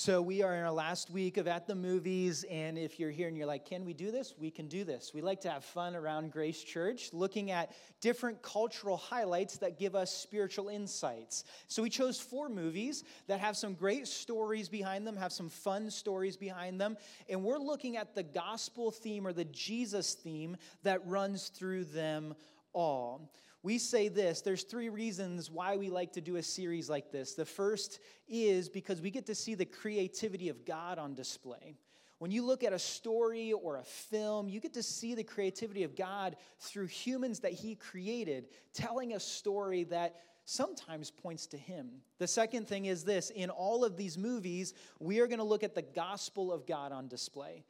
So, 0.00 0.22
we 0.22 0.44
are 0.44 0.54
in 0.54 0.62
our 0.62 0.70
last 0.70 1.10
week 1.10 1.38
of 1.38 1.48
At 1.48 1.66
the 1.66 1.74
Movies, 1.74 2.44
and 2.48 2.78
if 2.78 3.00
you're 3.00 3.10
here 3.10 3.26
and 3.26 3.36
you're 3.36 3.48
like, 3.48 3.64
can 3.64 3.84
we 3.84 3.92
do 3.92 4.12
this? 4.12 4.32
We 4.38 4.48
can 4.48 4.68
do 4.68 4.84
this. 4.84 5.10
We 5.12 5.22
like 5.22 5.40
to 5.40 5.50
have 5.50 5.64
fun 5.64 5.96
around 5.96 6.30
Grace 6.30 6.62
Church, 6.62 7.12
looking 7.12 7.50
at 7.50 7.72
different 8.00 8.40
cultural 8.40 8.96
highlights 8.96 9.58
that 9.58 9.76
give 9.76 9.96
us 9.96 10.16
spiritual 10.16 10.68
insights. 10.68 11.42
So, 11.66 11.82
we 11.82 11.90
chose 11.90 12.20
four 12.20 12.48
movies 12.48 13.02
that 13.26 13.40
have 13.40 13.56
some 13.56 13.74
great 13.74 14.06
stories 14.06 14.68
behind 14.68 15.04
them, 15.04 15.16
have 15.16 15.32
some 15.32 15.48
fun 15.48 15.90
stories 15.90 16.36
behind 16.36 16.80
them, 16.80 16.96
and 17.28 17.42
we're 17.42 17.58
looking 17.58 17.96
at 17.96 18.14
the 18.14 18.22
gospel 18.22 18.92
theme 18.92 19.26
or 19.26 19.32
the 19.32 19.46
Jesus 19.46 20.14
theme 20.14 20.56
that 20.84 21.04
runs 21.08 21.48
through 21.48 21.86
them 21.86 22.36
all 22.72 23.32
we 23.62 23.78
say 23.78 24.08
this 24.08 24.40
there's 24.40 24.62
three 24.62 24.88
reasons 24.88 25.50
why 25.50 25.76
we 25.76 25.90
like 25.90 26.12
to 26.12 26.20
do 26.20 26.36
a 26.36 26.42
series 26.42 26.88
like 26.88 27.10
this. 27.10 27.34
The 27.34 27.44
first 27.44 28.00
is 28.28 28.68
because 28.68 29.00
we 29.00 29.10
get 29.10 29.26
to 29.26 29.34
see 29.34 29.54
the 29.54 29.64
creativity 29.64 30.48
of 30.48 30.64
God 30.64 30.98
on 30.98 31.14
display. 31.14 31.74
When 32.18 32.30
you 32.32 32.44
look 32.44 32.64
at 32.64 32.72
a 32.72 32.78
story 32.78 33.52
or 33.52 33.76
a 33.76 33.84
film, 33.84 34.48
you 34.48 34.60
get 34.60 34.74
to 34.74 34.82
see 34.82 35.14
the 35.14 35.22
creativity 35.22 35.84
of 35.84 35.94
God 35.94 36.36
through 36.58 36.86
humans 36.86 37.40
that 37.40 37.52
He 37.52 37.76
created, 37.76 38.48
telling 38.74 39.14
a 39.14 39.20
story 39.20 39.84
that 39.84 40.16
sometimes 40.44 41.10
points 41.10 41.46
to 41.48 41.56
Him. 41.56 41.90
The 42.18 42.26
second 42.26 42.66
thing 42.66 42.86
is 42.86 43.04
this 43.04 43.30
in 43.30 43.50
all 43.50 43.84
of 43.84 43.96
these 43.96 44.18
movies, 44.18 44.74
we 44.98 45.20
are 45.20 45.28
going 45.28 45.38
to 45.38 45.44
look 45.44 45.62
at 45.62 45.76
the 45.76 45.82
gospel 45.82 46.52
of 46.52 46.66
God 46.66 46.90
on 46.90 47.06
display. 47.06 47.64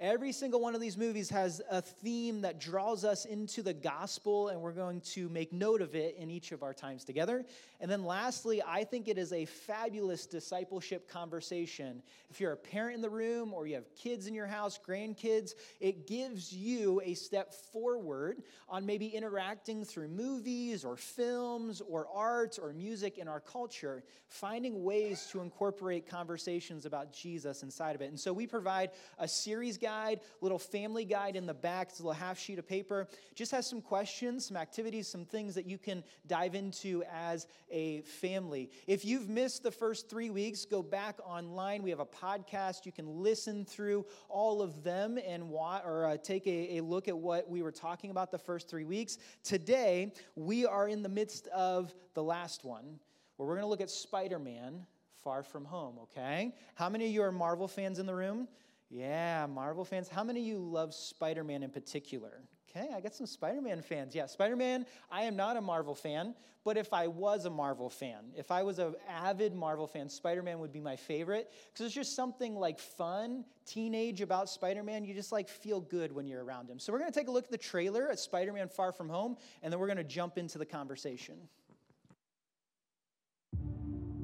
Every 0.00 0.32
single 0.32 0.60
one 0.60 0.74
of 0.74 0.80
these 0.80 0.96
movies 0.96 1.30
has 1.30 1.62
a 1.70 1.80
theme 1.80 2.40
that 2.40 2.58
draws 2.58 3.04
us 3.04 3.26
into 3.26 3.62
the 3.62 3.72
gospel, 3.72 4.48
and 4.48 4.60
we're 4.60 4.72
going 4.72 5.00
to 5.12 5.28
make 5.28 5.52
note 5.52 5.80
of 5.80 5.94
it 5.94 6.16
in 6.18 6.32
each 6.32 6.50
of 6.50 6.64
our 6.64 6.74
times 6.74 7.04
together. 7.04 7.44
And 7.80 7.88
then, 7.88 8.04
lastly, 8.04 8.60
I 8.66 8.82
think 8.82 9.06
it 9.06 9.18
is 9.18 9.32
a 9.32 9.44
fabulous 9.44 10.26
discipleship 10.26 11.08
conversation. 11.08 12.02
If 12.28 12.40
you're 12.40 12.52
a 12.52 12.56
parent 12.56 12.96
in 12.96 13.02
the 13.02 13.10
room 13.10 13.54
or 13.54 13.68
you 13.68 13.76
have 13.76 13.94
kids 13.94 14.26
in 14.26 14.34
your 14.34 14.48
house, 14.48 14.80
grandkids, 14.84 15.52
it 15.78 16.08
gives 16.08 16.52
you 16.52 17.00
a 17.04 17.14
step 17.14 17.54
forward 17.54 18.42
on 18.68 18.84
maybe 18.84 19.06
interacting 19.06 19.84
through 19.84 20.08
movies 20.08 20.84
or 20.84 20.96
films 20.96 21.80
or 21.80 22.08
art 22.12 22.58
or 22.60 22.72
music 22.72 23.16
in 23.18 23.28
our 23.28 23.40
culture, 23.40 24.02
finding 24.26 24.82
ways 24.82 25.28
to 25.30 25.40
incorporate 25.40 26.08
conversations 26.08 26.84
about 26.84 27.12
Jesus 27.12 27.62
inside 27.62 27.94
of 27.94 28.02
it. 28.02 28.08
And 28.08 28.18
so, 28.18 28.32
we 28.32 28.48
provide 28.48 28.90
a 29.20 29.28
series 29.28 29.78
guide, 29.84 30.20
little 30.40 30.58
family 30.58 31.04
guide 31.04 31.36
in 31.36 31.44
the 31.44 31.54
back. 31.54 31.88
It's 31.90 32.00
a 32.00 32.02
little 32.02 32.12
half 32.14 32.38
sheet 32.38 32.58
of 32.58 32.66
paper. 32.66 33.06
Just 33.34 33.52
has 33.52 33.66
some 33.66 33.82
questions, 33.82 34.46
some 34.46 34.56
activities, 34.56 35.06
some 35.06 35.26
things 35.26 35.54
that 35.54 35.66
you 35.66 35.76
can 35.76 36.02
dive 36.26 36.54
into 36.54 37.04
as 37.12 37.46
a 37.70 38.00
family. 38.02 38.70
If 38.86 39.04
you've 39.04 39.28
missed 39.28 39.62
the 39.62 39.70
first 39.70 40.08
three 40.08 40.30
weeks, 40.30 40.64
go 40.64 40.82
back 40.82 41.18
online. 41.24 41.82
We 41.82 41.90
have 41.90 42.00
a 42.00 42.06
podcast. 42.06 42.86
You 42.86 42.92
can 42.92 43.22
listen 43.22 43.66
through 43.66 44.06
all 44.28 44.62
of 44.62 44.82
them 44.82 45.18
and 45.18 45.50
or 45.52 46.06
uh, 46.06 46.16
take 46.16 46.46
a, 46.46 46.78
a 46.78 46.82
look 46.82 47.08
at 47.08 47.16
what 47.16 47.48
we 47.48 47.62
were 47.62 47.72
talking 47.72 48.10
about 48.10 48.30
the 48.30 48.38
first 48.38 48.68
three 48.68 48.84
weeks. 48.84 49.18
Today, 49.42 50.12
we 50.34 50.64
are 50.64 50.88
in 50.88 51.02
the 51.02 51.08
midst 51.08 51.46
of 51.48 51.94
the 52.14 52.22
last 52.22 52.64
one 52.64 52.98
where 53.36 53.46
we're 53.46 53.54
going 53.54 53.64
to 53.64 53.68
look 53.68 53.80
at 53.80 53.90
Spider 53.90 54.38
Man 54.38 54.86
Far 55.22 55.42
From 55.42 55.64
Home, 55.64 55.96
okay? 56.02 56.54
How 56.74 56.88
many 56.88 57.06
of 57.06 57.12
you 57.12 57.22
are 57.22 57.32
Marvel 57.32 57.66
fans 57.68 57.98
in 57.98 58.06
the 58.06 58.14
room? 58.14 58.48
Yeah, 58.94 59.46
Marvel 59.52 59.84
fans. 59.84 60.08
How 60.08 60.22
many 60.22 60.38
of 60.38 60.46
you 60.46 60.58
love 60.58 60.94
Spider 60.94 61.42
Man 61.42 61.64
in 61.64 61.70
particular? 61.70 62.42
Okay, 62.70 62.86
I 62.94 63.00
got 63.00 63.12
some 63.12 63.26
Spider 63.26 63.60
Man 63.60 63.82
fans. 63.82 64.14
Yeah, 64.14 64.26
Spider 64.26 64.54
Man, 64.54 64.86
I 65.10 65.24
am 65.24 65.34
not 65.34 65.56
a 65.56 65.60
Marvel 65.60 65.96
fan, 65.96 66.32
but 66.62 66.76
if 66.76 66.92
I 66.92 67.08
was 67.08 67.44
a 67.44 67.50
Marvel 67.50 67.90
fan, 67.90 68.26
if 68.36 68.52
I 68.52 68.62
was 68.62 68.78
an 68.78 68.94
avid 69.08 69.52
Marvel 69.52 69.88
fan, 69.88 70.08
Spider 70.08 70.44
Man 70.44 70.60
would 70.60 70.72
be 70.72 70.78
my 70.78 70.94
favorite 70.94 71.50
because 71.50 71.80
there's 71.80 71.94
just 71.94 72.14
something 72.14 72.54
like 72.54 72.78
fun, 72.78 73.44
teenage 73.66 74.20
about 74.20 74.48
Spider 74.48 74.84
Man. 74.84 75.04
You 75.04 75.12
just 75.12 75.32
like 75.32 75.48
feel 75.48 75.80
good 75.80 76.12
when 76.12 76.28
you're 76.28 76.44
around 76.44 76.70
him. 76.70 76.78
So 76.78 76.92
we're 76.92 77.00
going 77.00 77.10
to 77.10 77.18
take 77.18 77.26
a 77.26 77.32
look 77.32 77.46
at 77.46 77.50
the 77.50 77.58
trailer 77.58 78.08
at 78.08 78.20
Spider 78.20 78.52
Man 78.52 78.68
Far 78.68 78.92
From 78.92 79.08
Home, 79.08 79.36
and 79.64 79.72
then 79.72 79.80
we're 79.80 79.88
going 79.88 79.96
to 79.96 80.04
jump 80.04 80.38
into 80.38 80.56
the 80.56 80.66
conversation. 80.66 81.34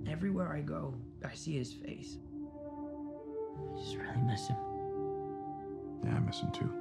Everywhere 0.08 0.52
I 0.52 0.60
go, 0.60 0.94
I 1.24 1.34
see 1.34 1.56
his 1.56 1.72
face. 1.72 2.18
I 3.74 3.78
just 3.78 3.96
really 3.96 4.22
miss 4.24 4.48
him. 4.48 4.56
Yeah, 6.04 6.16
I 6.16 6.20
miss 6.20 6.40
him 6.40 6.50
too. 6.52 6.72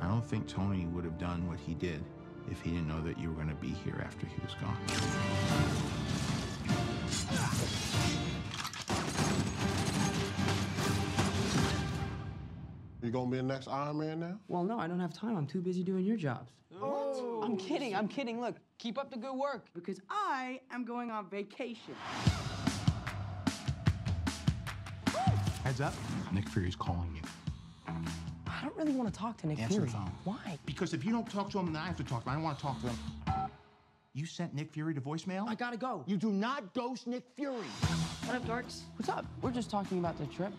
I 0.00 0.08
don't 0.08 0.24
think 0.24 0.46
Tony 0.46 0.86
would 0.86 1.04
have 1.04 1.18
done 1.18 1.46
what 1.48 1.58
he 1.58 1.74
did 1.74 2.04
if 2.50 2.60
he 2.60 2.70
didn't 2.70 2.88
know 2.88 3.00
that 3.02 3.18
you 3.18 3.30
were 3.30 3.34
going 3.34 3.48
to 3.48 3.54
be 3.54 3.68
here 3.68 4.00
after 4.04 4.26
he 4.26 4.36
was 4.42 4.54
gone. 4.60 4.76
You 13.06 13.12
gonna 13.12 13.30
be 13.30 13.36
the 13.36 13.42
next 13.44 13.68
Iron 13.68 13.98
Man 13.98 14.18
now? 14.18 14.40
Well, 14.48 14.64
no, 14.64 14.80
I 14.80 14.88
don't 14.88 14.98
have 14.98 15.12
time. 15.12 15.36
I'm 15.36 15.46
too 15.46 15.60
busy 15.60 15.84
doing 15.84 16.04
your 16.04 16.16
jobs. 16.16 16.50
What? 16.70 17.22
I'm 17.40 17.56
kidding. 17.56 17.94
I'm 17.94 18.08
kidding. 18.08 18.40
Look, 18.40 18.56
keep 18.78 18.98
up 18.98 19.12
the 19.12 19.16
good 19.16 19.34
work. 19.36 19.66
Because 19.74 20.00
I 20.10 20.60
am 20.72 20.84
going 20.84 21.12
on 21.12 21.30
vacation. 21.30 21.94
Heads 25.76 25.94
up, 25.94 26.32
Nick 26.32 26.48
Fury's 26.48 26.74
calling 26.74 27.14
you. 27.14 27.20
I 28.46 28.62
don't 28.62 28.74
really 28.78 28.92
want 28.92 29.12
to 29.12 29.20
talk 29.20 29.36
to 29.42 29.46
Nick 29.46 29.58
Answer 29.58 29.74
Fury. 29.74 29.88
the 29.88 29.92
phone. 29.92 30.10
Why? 30.24 30.58
Because 30.64 30.94
if 30.94 31.04
you 31.04 31.12
don't 31.12 31.28
talk 31.28 31.50
to 31.50 31.58
him, 31.58 31.66
then 31.66 31.82
I 31.82 31.86
have 31.86 31.98
to 31.98 32.04
talk 32.04 32.24
to 32.24 32.30
him. 32.30 32.32
I 32.32 32.34
don't 32.36 32.44
want 32.44 32.56
to 32.56 32.62
talk 32.64 32.80
to 32.80 32.88
him. 32.88 32.96
You 34.14 34.24
sent 34.24 34.54
Nick 34.54 34.72
Fury 34.72 34.94
to 34.94 35.02
voicemail? 35.02 35.46
I 35.46 35.54
gotta 35.54 35.76
go. 35.76 36.02
You 36.06 36.16
do 36.16 36.30
not 36.30 36.72
ghost 36.72 37.06
Nick 37.06 37.24
Fury. 37.36 37.66
What 38.24 38.36
up, 38.36 38.46
dorks? 38.46 38.84
What's 38.96 39.10
up? 39.10 39.26
We're 39.42 39.50
just 39.50 39.68
talking 39.68 39.98
about 39.98 40.18
the 40.18 40.24
trip. 40.28 40.54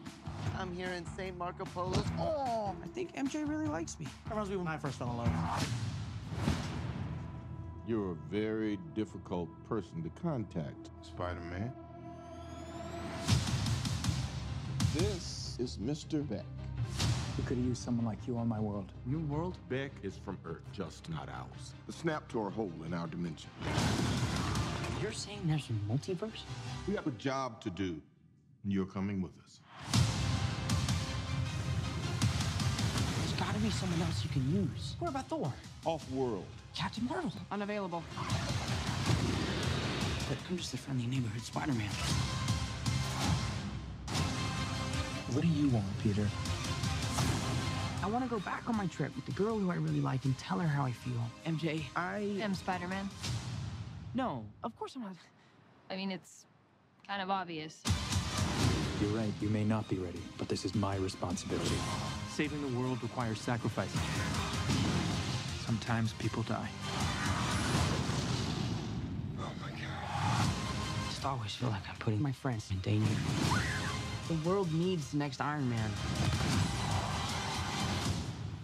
I'm 0.59 0.71
here 0.75 0.89
in 0.89 1.03
St. 1.17 1.35
Marco 1.35 1.65
Polo. 1.65 2.03
Oh, 2.19 2.75
I 2.83 2.87
think 2.89 3.15
MJ 3.15 3.49
really 3.49 3.65
likes 3.65 3.99
me. 3.99 4.05
That 4.25 4.33
reminds 4.33 4.51
me 4.51 4.57
when 4.57 4.67
I 4.67 4.77
first 4.77 4.99
fell 4.99 5.09
in 5.09 5.17
love. 5.17 5.67
You're 7.87 8.11
a 8.11 8.15
very 8.29 8.77
difficult 8.93 9.49
person 9.67 10.03
to 10.03 10.21
contact, 10.21 10.91
Spider-Man. 11.01 11.73
This 14.97 15.55
is 15.59 15.77
Mr. 15.77 16.27
Beck. 16.27 16.43
We 17.37 17.43
could 17.43 17.57
have 17.57 17.65
used 17.67 17.83
someone 17.83 18.07
like 18.07 18.17
you 18.27 18.35
on 18.35 18.47
my 18.47 18.59
world. 18.59 18.91
New 19.05 19.19
world? 19.31 19.55
Beck 19.69 19.91
is 20.01 20.17
from 20.17 20.39
Earth, 20.43 20.63
just 20.73 21.07
not 21.07 21.29
ours. 21.29 21.73
The 21.85 21.93
snap 21.93 22.27
to 22.29 22.41
our 22.41 22.49
hole 22.49 22.71
in 22.83 22.95
our 22.95 23.05
dimension. 23.05 23.51
You're 24.99 25.11
saying 25.11 25.41
there's 25.45 25.69
a 25.69 25.73
multiverse? 25.91 26.41
We 26.87 26.95
have 26.95 27.05
a 27.05 27.11
job 27.11 27.61
to 27.61 27.69
do, 27.69 28.01
and 28.63 28.73
you're 28.73 28.87
coming 28.87 29.21
with 29.21 29.33
us. 29.45 29.59
There's 33.19 33.33
gotta 33.39 33.59
be 33.59 33.69
someone 33.69 34.01
else 34.01 34.23
you 34.23 34.31
can 34.31 34.51
use. 34.51 34.95
What 34.97 35.09
about 35.09 35.27
Thor? 35.27 35.53
Off-world. 35.85 36.45
Captain 36.75 37.05
Marvel? 37.05 37.31
Unavailable. 37.51 38.03
But 40.27 40.37
I'm 40.49 40.57
just 40.57 40.73
a 40.73 40.77
friendly 40.77 41.05
neighborhood 41.05 41.43
Spider-Man. 41.43 41.91
What 45.37 45.45
do 45.45 45.51
you 45.51 45.69
want, 45.69 45.85
Peter? 46.01 46.27
I 48.01 48.09
want 48.09 48.23
to 48.23 48.29
go 48.29 48.39
back 48.39 48.63
on 48.67 48.75
my 48.75 48.87
trip 48.87 49.15
with 49.15 49.27
the 49.27 49.33
girl 49.33 49.59
who 49.59 49.69
I 49.69 49.75
really 49.75 50.01
like 50.01 50.25
and 50.25 50.35
tell 50.39 50.57
her 50.57 50.67
how 50.67 50.83
I 50.83 50.91
feel. 50.91 51.21
MJ, 51.45 51.83
I 51.95 52.39
am 52.41 52.55
Spider 52.55 52.87
Man. 52.87 53.07
No, 54.15 54.43
of 54.63 54.75
course 54.79 54.95
I'm 54.95 55.03
not. 55.03 55.13
I 55.91 55.95
mean, 55.95 56.09
it's 56.09 56.47
kind 57.07 57.21
of 57.21 57.29
obvious. 57.29 57.83
You're 58.99 59.11
right, 59.11 59.31
you 59.39 59.49
may 59.49 59.63
not 59.63 59.87
be 59.87 59.97
ready, 59.97 60.23
but 60.39 60.49
this 60.49 60.65
is 60.65 60.73
my 60.73 60.95
responsibility. 60.95 61.75
Saving 62.31 62.59
the 62.63 62.79
world 62.79 63.03
requires 63.03 63.39
sacrifice. 63.39 63.93
Sometimes 65.67 66.13
people 66.13 66.41
die. 66.41 66.69
Oh 69.39 69.51
my 69.61 69.69
God. 69.69 69.77
I 69.77 71.09
just 71.09 71.23
always 71.23 71.53
feel 71.53 71.69
like 71.69 71.87
I'm 71.87 71.97
putting 71.97 72.23
my 72.23 72.31
friends 72.31 72.71
in 72.71 72.79
danger. 72.79 73.05
The 74.27 74.33
world 74.49 74.73
needs 74.73 75.11
the 75.11 75.17
next 75.17 75.39
Iron 75.39 75.69
Man. 75.69 75.89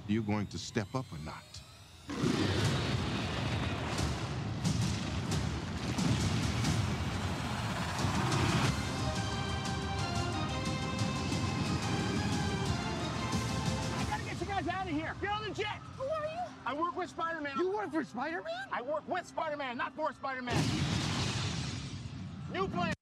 You 0.07 0.21
going 0.21 0.47
to 0.47 0.57
step 0.57 0.87
up 0.93 1.05
or 1.09 1.19
not? 1.23 1.35
I 13.97 14.03
gotta 14.09 14.23
get 14.25 14.41
you 14.41 14.45
guys 14.45 14.67
out 14.67 14.83
of 14.85 14.89
here. 14.89 15.15
Get 15.21 15.29
on 15.31 15.43
the 15.43 15.51
jet. 15.51 15.79
Who 15.97 16.03
are 16.03 16.25
you? 16.25 16.41
I 16.65 16.73
work 16.73 16.97
with 16.97 17.09
Spider-Man. 17.09 17.53
You 17.57 17.71
work 17.71 17.89
for 17.91 18.03
Spider-Man? 18.03 18.67
I 18.73 18.81
work 18.81 19.07
with 19.07 19.25
Spider-Man, 19.25 19.77
not 19.77 19.95
for 19.95 20.11
Spider-Man. 20.11 20.61
New 22.53 22.67
plan. 22.67 22.92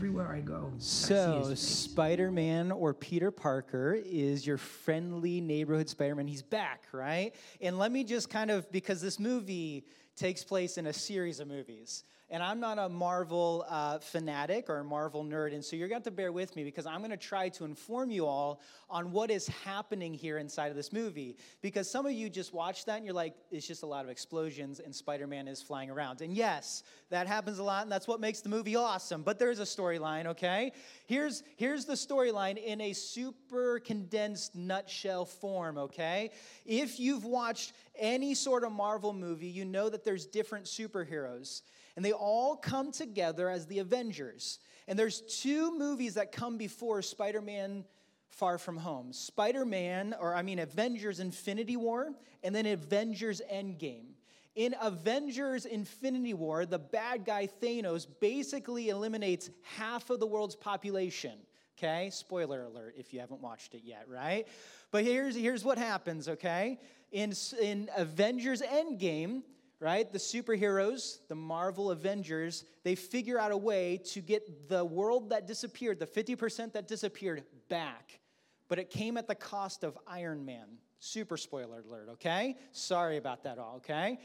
Everywhere 0.00 0.32
I 0.32 0.40
go, 0.40 0.72
So. 0.78 1.52
Spider 1.54 2.30
Man 2.30 2.72
or 2.72 2.94
Peter 2.94 3.30
Parker 3.30 3.98
is 4.02 4.46
your 4.46 4.56
friendly 4.56 5.42
neighborhood 5.42 5.90
Spider 5.90 6.14
Man. 6.14 6.26
He's 6.26 6.40
back, 6.40 6.84
right? 6.90 7.34
And 7.60 7.78
let 7.78 7.92
me 7.92 8.02
just 8.02 8.30
kind 8.30 8.50
of, 8.50 8.72
because 8.72 9.02
this 9.02 9.18
movie 9.20 9.84
takes 10.16 10.42
place 10.42 10.78
in 10.78 10.86
a 10.86 10.92
series 10.94 11.38
of 11.38 11.48
movies. 11.48 12.04
And 12.32 12.44
I'm 12.44 12.60
not 12.60 12.78
a 12.78 12.88
Marvel 12.88 13.66
uh, 13.68 13.98
fanatic 13.98 14.70
or 14.70 14.78
a 14.78 14.84
Marvel 14.84 15.24
nerd, 15.24 15.52
and 15.52 15.64
so 15.64 15.74
you're 15.74 15.88
going 15.88 16.02
to 16.02 16.12
bear 16.12 16.30
with 16.30 16.54
me 16.54 16.62
because 16.62 16.86
I'm 16.86 16.98
going 16.98 17.10
to 17.10 17.16
try 17.16 17.48
to 17.48 17.64
inform 17.64 18.12
you 18.12 18.24
all 18.24 18.60
on 18.88 19.10
what 19.10 19.32
is 19.32 19.48
happening 19.48 20.14
here 20.14 20.38
inside 20.38 20.68
of 20.68 20.76
this 20.76 20.92
movie. 20.92 21.36
Because 21.60 21.90
some 21.90 22.06
of 22.06 22.12
you 22.12 22.30
just 22.30 22.54
watch 22.54 22.84
that 22.84 22.98
and 22.98 23.04
you're 23.04 23.14
like, 23.14 23.34
it's 23.50 23.66
just 23.66 23.82
a 23.82 23.86
lot 23.86 24.04
of 24.04 24.10
explosions 24.12 24.78
and 24.78 24.94
Spider 24.94 25.26
Man 25.26 25.48
is 25.48 25.60
flying 25.60 25.90
around. 25.90 26.20
And 26.20 26.32
yes, 26.32 26.84
that 27.08 27.26
happens 27.26 27.58
a 27.58 27.64
lot, 27.64 27.82
and 27.82 27.90
that's 27.90 28.06
what 28.06 28.20
makes 28.20 28.42
the 28.42 28.48
movie 28.48 28.76
awesome. 28.76 29.22
But 29.22 29.40
there's 29.40 29.58
a 29.58 29.64
storyline, 29.64 30.26
okay? 30.26 30.70
Here's, 31.06 31.42
here's 31.56 31.84
the 31.84 31.94
storyline 31.94 32.62
in 32.62 32.80
a 32.80 32.92
super 32.92 33.80
condensed 33.80 34.54
nutshell 34.54 35.24
form, 35.24 35.78
okay? 35.78 36.30
If 36.64 37.00
you've 37.00 37.24
watched 37.24 37.72
any 37.98 38.36
sort 38.36 38.62
of 38.62 38.70
Marvel 38.70 39.12
movie, 39.12 39.48
you 39.48 39.64
know 39.64 39.88
that 39.88 40.04
there's 40.04 40.26
different 40.26 40.66
superheroes 40.66 41.62
and 41.96 42.04
they 42.04 42.12
all 42.12 42.56
come 42.56 42.92
together 42.92 43.48
as 43.48 43.66
the 43.66 43.78
Avengers. 43.78 44.58
And 44.88 44.98
there's 44.98 45.20
two 45.20 45.76
movies 45.78 46.14
that 46.14 46.32
come 46.32 46.58
before 46.58 47.02
Spider 47.02 47.40
Man 47.40 47.84
Far 48.30 48.58
From 48.58 48.76
Home 48.76 49.12
Spider 49.12 49.64
Man, 49.64 50.14
or 50.18 50.34
I 50.34 50.42
mean, 50.42 50.58
Avengers 50.58 51.20
Infinity 51.20 51.76
War, 51.76 52.12
and 52.42 52.54
then 52.54 52.66
Avengers 52.66 53.42
Endgame. 53.52 54.14
In 54.56 54.74
Avengers 54.80 55.64
Infinity 55.64 56.34
War, 56.34 56.66
the 56.66 56.78
bad 56.78 57.24
guy 57.24 57.48
Thanos 57.62 58.06
basically 58.20 58.88
eliminates 58.88 59.50
half 59.76 60.10
of 60.10 60.20
the 60.20 60.26
world's 60.26 60.56
population. 60.56 61.38
Okay, 61.78 62.10
spoiler 62.10 62.64
alert 62.64 62.94
if 62.98 63.14
you 63.14 63.20
haven't 63.20 63.40
watched 63.40 63.74
it 63.74 63.82
yet, 63.84 64.04
right? 64.06 64.46
But 64.90 65.04
here's, 65.04 65.34
here's 65.34 65.64
what 65.64 65.78
happens, 65.78 66.28
okay? 66.28 66.78
In, 67.10 67.32
in 67.60 67.88
Avengers 67.96 68.60
Endgame, 68.60 69.42
right? 69.80 70.12
The 70.12 70.18
superheroes, 70.18 71.18
the 71.28 71.34
Marvel 71.34 71.90
Avengers, 71.90 72.64
they 72.84 72.94
figure 72.94 73.38
out 73.38 73.50
a 73.50 73.56
way 73.56 73.98
to 74.12 74.20
get 74.20 74.68
the 74.68 74.84
world 74.84 75.30
that 75.30 75.46
disappeared, 75.46 75.98
the 75.98 76.06
50% 76.06 76.74
that 76.74 76.86
disappeared, 76.86 77.42
back. 77.68 78.20
But 78.68 78.78
it 78.78 78.90
came 78.90 79.16
at 79.16 79.26
the 79.26 79.34
cost 79.34 79.82
of 79.82 79.98
Iron 80.06 80.44
Man. 80.44 80.66
Super 80.98 81.38
spoiler 81.38 81.80
alert, 81.80 82.10
okay? 82.12 82.56
Sorry 82.72 83.16
about 83.16 83.42
that 83.44 83.58
all, 83.58 83.76
okay? 83.76 84.18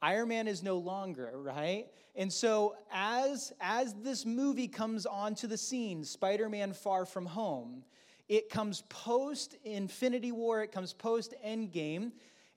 Iron 0.00 0.28
Man 0.28 0.48
is 0.48 0.62
no 0.62 0.78
longer, 0.78 1.32
right? 1.34 1.86
And 2.14 2.32
so 2.32 2.76
as 2.92 3.52
as 3.60 3.94
this 3.94 4.24
movie 4.24 4.68
comes 4.68 5.06
onto 5.06 5.46
the 5.46 5.58
scene, 5.58 6.04
Spider-Man 6.04 6.72
Far 6.72 7.04
From 7.04 7.26
Home, 7.26 7.84
it 8.28 8.48
comes 8.48 8.82
post 8.88 9.56
Infinity 9.64 10.32
War, 10.32 10.62
it 10.62 10.72
comes 10.72 10.92
post 10.92 11.34
Endgame, 11.44 12.12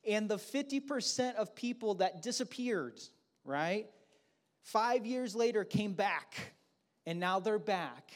and 0.07 0.29
the 0.29 0.37
50% 0.37 1.35
of 1.35 1.55
people 1.55 1.95
that 1.95 2.21
disappeared, 2.21 2.99
right, 3.45 3.87
five 4.61 5.05
years 5.05 5.35
later 5.35 5.63
came 5.63 5.93
back, 5.93 6.53
and 7.05 7.19
now 7.19 7.39
they're 7.39 7.59
back. 7.59 8.11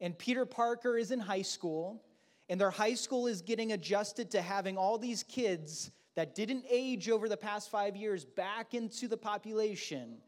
And 0.00 0.18
Peter 0.18 0.46
Parker 0.46 0.96
is 0.96 1.10
in 1.10 1.20
high 1.20 1.42
school, 1.42 2.02
and 2.48 2.60
their 2.60 2.70
high 2.70 2.94
school 2.94 3.26
is 3.26 3.42
getting 3.42 3.72
adjusted 3.72 4.30
to 4.32 4.42
having 4.42 4.76
all 4.76 4.98
these 4.98 5.22
kids 5.22 5.90
that 6.16 6.34
didn't 6.34 6.64
age 6.68 7.08
over 7.08 7.28
the 7.28 7.36
past 7.36 7.70
five 7.70 7.96
years 7.96 8.24
back 8.24 8.74
into 8.74 9.08
the 9.08 9.16
population. 9.16 10.18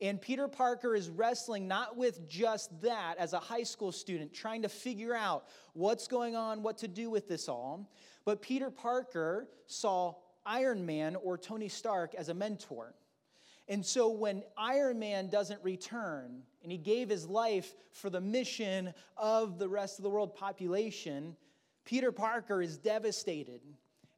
And 0.00 0.20
Peter 0.20 0.48
Parker 0.48 0.94
is 0.94 1.08
wrestling 1.08 1.66
not 1.66 1.96
with 1.96 2.28
just 2.28 2.80
that 2.82 3.16
as 3.18 3.32
a 3.32 3.38
high 3.38 3.62
school 3.62 3.92
student, 3.92 4.32
trying 4.32 4.62
to 4.62 4.68
figure 4.68 5.14
out 5.14 5.46
what's 5.72 6.06
going 6.08 6.36
on, 6.36 6.62
what 6.62 6.78
to 6.78 6.88
do 6.88 7.10
with 7.10 7.28
this 7.28 7.48
all, 7.48 7.90
but 8.24 8.42
Peter 8.42 8.70
Parker 8.70 9.48
saw 9.66 10.14
Iron 10.46 10.84
Man 10.86 11.16
or 11.16 11.38
Tony 11.38 11.68
Stark 11.68 12.14
as 12.14 12.28
a 12.28 12.34
mentor. 12.34 12.94
And 13.68 13.84
so 13.84 14.08
when 14.08 14.42
Iron 14.58 14.98
Man 14.98 15.28
doesn't 15.28 15.62
return 15.62 16.42
and 16.62 16.70
he 16.70 16.78
gave 16.78 17.08
his 17.08 17.26
life 17.26 17.74
for 17.92 18.10
the 18.10 18.20
mission 18.20 18.92
of 19.16 19.58
the 19.58 19.68
rest 19.68 19.98
of 19.98 20.02
the 20.02 20.10
world 20.10 20.34
population, 20.34 21.36
Peter 21.84 22.12
Parker 22.12 22.60
is 22.60 22.76
devastated 22.76 23.60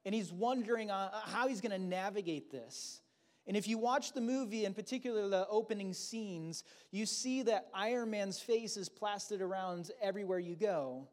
and 0.04 0.14
he's 0.14 0.32
wondering 0.32 0.90
uh, 0.90 1.10
how 1.24 1.48
he's 1.48 1.60
going 1.60 1.72
to 1.72 1.84
navigate 1.84 2.50
this. 2.50 3.00
And 3.48 3.56
if 3.56 3.68
you 3.68 3.78
watch 3.78 4.12
the 4.12 4.20
movie, 4.20 4.64
in 4.64 4.74
particular 4.74 5.28
the 5.28 5.46
opening 5.48 5.92
scenes, 5.92 6.64
you 6.90 7.06
see 7.06 7.42
that 7.42 7.68
Iron 7.72 8.10
Man's 8.10 8.40
face 8.40 8.76
is 8.76 8.88
plastered 8.88 9.40
around 9.40 9.92
everywhere 10.02 10.40
you 10.40 10.56
go 10.56 11.06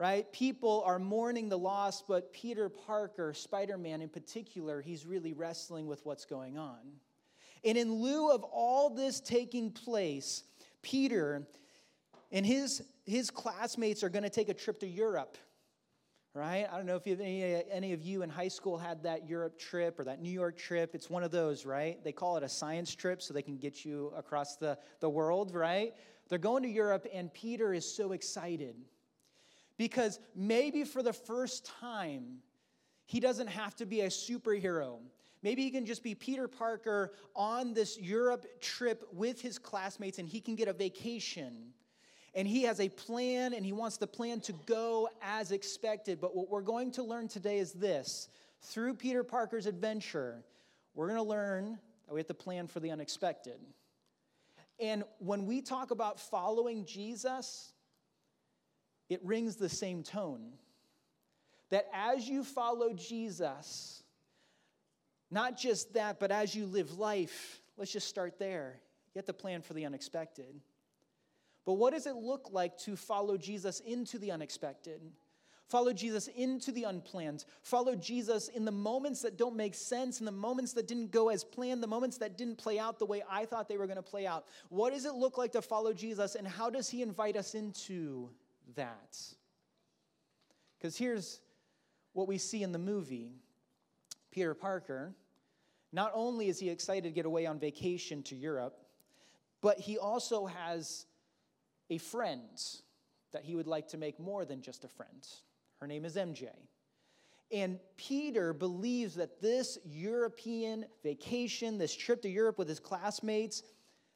right? 0.00 0.32
People 0.32 0.82
are 0.86 0.98
mourning 0.98 1.50
the 1.50 1.58
loss, 1.58 2.00
but 2.00 2.32
Peter 2.32 2.70
Parker, 2.70 3.34
Spider 3.34 3.76
Man 3.76 4.00
in 4.00 4.08
particular, 4.08 4.80
he's 4.80 5.04
really 5.04 5.34
wrestling 5.34 5.86
with 5.86 6.06
what's 6.06 6.24
going 6.24 6.56
on. 6.56 6.78
And 7.66 7.76
in 7.76 7.92
lieu 7.92 8.30
of 8.30 8.42
all 8.42 8.88
this 8.88 9.20
taking 9.20 9.70
place, 9.70 10.44
Peter 10.80 11.46
and 12.32 12.46
his, 12.46 12.82
his 13.04 13.28
classmates 13.28 14.02
are 14.02 14.08
going 14.08 14.22
to 14.22 14.30
take 14.30 14.48
a 14.48 14.54
trip 14.54 14.80
to 14.80 14.86
Europe. 14.86 15.36
Right? 16.32 16.66
I 16.72 16.76
don't 16.78 16.86
know 16.86 16.96
if 16.96 17.06
any, 17.06 17.62
any 17.70 17.92
of 17.92 18.00
you 18.00 18.22
in 18.22 18.30
high 18.30 18.48
school 18.48 18.78
had 18.78 19.02
that 19.02 19.28
Europe 19.28 19.58
trip 19.58 20.00
or 20.00 20.04
that 20.04 20.22
New 20.22 20.32
York 20.32 20.56
trip. 20.56 20.94
It's 20.94 21.10
one 21.10 21.24
of 21.24 21.30
those, 21.30 21.66
right? 21.66 22.02
They 22.02 22.12
call 22.12 22.38
it 22.38 22.42
a 22.42 22.48
science 22.48 22.94
trip 22.94 23.20
so 23.20 23.34
they 23.34 23.42
can 23.42 23.58
get 23.58 23.84
you 23.84 24.14
across 24.16 24.56
the, 24.56 24.78
the 25.00 25.10
world, 25.10 25.54
right? 25.54 25.92
They're 26.30 26.38
going 26.38 26.62
to 26.62 26.70
Europe, 26.70 27.06
and 27.12 27.34
Peter 27.34 27.74
is 27.74 27.84
so 27.84 28.12
excited 28.12 28.76
because 29.80 30.18
maybe 30.36 30.84
for 30.84 31.02
the 31.02 31.14
first 31.14 31.64
time, 31.80 32.42
he 33.06 33.18
doesn't 33.18 33.46
have 33.46 33.74
to 33.76 33.86
be 33.86 34.02
a 34.02 34.08
superhero. 34.08 34.98
Maybe 35.42 35.62
he 35.62 35.70
can 35.70 35.86
just 35.86 36.02
be 36.02 36.14
Peter 36.14 36.48
Parker 36.48 37.14
on 37.34 37.72
this 37.72 37.98
Europe 37.98 38.44
trip 38.60 39.08
with 39.10 39.40
his 39.40 39.58
classmates 39.58 40.18
and 40.18 40.28
he 40.28 40.38
can 40.38 40.54
get 40.54 40.68
a 40.68 40.74
vacation. 40.74 41.72
And 42.34 42.46
he 42.46 42.64
has 42.64 42.78
a 42.78 42.90
plan 42.90 43.54
and 43.54 43.64
he 43.64 43.72
wants 43.72 43.96
the 43.96 44.06
plan 44.06 44.40
to 44.40 44.52
go 44.66 45.08
as 45.22 45.50
expected. 45.50 46.20
But 46.20 46.36
what 46.36 46.50
we're 46.50 46.60
going 46.60 46.90
to 46.92 47.02
learn 47.02 47.26
today 47.26 47.56
is 47.56 47.72
this 47.72 48.28
through 48.60 48.96
Peter 48.96 49.24
Parker's 49.24 49.64
adventure, 49.64 50.44
we're 50.92 51.06
going 51.06 51.16
to 51.16 51.22
learn 51.22 51.78
that 52.06 52.12
we 52.12 52.20
have 52.20 52.26
to 52.26 52.34
plan 52.34 52.66
for 52.66 52.80
the 52.80 52.90
unexpected. 52.90 53.58
And 54.78 55.04
when 55.20 55.46
we 55.46 55.62
talk 55.62 55.90
about 55.90 56.20
following 56.20 56.84
Jesus, 56.84 57.69
it 59.10 59.20
rings 59.22 59.56
the 59.56 59.68
same 59.68 60.02
tone. 60.02 60.52
That 61.68 61.86
as 61.92 62.26
you 62.26 62.42
follow 62.42 62.94
Jesus, 62.94 64.02
not 65.30 65.58
just 65.58 65.92
that, 65.94 66.18
but 66.18 66.30
as 66.30 66.54
you 66.54 66.64
live 66.64 66.98
life, 66.98 67.60
let's 67.76 67.92
just 67.92 68.08
start 68.08 68.38
there. 68.38 68.80
You 69.14 69.18
have 69.18 69.26
to 69.26 69.32
plan 69.32 69.60
for 69.60 69.74
the 69.74 69.84
unexpected. 69.84 70.60
But 71.66 71.74
what 71.74 71.92
does 71.92 72.06
it 72.06 72.16
look 72.16 72.48
like 72.52 72.78
to 72.78 72.96
follow 72.96 73.36
Jesus 73.36 73.80
into 73.80 74.18
the 74.18 74.30
unexpected? 74.30 75.00
Follow 75.68 75.92
Jesus 75.92 76.26
into 76.28 76.72
the 76.72 76.84
unplanned. 76.84 77.44
Follow 77.62 77.94
Jesus 77.94 78.48
in 78.48 78.64
the 78.64 78.72
moments 78.72 79.22
that 79.22 79.38
don't 79.38 79.54
make 79.54 79.76
sense, 79.76 80.18
in 80.18 80.26
the 80.26 80.32
moments 80.32 80.72
that 80.72 80.88
didn't 80.88 81.12
go 81.12 81.28
as 81.28 81.44
planned, 81.44 81.80
the 81.80 81.86
moments 81.86 82.18
that 82.18 82.36
didn't 82.36 82.56
play 82.56 82.80
out 82.80 82.98
the 82.98 83.06
way 83.06 83.22
I 83.30 83.44
thought 83.44 83.68
they 83.68 83.76
were 83.76 83.86
going 83.86 83.96
to 83.96 84.02
play 84.02 84.26
out. 84.26 84.46
What 84.68 84.92
does 84.92 85.04
it 85.04 85.14
look 85.14 85.38
like 85.38 85.52
to 85.52 85.62
follow 85.62 85.92
Jesus, 85.92 86.34
and 86.34 86.46
how 86.46 86.70
does 86.70 86.88
he 86.88 87.02
invite 87.02 87.36
us 87.36 87.54
into 87.54 88.30
that. 88.76 89.18
Because 90.78 90.96
here's 90.96 91.40
what 92.12 92.28
we 92.28 92.38
see 92.38 92.62
in 92.62 92.72
the 92.72 92.78
movie 92.78 93.32
Peter 94.30 94.54
Parker, 94.54 95.12
not 95.92 96.12
only 96.14 96.48
is 96.48 96.58
he 96.58 96.70
excited 96.70 97.04
to 97.04 97.10
get 97.10 97.26
away 97.26 97.46
on 97.46 97.58
vacation 97.58 98.22
to 98.24 98.36
Europe, 98.36 98.78
but 99.60 99.78
he 99.78 99.98
also 99.98 100.46
has 100.46 101.06
a 101.90 101.98
friend 101.98 102.58
that 103.32 103.44
he 103.44 103.54
would 103.54 103.66
like 103.66 103.88
to 103.88 103.98
make 103.98 104.18
more 104.18 104.44
than 104.44 104.62
just 104.62 104.84
a 104.84 104.88
friend. 104.88 105.26
Her 105.80 105.86
name 105.86 106.04
is 106.04 106.16
MJ. 106.16 106.48
And 107.52 107.80
Peter 107.96 108.52
believes 108.52 109.16
that 109.16 109.40
this 109.40 109.78
European 109.84 110.86
vacation, 111.02 111.78
this 111.78 111.94
trip 111.94 112.22
to 112.22 112.28
Europe 112.28 112.58
with 112.58 112.68
his 112.68 112.78
classmates, 112.78 113.64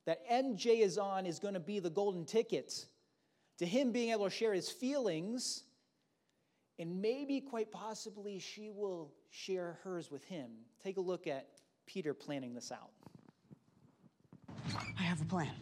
that 0.06 0.28
MJ 0.30 0.80
is 0.80 0.99
on 0.99 1.26
is 1.26 1.40
going 1.40 1.54
to 1.54 1.61
be 1.61 1.80
the 1.80 1.90
golden 1.90 2.25
ticket 2.25 2.87
to 3.58 3.66
him 3.66 3.92
being 3.92 4.11
able 4.11 4.25
to 4.25 4.30
share 4.30 4.52
his 4.52 4.68
feelings, 4.68 5.64
and 6.78 7.00
maybe 7.00 7.40
quite 7.40 7.70
possibly 7.70 8.38
she 8.38 8.70
will 8.70 9.12
share 9.30 9.78
hers 9.84 10.11
with 10.11 10.25
him. 10.25 10.50
Take 10.82 10.96
a 10.96 11.00
look 11.00 11.26
at 11.26 11.49
Peter 11.87 12.14
planning 12.14 12.54
this 12.54 12.73
out. 12.73 12.90
I 14.99 15.02
have 15.02 15.20
a 15.20 15.25
plan. 15.25 15.52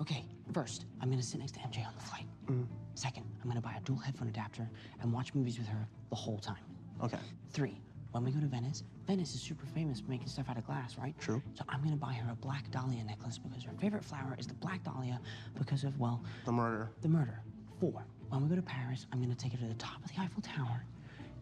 Okay, 0.00 0.24
first, 0.52 0.86
I'm 1.00 1.10
gonna 1.10 1.22
sit 1.22 1.40
next 1.40 1.52
to 1.54 1.60
MJ 1.60 1.86
on 1.86 1.94
the 1.94 2.04
flight. 2.04 2.26
Mm. 2.46 2.66
Second, 2.94 3.26
I'm 3.42 3.48
gonna 3.48 3.60
buy 3.60 3.74
a 3.76 3.80
dual 3.80 3.98
headphone 3.98 4.28
adapter 4.28 4.68
and 5.00 5.12
watch 5.12 5.34
movies 5.34 5.58
with 5.58 5.68
her 5.68 5.88
the 6.10 6.16
whole 6.16 6.38
time. 6.38 6.64
Okay. 7.02 7.18
Three, 7.50 7.80
when 8.12 8.24
we 8.24 8.30
go 8.30 8.40
to 8.40 8.46
Venice, 8.46 8.84
Venice 9.06 9.34
is 9.34 9.40
super 9.40 9.66
famous 9.66 10.00
for 10.00 10.10
making 10.10 10.28
stuff 10.28 10.48
out 10.50 10.58
of 10.58 10.66
glass, 10.66 10.96
right? 10.98 11.18
True. 11.18 11.42
So 11.54 11.64
I'm 11.68 11.82
gonna 11.82 11.96
buy 11.96 12.12
her 12.12 12.30
a 12.30 12.36
black 12.36 12.70
dahlia 12.70 13.02
necklace 13.04 13.38
because 13.38 13.64
her 13.64 13.72
favorite 13.80 14.04
flower 14.04 14.36
is 14.38 14.46
the 14.46 14.54
black 14.54 14.82
dahlia 14.84 15.18
because 15.58 15.84
of, 15.84 15.98
well, 15.98 16.22
The 16.44 16.52
murder. 16.52 16.90
the 17.00 17.08
murder. 17.08 17.42
Four, 17.80 18.04
when 18.28 18.42
we 18.42 18.48
go 18.48 18.54
to 18.56 18.62
Paris, 18.62 19.06
I'm 19.12 19.20
gonna 19.20 19.34
take 19.34 19.52
her 19.52 19.58
to 19.58 19.66
the 19.66 19.74
top 19.74 20.04
of 20.04 20.12
the 20.14 20.20
Eiffel 20.20 20.42
Tower, 20.42 20.84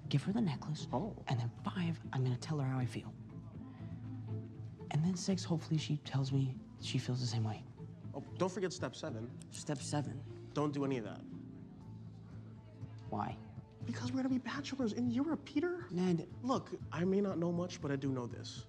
give 0.08 0.22
her 0.22 0.32
the 0.32 0.40
necklace, 0.40 0.86
Oh. 0.92 1.14
and 1.28 1.38
then 1.40 1.50
five, 1.64 2.00
I'm 2.12 2.22
gonna 2.22 2.36
tell 2.36 2.58
her 2.60 2.66
how 2.68 2.78
I 2.78 2.86
feel. 2.86 3.12
And 4.92 5.04
then 5.04 5.14
six, 5.16 5.42
hopefully 5.44 5.78
she 5.78 5.96
tells 5.98 6.32
me 6.32 6.54
she 6.80 6.98
feels 6.98 7.20
the 7.20 7.26
same 7.26 7.44
way. 7.44 7.62
Oh, 8.14 8.22
don't 8.38 8.50
forget 8.50 8.72
step 8.72 8.94
seven. 8.96 9.28
Step 9.50 9.78
seven. 9.82 10.20
Don't 10.54 10.72
do 10.72 10.84
any 10.84 10.98
of 10.98 11.04
that. 11.04 11.20
Why? 13.08 13.36
Because 13.90 14.12
we're 14.12 14.18
gonna 14.18 14.28
be 14.28 14.38
bachelors 14.38 14.92
in 14.92 15.10
Europe, 15.10 15.44
Peter. 15.44 15.86
Ned. 15.90 16.28
Look, 16.44 16.70
I 16.92 17.04
may 17.04 17.20
not 17.20 17.38
know 17.38 17.50
much, 17.50 17.82
but 17.82 17.90
I 17.90 17.96
do 17.96 18.08
know 18.10 18.26
this. 18.26 18.66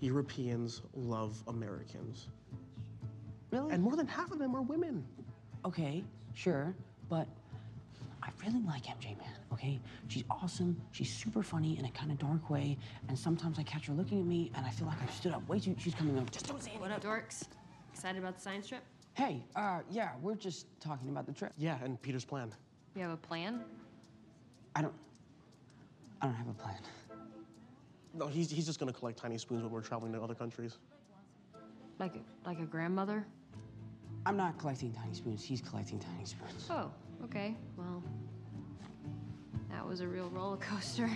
Europeans 0.00 0.82
love 0.94 1.42
Americans. 1.48 2.28
Really? 3.50 3.72
And 3.72 3.82
more 3.82 3.96
than 3.96 4.06
half 4.06 4.30
of 4.32 4.38
them 4.38 4.54
are 4.54 4.60
women. 4.60 5.02
Okay, 5.64 6.04
sure, 6.34 6.74
but 7.08 7.26
I 8.22 8.28
really 8.44 8.60
like 8.66 8.84
MJ, 8.84 9.16
man, 9.16 9.32
okay? 9.50 9.80
She's 10.08 10.24
awesome, 10.30 10.78
she's 10.92 11.10
super 11.10 11.42
funny 11.42 11.78
in 11.78 11.86
a 11.86 11.90
kind 11.92 12.10
of 12.10 12.18
dark 12.18 12.50
way, 12.50 12.76
and 13.08 13.18
sometimes 13.18 13.58
I 13.58 13.62
catch 13.62 13.86
her 13.86 13.94
looking 13.94 14.20
at 14.20 14.26
me 14.26 14.52
and 14.54 14.66
I 14.66 14.70
feel 14.70 14.86
like 14.86 15.02
I've 15.02 15.12
stood 15.12 15.32
up 15.32 15.48
way 15.48 15.58
too. 15.58 15.74
She's 15.78 15.94
coming 15.94 16.18
over. 16.18 16.28
Just 16.30 16.46
don't 16.46 16.62
say 16.62 16.72
anything. 16.72 16.82
What 16.82 16.92
up, 16.92 17.02
dorks? 17.02 17.44
Excited 17.94 18.18
about 18.18 18.36
the 18.36 18.42
science 18.42 18.68
trip? 18.68 18.82
Hey, 19.14 19.42
uh, 19.56 19.80
yeah, 19.90 20.10
we're 20.20 20.34
just 20.34 20.66
talking 20.80 21.08
about 21.08 21.24
the 21.24 21.32
trip. 21.32 21.54
Yeah, 21.56 21.78
and 21.82 22.00
Peter's 22.02 22.26
plan. 22.26 22.52
You 22.94 23.02
have 23.02 23.12
a 23.12 23.16
plan? 23.16 23.60
I 24.74 24.82
don't. 24.82 24.94
I 26.22 26.26
don't 26.26 26.34
have 26.34 26.48
a 26.48 26.52
plan. 26.52 26.76
No, 28.12 28.26
he's, 28.26 28.50
he's 28.50 28.66
just 28.66 28.78
gonna 28.78 28.92
collect 28.92 29.18
tiny 29.18 29.38
spoons 29.38 29.62
when 29.62 29.70
we're 29.70 29.80
traveling 29.80 30.12
to 30.12 30.20
other 30.20 30.34
countries. 30.34 30.78
Like 31.98 32.16
a, 32.16 32.48
like 32.48 32.58
a 32.60 32.64
grandmother? 32.64 33.26
I'm 34.26 34.36
not 34.36 34.58
collecting 34.58 34.92
tiny 34.92 35.14
spoons, 35.14 35.42
he's 35.42 35.60
collecting 35.60 35.98
tiny 35.98 36.24
spoons. 36.24 36.66
Oh, 36.70 36.90
okay. 37.24 37.56
Well, 37.76 38.02
that 39.70 39.86
was 39.86 40.00
a 40.00 40.08
real 40.08 40.28
roller 40.30 40.56
coaster. 40.56 41.08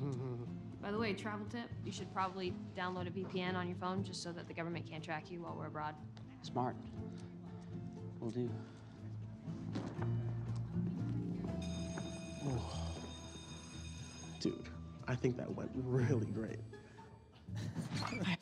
By 0.82 0.90
the 0.90 0.98
way, 0.98 1.12
travel 1.12 1.46
tip, 1.46 1.70
you 1.84 1.92
should 1.92 2.12
probably 2.12 2.52
download 2.76 3.06
a 3.06 3.10
VPN 3.10 3.54
on 3.54 3.68
your 3.68 3.76
phone 3.76 4.02
just 4.02 4.22
so 4.22 4.32
that 4.32 4.48
the 4.48 4.54
government 4.54 4.84
can't 4.88 5.02
track 5.02 5.30
you 5.30 5.42
while 5.42 5.54
we're 5.56 5.66
abroad. 5.66 5.94
Smart. 6.42 6.76
Will 8.20 8.30
do. 8.30 8.50
Dude, 12.42 12.60
I 15.08 15.14
think 15.14 15.36
that 15.36 15.54
went 15.54 15.70
really 15.74 16.26
great. 16.26 16.60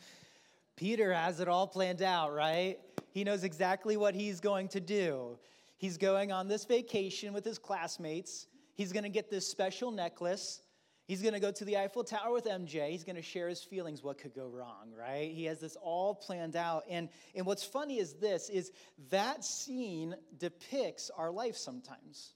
Peter 0.77 1.13
has 1.13 1.41
it 1.41 1.49
all 1.49 1.67
planned 1.67 2.03
out, 2.03 2.33
right? 2.33 2.79
He 3.13 3.25
knows 3.25 3.45
exactly 3.45 3.97
what 3.97 4.15
he's 4.15 4.41
going 4.41 4.69
to 4.69 4.81
do. 4.81 5.39
He's 5.77 5.97
going 5.97 6.33
on 6.33 6.49
this 6.49 6.65
vacation 6.65 7.33
with 7.33 7.45
his 7.45 7.59
classmates. 7.59 8.47
He's 8.75 8.93
going 8.93 9.03
to 9.03 9.11
get 9.11 9.31
this 9.31 9.49
special 9.49 9.91
necklace. 9.91 10.63
He's 11.07 11.23
going 11.23 11.35
to 11.35 11.41
go 11.41 11.51
to 11.51 11.65
the 11.65 11.77
Eiffel 11.77 12.05
Tower 12.05 12.33
with 12.33 12.45
MJ. 12.45 12.91
He's 12.91 13.03
going 13.03 13.17
to 13.17 13.23
share 13.23 13.49
his 13.49 13.65
feelings. 13.65 14.03
What 14.03 14.17
could 14.19 14.33
go 14.33 14.47
wrong, 14.47 14.93
right? 14.97 15.33
He 15.33 15.45
has 15.47 15.59
this 15.59 15.77
all 15.83 16.15
planned 16.15 16.55
out. 16.55 16.85
And, 16.89 17.09
and 17.35 17.45
what's 17.45 17.65
funny 17.65 17.99
is 17.99 18.15
this 18.15 18.49
is 18.49 18.71
that 19.11 19.45
scene 19.45 20.15
depicts 20.39 21.11
our 21.17 21.31
life 21.31 21.57
sometimes, 21.57 22.35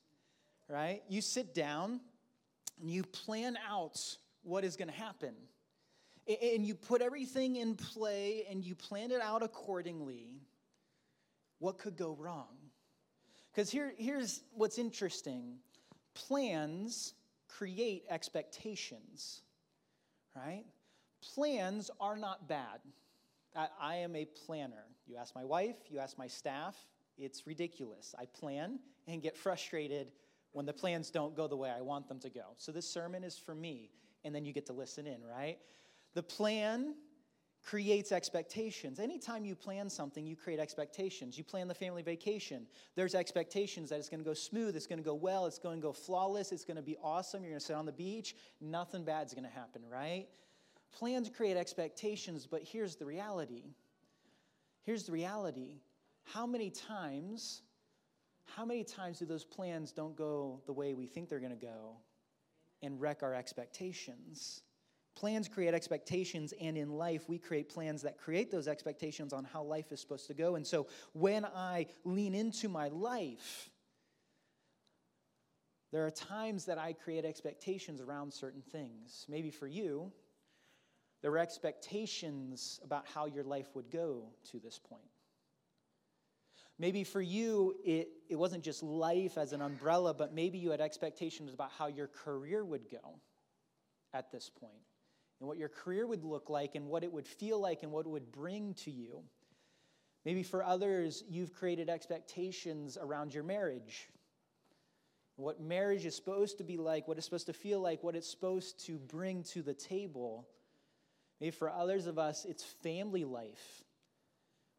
right? 0.69 1.03
You 1.09 1.21
sit 1.21 1.55
down 1.55 2.01
and 2.81 2.91
you 2.91 3.03
plan 3.03 3.57
out 3.69 4.01
what 4.43 4.65
is 4.65 4.77
going 4.77 4.89
to 4.89 4.95
happen. 4.95 5.35
And 6.27 6.65
you 6.65 6.75
put 6.75 7.03
everything 7.03 7.57
in 7.57 7.75
play 7.75 8.47
and 8.49 8.65
you 8.65 8.75
plan 8.75 9.11
it 9.11 9.21
out 9.21 9.43
accordingly. 9.43 10.41
What 11.59 11.79
could 11.79 11.97
go 11.97 12.17
wrong? 12.19 12.57
Because 13.53 13.71
here, 13.71 13.93
here's 13.97 14.43
what's 14.53 14.79
interesting 14.79 15.59
plans 16.15 17.15
create 17.49 18.05
expectations, 18.09 19.43
right? 20.35 20.65
Plans 21.35 21.91
are 22.01 22.17
not 22.17 22.49
bad. 22.49 22.81
I, 23.55 23.69
I, 23.81 23.95
am 23.97 24.17
a 24.17 24.25
planner. 24.25 24.85
You 25.07 25.17
ask 25.17 25.35
my 25.35 25.45
wife, 25.45 25.77
you 25.89 25.99
ask 25.99 26.19
my 26.19 26.27
staff, 26.27 26.75
it's 27.17 27.47
ridiculous. 27.47 28.15
I 28.19 28.27
plan 28.27 28.81
and 29.07 29.23
get 29.23 29.37
frustrated 29.37 30.11
when 30.55 30.65
the 30.65 30.73
plans 30.73 31.11
don't 31.11 31.37
go 31.37 31.47
the 31.47 31.57
way 31.57 31.71
I 31.71 31.81
want 31.83 32.09
them 32.09 32.21
to 32.21 32.31
go. 32.31 32.55
So 32.57 32.73
this 32.73 32.89
sermon 32.89 33.25
is 33.25 33.37
for 33.37 33.55
me, 33.55 33.91
and 34.25 34.35
then 34.35 34.45
you 34.45 34.53
get 34.53 34.67
to 34.67 34.73
listen 34.73 35.07
in, 35.07 35.23
right? 35.23 35.59
The 36.15 36.23
plan 36.23 36.95
creates 37.65 38.13
expectations. 38.13 39.01
Anytime 39.01 39.45
you 39.45 39.57
plan 39.57 39.91
something, 39.91 40.25
you 40.25 40.37
create 40.37 40.61
expectations. 40.61 41.37
You 41.37 41.43
plan 41.43 41.67
the 41.67 41.75
family 41.75 42.03
vacation, 42.03 42.67
there's 42.95 43.15
expectations 43.17 43.91
that 43.91 43.99
it's 43.99 44.09
to 44.09 44.25
go 44.25 44.35
smooth, 44.35 44.77
it's 44.77 44.87
to 44.87 45.05
go 45.05 45.15
well, 45.15 45.47
it's 45.47 45.59
to 45.77 45.83
go 45.83 45.93
flawless, 45.93 46.53
it's 46.53 46.65
to 46.77 46.83
be 46.83 46.97
awesome. 47.03 47.43
You're 47.43 47.51
to 47.59 47.67
sit 47.67 47.75
on 47.75 47.87
the 47.87 47.93
beach, 47.93 48.37
nothing 48.61 49.05
bad's 49.05 49.35
to 49.45 49.51
happen, 49.51 49.83
right? 49.91 50.29
Plans 50.93 51.29
create 51.29 51.57
expectations, 51.57 52.47
but 52.47 52.63
here's 52.63 52.95
the 52.95 53.07
reality. 53.07 53.65
Here's 54.85 55.03
the 55.03 55.13
reality. 55.13 55.81
How 56.23 56.47
many 56.47 56.71
times 56.71 57.63
how 58.47 58.65
many 58.65 58.85
times 58.85 59.19
do 59.19 59.27
those 59.27 59.45
plans 59.45 59.93
don't 59.93 60.17
go 60.17 60.61
the 60.67 60.73
way 60.73 60.95
we 60.95 61.07
think 61.07 61.29
they're 61.29 61.41
going 61.41 61.59
to 61.59 61.67
go 61.67 61.97
and 62.83 63.01
wreck 63.01 63.23
our 63.23 63.35
expectations? 63.35 64.63
Plans 65.17 65.49
create 65.49 65.75
expectations, 65.75 66.53
and 66.61 66.77
in 66.77 66.91
life, 66.91 67.29
we 67.29 67.39
create 67.39 67.69
plans 67.69 68.03
that 68.03 68.19
create 68.19 68.51
those 68.51 68.67
expectations 68.67 69.33
on 69.33 69.45
how 69.45 69.63
life 69.63 69.93
is 69.93 70.01
supposed 70.01 70.27
to 70.27 70.35
go. 70.35 70.57
And 70.57 70.67
so, 70.67 70.89
when 71.13 71.45
I 71.45 71.87
lean 72.05 72.35
into 72.35 72.69
my 72.69 72.89
life, 72.89 73.71
there 75.93 76.05
are 76.05 76.11
times 76.11 76.65
that 76.65 76.79
I 76.79 76.93
create 76.93 77.25
expectations 77.25 78.01
around 78.01 78.33
certain 78.33 78.63
things. 78.63 79.25
Maybe 79.29 79.53
for 79.53 79.69
you, 79.69 80.11
there 81.23 81.31
were 81.31 81.39
expectations 81.39 82.81
about 82.83 83.07
how 83.07 83.27
your 83.27 83.45
life 83.45 83.69
would 83.75 83.93
go 83.93 84.25
to 84.51 84.59
this 84.59 84.79
point. 84.79 85.14
Maybe 86.79 87.05
for 87.05 87.21
you, 87.21 87.77
it, 87.85 88.09
it 88.29 88.37
wasn't 88.37 88.65
just 88.65 88.83
life 88.83 89.39
as 89.39 89.53
an 89.53 89.63
umbrella, 89.63 90.13
but 90.13 90.35
maybe 90.35 90.59
you 90.59 90.71
had 90.71 90.81
expectations 90.81 91.55
about 91.55 91.71
how 91.79 91.87
your 91.87 92.09
career 92.09 92.65
would 92.65 92.91
go 92.91 93.21
at 94.13 94.33
this 94.33 94.51
point 94.51 94.73
and 95.39 95.49
what 95.49 95.59
your 95.59 95.69
career 95.69 96.07
would 96.07 96.25
look 96.25 96.51
like 96.51 96.75
and 96.75 96.87
what 96.87 97.05
it 97.05 97.13
would 97.13 97.27
feel 97.27 97.61
like 97.61 97.83
and 97.83 97.93
what 97.93 98.07
it 98.07 98.09
would 98.09 98.33
bring 98.33 98.75
to 98.75 98.91
you. 98.91 99.23
Maybe 100.25 100.43
for 100.43 100.65
others, 100.65 101.23
you've 101.29 101.53
created 101.53 101.89
expectations 101.89 102.97
around 103.01 103.35
your 103.35 103.45
marriage. 103.45 104.09
What 105.37 105.61
marriage 105.61 106.07
is 106.07 106.17
supposed 106.17 106.59
to 106.59 106.65
be 106.65 106.77
like, 106.77 107.07
what 107.07 107.19
it's 107.19 107.27
supposed 107.27 107.47
to 107.47 107.53
feel 107.53 107.81
like, 107.81 108.03
what 108.03 108.17
it's 108.17 108.31
supposed 108.31 108.85
to 108.87 108.99
bring 108.99 109.43
to 109.45 109.63
the 109.63 109.75
table. 109.75 110.49
Maybe 111.41 111.51
for 111.51 111.69
others 111.69 112.07
of 112.07 112.19
us, 112.19 112.45
it's 112.45 112.65
family 112.65 113.25
life. 113.25 113.85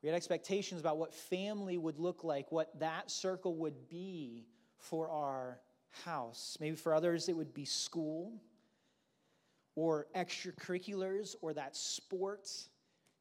We 0.06 0.10
had 0.10 0.18
expectations 0.18 0.82
about 0.82 1.00
what 1.00 1.12
family 1.12 1.80
would 1.80 1.98
look 1.98 2.24
like, 2.24 2.52
what 2.52 2.80
that 2.80 3.10
circle 3.10 3.56
would 3.56 3.90
be 3.90 4.46
for 4.78 5.10
our 5.10 5.60
house. 6.04 6.60
Maybe 6.62 6.76
for 6.76 6.94
others, 6.94 7.28
it 7.28 7.36
would 7.36 7.56
be 7.56 7.66
school 7.66 8.32
or 9.74 10.06
extracurriculars 10.16 11.36
or 11.42 11.56
that 11.56 11.76
sports. 11.76 12.70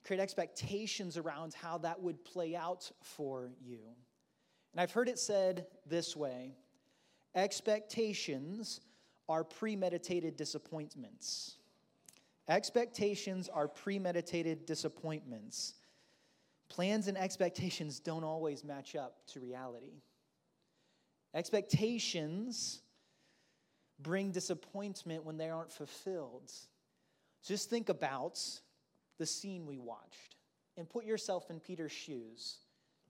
Create 0.04 0.20
expectations 0.20 1.16
around 1.16 1.54
how 1.54 1.78
that 1.78 2.02
would 2.02 2.22
play 2.22 2.54
out 2.54 2.92
for 3.00 3.48
you. 3.62 3.78
And 4.72 4.80
I've 4.82 4.92
heard 4.92 5.08
it 5.08 5.18
said 5.18 5.66
this 5.86 6.14
way 6.14 6.52
expectations 7.34 8.80
are 9.26 9.42
premeditated 9.42 10.36
disappointments. 10.36 11.56
Expectations 12.46 13.48
are 13.48 13.68
premeditated 13.68 14.66
disappointments. 14.66 15.76
Plans 16.68 17.08
and 17.08 17.16
expectations 17.16 18.00
don't 18.00 18.24
always 18.24 18.64
match 18.64 18.96
up 18.96 19.18
to 19.28 19.40
reality. 19.40 20.02
Expectations 21.34 22.80
bring 24.00 24.30
disappointment 24.30 25.24
when 25.24 25.36
they 25.36 25.50
aren't 25.50 25.72
fulfilled. 25.72 26.50
Just 27.44 27.70
think 27.70 27.88
about 27.88 28.40
the 29.18 29.26
scene 29.26 29.66
we 29.66 29.78
watched 29.78 30.36
and 30.76 30.88
put 30.88 31.04
yourself 31.04 31.50
in 31.50 31.60
Peter's 31.60 31.92
shoes. 31.92 32.58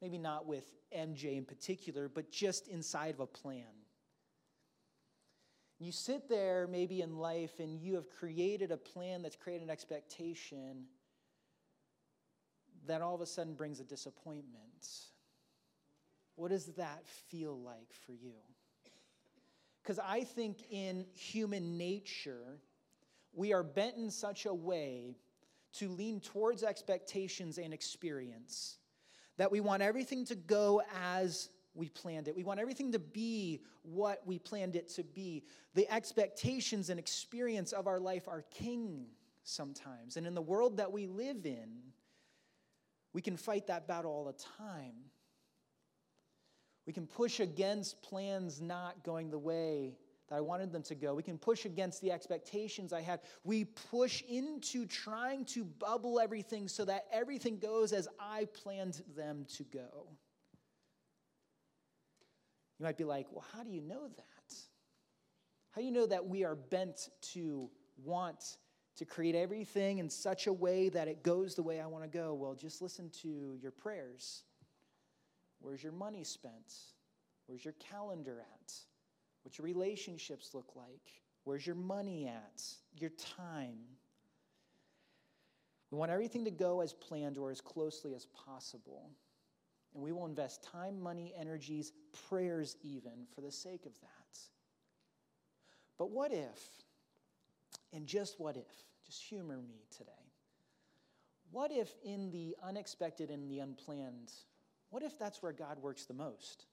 Maybe 0.03 0.19
not 0.19 0.47
with 0.47 0.65
MJ 0.95 1.37
in 1.37 1.45
particular, 1.45 2.09
but 2.09 2.31
just 2.31 2.69
inside 2.69 3.15
of 3.15 3.21
a 3.21 3.27
plan. 3.27 3.65
You 5.79 5.93
sit 5.93 6.29
there 6.29 6.67
maybe 6.67 7.03
in 7.03 7.17
life 7.17 7.59
and 7.59 7.81
you 7.81 7.95
have 7.95 8.09
created 8.11 8.71
a 8.71 8.77
plan 8.77 9.23
that's 9.23 9.37
created 9.37 9.65
an 9.65 9.71
expectation 9.71 10.85
that 12.87 13.03
all 13.03 13.15
of 13.15 13.21
a 13.21 13.27
sudden 13.27 13.55
brings 13.55 13.81
a 13.81 13.85
disappointment. 13.85 14.89
What 16.37 16.51
does 16.51 16.67
that 16.75 17.07
feel 17.29 17.59
like 17.59 17.93
for 18.07 18.13
you? 18.13 18.35
Because 19.83 19.99
I 19.99 20.25
think 20.25 20.65
in 20.71 21.07
human 21.15 21.77
nature, 21.77 22.59
we 23.35 23.53
are 23.53 23.63
bent 23.63 23.97
in 23.97 24.11
such 24.11 24.47
a 24.47 24.55
way 24.55 25.17
to 25.75 25.89
lean 25.89 26.21
towards 26.21 26.63
expectations 26.63 27.59
and 27.59 27.75
experience 27.75 28.79
that 29.37 29.51
we 29.51 29.61
want 29.61 29.83
everything 29.83 30.25
to 30.27 30.35
go 30.35 30.81
as 31.03 31.51
we 31.75 31.89
planned 31.89 32.29
it. 32.29 32.37
We 32.37 32.45
want 32.45 32.61
everything 32.61 32.93
to 32.93 32.99
be 32.99 33.61
what 33.83 34.23
we 34.25 34.39
planned 34.39 34.77
it 34.77 34.89
to 34.91 35.03
be. 35.03 35.43
The 35.75 35.91
expectations 35.93 36.89
and 36.89 36.99
experience 37.01 37.73
of 37.73 37.87
our 37.87 37.99
life 37.99 38.29
are 38.29 38.45
king 38.51 39.07
sometimes. 39.43 40.17
And 40.17 40.27
in 40.27 40.35
the 40.35 40.43
world 40.43 40.77
that 40.77 40.93
we 40.93 41.07
live 41.07 41.45
in, 41.45 41.69
we 43.15 43.23
can 43.23 43.37
fight 43.37 43.69
that 43.69 43.89
battle 43.89 44.11
all 44.11 44.25
the 44.25 44.35
time. 44.59 44.93
We 46.87 46.93
can 46.93 47.07
push 47.07 47.41
against 47.41 48.03
plans 48.03 48.61
not 48.61 49.03
going 49.05 49.31
the 49.31 49.39
way 49.39 49.97
that 50.29 50.37
I 50.37 50.41
wanted 50.41 50.73
them 50.73 50.83
to 50.83 50.95
go. 50.95 51.15
We 51.15 51.23
can 51.23 51.39
push 51.39 51.65
against 51.65 52.03
the 52.03 52.13
expectations 52.13 52.93
I 52.93 53.01
had. 53.01 53.21
We 53.45 53.65
push 53.65 54.23
into 54.29 54.85
trying 54.85 55.45
to 55.47 55.65
bubble 55.65 56.21
everything 56.21 56.69
so 56.69 56.85
that 56.85 57.07
everything 57.13 57.59
goes 57.59 57.93
as 57.93 58.09
I 58.19 58.47
planned 58.47 59.03
them 59.17 59.47
to 59.57 59.65
go. 59.65 60.09
You 62.79 62.85
might 62.85 62.99
be 62.99 63.05
like, 63.05 63.29
well, 63.31 63.45
how 63.55 63.63
do 63.63 63.71
you 63.71 63.81
know 63.81 64.09
that? 64.09 64.55
How 65.71 65.81
do 65.81 65.87
you 65.87 65.93
know 65.93 66.07
that 66.07 66.27
we 66.27 66.45
are 66.45 66.57
bent 66.57 67.09
to 67.33 67.71
want 68.03 68.59
to 68.97 69.05
create 69.05 69.35
everything 69.35 69.99
in 69.99 70.09
such 70.09 70.47
a 70.47 70.53
way 70.53 70.89
that 70.89 71.09
it 71.09 71.23
goes 71.23 71.55
the 71.55 71.63
way 71.63 71.81
I 71.81 71.87
want 71.87 72.05
to 72.05 72.09
go? 72.09 72.35
Well, 72.35 72.55
just 72.55 72.81
listen 72.81 73.11
to 73.23 73.59
your 73.61 73.73
prayers. 73.73 74.43
Where's 75.61 75.83
your 75.83 75.93
money 75.93 76.25
spent? 76.25 76.75
Where's 77.47 77.65
your 77.65 77.75
calendar 77.75 78.41
at? 78.41 78.73
What's 79.43 79.59
your 79.59 79.65
relationships 79.65 80.55
look 80.55 80.77
like? 80.77 81.23
Where's 81.45 81.67
your 81.67 81.77
money 81.77 82.27
at? 82.27 82.63
Your 82.99 83.11
time? 83.11 83.79
We 85.91 85.99
want 85.99 86.11
everything 86.11 86.45
to 86.45 86.51
go 86.51 86.81
as 86.81 86.93
planned 86.93 87.39
or 87.39 87.51
as 87.51 87.61
closely 87.61 88.15
as 88.15 88.27
possible. 88.27 89.11
And 89.95 90.03
we 90.03 90.13
will 90.13 90.27
invest 90.27 90.65
time, 90.65 91.01
money, 91.01 91.33
energies, 91.39 91.93
prayers, 92.29 92.77
even 92.83 93.27
for 93.35 93.43
the 93.43 93.53
sake 93.53 93.87
of 93.87 93.93
that. 94.01 94.39
But 95.99 96.11
what 96.11 96.33
if, 96.33 96.61
and 97.95 98.07
just 98.07 98.41
what 98.41 98.57
if, 98.57 98.67
just 99.07 99.23
humor 99.23 99.57
me 99.57 99.85
today, 99.97 100.11
what 101.51 101.71
if 101.71 101.95
in 102.05 102.31
the 102.33 102.57
unexpected 102.63 103.31
and 103.31 103.49
the 103.51 103.61
unplanned, 103.61 104.33
what 104.91 105.03
if 105.03 105.19
that's 105.19 105.43
where 105.43 105.53
God 105.53 105.79
works 105.79 106.05
the 106.05 106.15
most? 106.15 106.67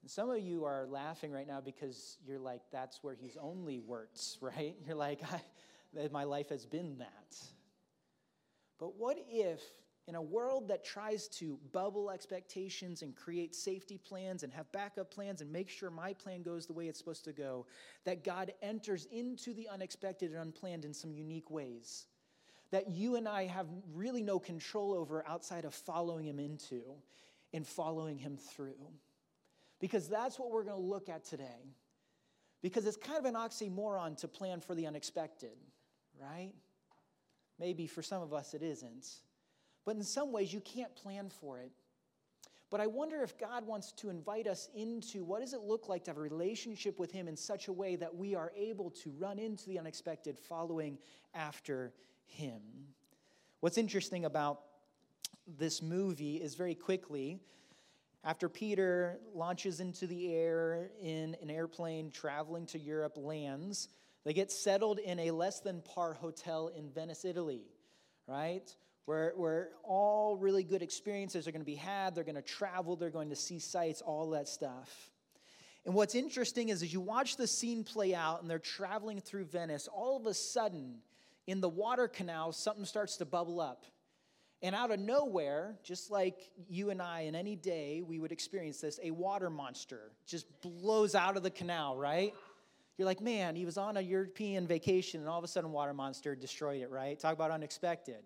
And 0.00 0.10
some 0.10 0.30
of 0.30 0.40
you 0.40 0.64
are 0.64 0.86
laughing 0.86 1.30
right 1.30 1.46
now 1.46 1.60
because 1.60 2.18
you're 2.26 2.38
like, 2.38 2.62
that's 2.72 3.04
where 3.04 3.14
he's 3.14 3.36
only 3.40 3.78
works, 3.78 4.38
right? 4.40 4.74
You're 4.86 4.96
like, 4.96 5.20
my 6.12 6.24
life 6.24 6.48
has 6.48 6.66
been 6.66 6.98
that. 6.98 7.36
But 8.78 8.96
what 8.96 9.18
if 9.28 9.60
in 10.08 10.14
a 10.16 10.22
world 10.22 10.68
that 10.68 10.84
tries 10.84 11.28
to 11.28 11.58
bubble 11.72 12.10
expectations 12.10 13.02
and 13.02 13.14
create 13.14 13.54
safety 13.54 13.98
plans 13.98 14.42
and 14.42 14.52
have 14.52 14.70
backup 14.72 15.10
plans 15.10 15.40
and 15.40 15.52
make 15.52 15.68
sure 15.68 15.90
my 15.90 16.12
plan 16.12 16.42
goes 16.42 16.66
the 16.66 16.72
way 16.72 16.88
it's 16.88 16.98
supposed 16.98 17.24
to 17.24 17.32
go, 17.32 17.66
that 18.04 18.24
God 18.24 18.52
enters 18.62 19.06
into 19.12 19.54
the 19.54 19.68
unexpected 19.68 20.32
and 20.32 20.40
unplanned 20.40 20.84
in 20.84 20.92
some 20.92 21.12
unique 21.12 21.50
ways 21.50 22.06
that 22.72 22.88
you 22.88 23.16
and 23.16 23.28
I 23.28 23.46
have 23.46 23.66
really 23.94 24.22
no 24.22 24.40
control 24.40 24.94
over 24.94 25.24
outside 25.28 25.64
of 25.64 25.74
following 25.74 26.26
Him 26.26 26.40
into 26.40 26.82
and 27.52 27.66
following 27.66 28.18
Him 28.18 28.36
through. 28.36 28.88
Because 29.78 30.08
that's 30.08 30.38
what 30.38 30.50
we're 30.50 30.64
going 30.64 30.80
to 30.80 30.82
look 30.82 31.08
at 31.08 31.24
today. 31.24 31.74
Because 32.62 32.86
it's 32.86 32.96
kind 32.96 33.18
of 33.18 33.26
an 33.26 33.34
oxymoron 33.34 34.16
to 34.18 34.28
plan 34.28 34.60
for 34.60 34.74
the 34.74 34.86
unexpected, 34.86 35.56
right? 36.20 36.52
Maybe 37.58 37.86
for 37.86 38.02
some 38.02 38.22
of 38.22 38.32
us 38.32 38.54
it 38.54 38.62
isn't. 38.62 39.06
But 39.84 39.96
in 39.96 40.02
some 40.02 40.32
ways, 40.32 40.52
you 40.52 40.60
can't 40.60 40.94
plan 40.94 41.30
for 41.40 41.58
it. 41.58 41.72
But 42.70 42.80
I 42.80 42.86
wonder 42.86 43.22
if 43.22 43.36
God 43.36 43.66
wants 43.66 43.92
to 43.92 44.08
invite 44.08 44.46
us 44.46 44.70
into 44.74 45.24
what 45.24 45.40
does 45.40 45.52
it 45.52 45.60
look 45.60 45.88
like 45.88 46.04
to 46.04 46.10
have 46.10 46.16
a 46.16 46.22
relationship 46.22 46.98
with 46.98 47.12
Him 47.12 47.28
in 47.28 47.36
such 47.36 47.68
a 47.68 47.72
way 47.72 47.96
that 47.96 48.14
we 48.14 48.34
are 48.34 48.50
able 48.56 48.90
to 49.02 49.10
run 49.18 49.38
into 49.38 49.68
the 49.68 49.78
unexpected 49.78 50.38
following 50.38 50.98
after 51.34 51.92
Him. 52.24 52.62
What's 53.60 53.76
interesting 53.76 54.24
about 54.24 54.60
this 55.58 55.82
movie 55.82 56.36
is 56.36 56.54
very 56.54 56.74
quickly, 56.74 57.40
after 58.24 58.48
Peter 58.48 59.18
launches 59.34 59.80
into 59.80 60.06
the 60.06 60.32
air 60.32 60.90
in 61.02 61.36
an 61.42 61.50
airplane 61.50 62.10
traveling 62.10 62.66
to 62.66 62.78
Europe, 62.78 63.16
lands, 63.16 63.88
they 64.24 64.32
get 64.32 64.52
settled 64.52 65.00
in 65.00 65.18
a 65.18 65.32
less 65.32 65.60
than 65.60 65.82
par 65.82 66.14
hotel 66.14 66.68
in 66.68 66.88
Venice, 66.88 67.24
Italy, 67.24 67.64
right? 68.28 68.74
Where, 69.06 69.32
where 69.36 69.70
all 69.82 70.36
really 70.36 70.62
good 70.62 70.82
experiences 70.82 71.46
are 71.46 71.52
going 71.52 71.60
to 71.62 71.66
be 71.66 71.74
had. 71.74 72.14
They're 72.14 72.24
going 72.24 72.36
to 72.36 72.42
travel, 72.42 72.96
they're 72.96 73.10
going 73.10 73.30
to 73.30 73.36
see 73.36 73.58
sights, 73.58 74.00
all 74.00 74.30
that 74.30 74.48
stuff. 74.48 75.10
And 75.84 75.94
what's 75.94 76.14
interesting 76.14 76.68
is 76.68 76.82
as 76.82 76.92
you 76.92 77.00
watch 77.00 77.36
the 77.36 77.46
scene 77.46 77.82
play 77.82 78.14
out 78.14 78.40
and 78.40 78.50
they're 78.50 78.60
traveling 78.60 79.20
through 79.20 79.46
Venice, 79.46 79.88
all 79.92 80.16
of 80.16 80.26
a 80.26 80.34
sudden, 80.34 80.98
in 81.48 81.60
the 81.60 81.68
water 81.68 82.06
canal, 82.06 82.52
something 82.52 82.84
starts 82.84 83.16
to 83.16 83.24
bubble 83.24 83.60
up. 83.60 83.84
And 84.62 84.76
out 84.76 84.92
of 84.92 85.00
nowhere, 85.00 85.74
just 85.82 86.08
like 86.12 86.50
you 86.68 86.90
and 86.90 87.02
I 87.02 87.22
in 87.22 87.34
any 87.34 87.56
day, 87.56 88.00
we 88.06 88.20
would 88.20 88.30
experience 88.30 88.80
this, 88.80 89.00
a 89.02 89.10
water 89.10 89.50
monster 89.50 90.12
just 90.24 90.46
blows 90.60 91.16
out 91.16 91.36
of 91.36 91.42
the 91.42 91.50
canal, 91.50 91.96
right? 91.96 92.32
You're 92.96 93.06
like, 93.06 93.20
man, 93.20 93.56
he 93.56 93.64
was 93.64 93.76
on 93.76 93.96
a 93.96 94.00
European 94.00 94.68
vacation 94.68 95.18
and 95.18 95.28
all 95.28 95.38
of 95.38 95.42
a 95.42 95.48
sudden, 95.48 95.72
water 95.72 95.92
monster 95.92 96.36
destroyed 96.36 96.80
it, 96.80 96.90
right? 96.90 97.18
Talk 97.18 97.32
about 97.32 97.50
unexpected. 97.50 98.22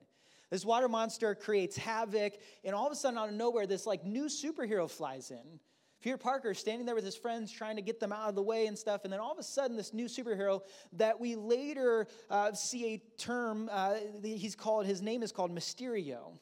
This 0.51 0.65
water 0.65 0.89
monster 0.89 1.35
creates 1.35 1.77
havoc, 1.77 2.35
and 2.65 2.75
all 2.75 2.87
of 2.87 2.93
a 2.93 2.97
sudden, 2.97 3.19
out 3.19 3.29
of 3.29 3.35
nowhere, 3.35 3.67
this 3.67 3.87
like 3.87 4.05
new 4.05 4.27
superhero 4.27 4.91
flies 4.91 5.31
in. 5.31 5.61
Peter 6.03 6.17
Parker 6.17 6.55
standing 6.55 6.87
there 6.87 6.95
with 6.95 7.05
his 7.05 7.17
friends 7.17 7.51
trying 7.51 7.77
to 7.77 7.83
get 7.83 7.99
them 7.99 8.13
out 8.13 8.29
of 8.29 8.35
the 8.35 8.43
way 8.43 8.67
and 8.67 8.79
stuff, 8.79 9.03
and 9.05 9.13
then 9.13 9.19
all 9.19 9.33
of 9.33 9.39
a 9.39 9.43
sudden, 9.43 9.77
this 9.77 9.93
new 9.93 10.07
superhero 10.07 10.61
that 10.93 11.19
we 11.19 11.35
later 11.35 12.07
uh, 12.31 12.53
see 12.53 12.95
a 12.95 12.99
term, 13.19 13.69
uh, 13.73 13.95
he's 14.23 14.55
called, 14.55 14.87
his 14.87 15.03
name 15.03 15.23
is 15.23 15.33
called 15.33 15.51
Mysterio. 15.51 16.39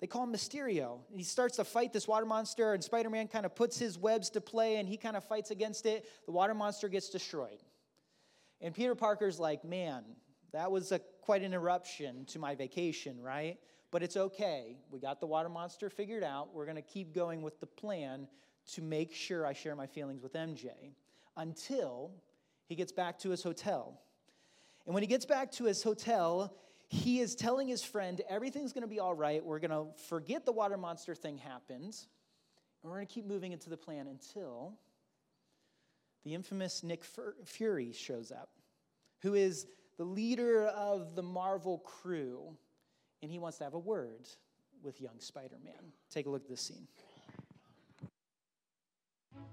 They 0.00 0.06
call 0.06 0.24
him 0.24 0.32
Mysterio. 0.32 1.00
He 1.14 1.22
starts 1.22 1.56
to 1.56 1.64
fight 1.64 1.92
this 1.92 2.06
water 2.06 2.26
monster, 2.26 2.74
and 2.74 2.84
Spider 2.84 3.08
Man 3.08 3.28
kind 3.28 3.46
of 3.46 3.54
puts 3.54 3.78
his 3.78 3.96
webs 3.96 4.28
to 4.30 4.40
play 4.40 4.76
and 4.76 4.88
he 4.88 4.96
kind 4.96 5.16
of 5.16 5.24
fights 5.24 5.50
against 5.50 5.86
it. 5.86 6.06
The 6.26 6.32
water 6.32 6.54
monster 6.54 6.88
gets 6.88 7.08
destroyed. 7.08 7.62
And 8.60 8.74
Peter 8.74 8.94
Parker's 8.94 9.38
like, 9.38 9.64
man, 9.64 10.04
that 10.52 10.70
was 10.70 10.92
a, 10.92 11.00
quite 11.26 11.42
an 11.42 11.52
eruption 11.52 12.24
to 12.24 12.38
my 12.38 12.54
vacation, 12.54 13.20
right? 13.20 13.58
But 13.90 14.04
it's 14.04 14.16
okay. 14.16 14.76
We 14.92 15.00
got 15.00 15.18
the 15.18 15.26
water 15.26 15.48
monster 15.48 15.90
figured 15.90 16.22
out. 16.22 16.54
We're 16.54 16.66
going 16.66 16.76
to 16.76 16.82
keep 16.82 17.12
going 17.12 17.42
with 17.42 17.58
the 17.58 17.66
plan 17.66 18.28
to 18.74 18.80
make 18.80 19.12
sure 19.12 19.44
I 19.44 19.52
share 19.52 19.74
my 19.74 19.88
feelings 19.88 20.22
with 20.22 20.34
MJ 20.34 20.68
until 21.36 22.12
he 22.68 22.76
gets 22.76 22.92
back 22.92 23.18
to 23.18 23.30
his 23.30 23.42
hotel. 23.42 24.00
And 24.86 24.94
when 24.94 25.02
he 25.02 25.08
gets 25.08 25.26
back 25.26 25.50
to 25.52 25.64
his 25.64 25.82
hotel, 25.82 26.54
he 26.86 27.18
is 27.18 27.34
telling 27.34 27.66
his 27.66 27.82
friend 27.82 28.20
everything's 28.30 28.72
going 28.72 28.82
to 28.82 28.88
be 28.88 29.00
all 29.00 29.14
right. 29.14 29.44
We're 29.44 29.58
going 29.58 29.72
to 29.72 29.86
forget 30.08 30.46
the 30.46 30.52
water 30.52 30.76
monster 30.76 31.16
thing 31.16 31.38
happened, 31.38 31.96
and 32.82 32.84
we're 32.84 32.98
going 32.98 33.06
to 33.08 33.12
keep 33.12 33.26
moving 33.26 33.50
into 33.50 33.68
the 33.68 33.76
plan 33.76 34.06
until 34.06 34.74
the 36.22 36.34
infamous 36.34 36.84
Nick 36.84 37.02
Fury 37.44 37.92
shows 37.92 38.30
up, 38.30 38.50
who 39.22 39.34
is 39.34 39.66
the 39.98 40.04
leader 40.04 40.66
of 40.66 41.14
the 41.14 41.22
Marvel 41.22 41.78
crew, 41.78 42.56
and 43.22 43.30
he 43.30 43.38
wants 43.38 43.58
to 43.58 43.64
have 43.64 43.74
a 43.74 43.78
word 43.78 44.28
with 44.82 45.00
young 45.00 45.18
Spider 45.18 45.56
Man. 45.64 45.92
Take 46.10 46.26
a 46.26 46.30
look 46.30 46.42
at 46.42 46.48
this 46.48 46.60
scene. 46.60 46.86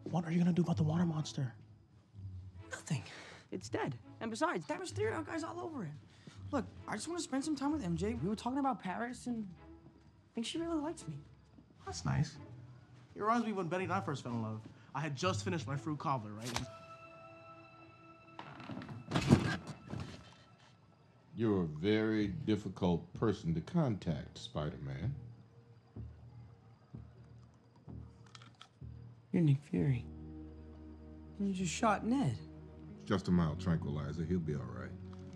What 0.03 0.25
are 0.25 0.31
you 0.31 0.37
gonna 0.37 0.53
do 0.53 0.61
about 0.61 0.77
the 0.77 0.83
water 0.83 1.05
monster? 1.05 1.53
Nothing. 2.71 3.03
It's 3.51 3.69
dead. 3.69 3.95
And 4.19 4.31
besides, 4.31 4.65
that 4.67 4.81
Mysterio 4.81 5.25
guy's 5.25 5.43
all 5.43 5.59
over 5.59 5.83
it. 5.83 5.91
Look, 6.51 6.65
I 6.87 6.93
just 6.93 7.07
want 7.07 7.19
to 7.19 7.23
spend 7.23 7.43
some 7.43 7.55
time 7.55 7.71
with 7.71 7.83
MJ. 7.83 8.21
We 8.21 8.29
were 8.29 8.35
talking 8.35 8.59
about 8.59 8.81
Paris, 8.81 9.27
and 9.27 9.47
I 9.59 10.29
think 10.35 10.45
she 10.45 10.57
really 10.57 10.79
likes 10.79 11.07
me. 11.07 11.15
That's 11.85 12.05
nice. 12.05 12.35
It 13.15 13.21
reminds 13.21 13.45
me 13.45 13.53
when 13.53 13.67
Betty 13.67 13.85
and 13.85 13.93
I 13.93 14.01
first 14.01 14.23
fell 14.23 14.33
in 14.33 14.41
love. 14.41 14.61
I 14.95 14.99
had 15.01 15.15
just 15.15 15.43
finished 15.43 15.67
my 15.67 15.75
fruit 15.75 15.99
cobbler, 15.99 16.31
right? 16.31 16.61
You're 21.35 21.63
a 21.63 21.67
very 21.67 22.27
difficult 22.27 23.11
person 23.19 23.55
to 23.55 23.61
contact, 23.61 24.37
Spider 24.37 24.77
Man. 24.85 25.15
You're 29.31 29.41
Nick 29.41 29.57
Fury. 29.63 30.05
You 31.39 31.51
just 31.53 31.73
shot 31.73 32.05
Ned. 32.05 32.37
Just 33.05 33.27
a 33.27 33.31
mild 33.31 33.59
tranquilizer. 33.59 34.23
He'll 34.23 34.37
be 34.37 34.53
all 34.53 34.61
right. 34.79 34.91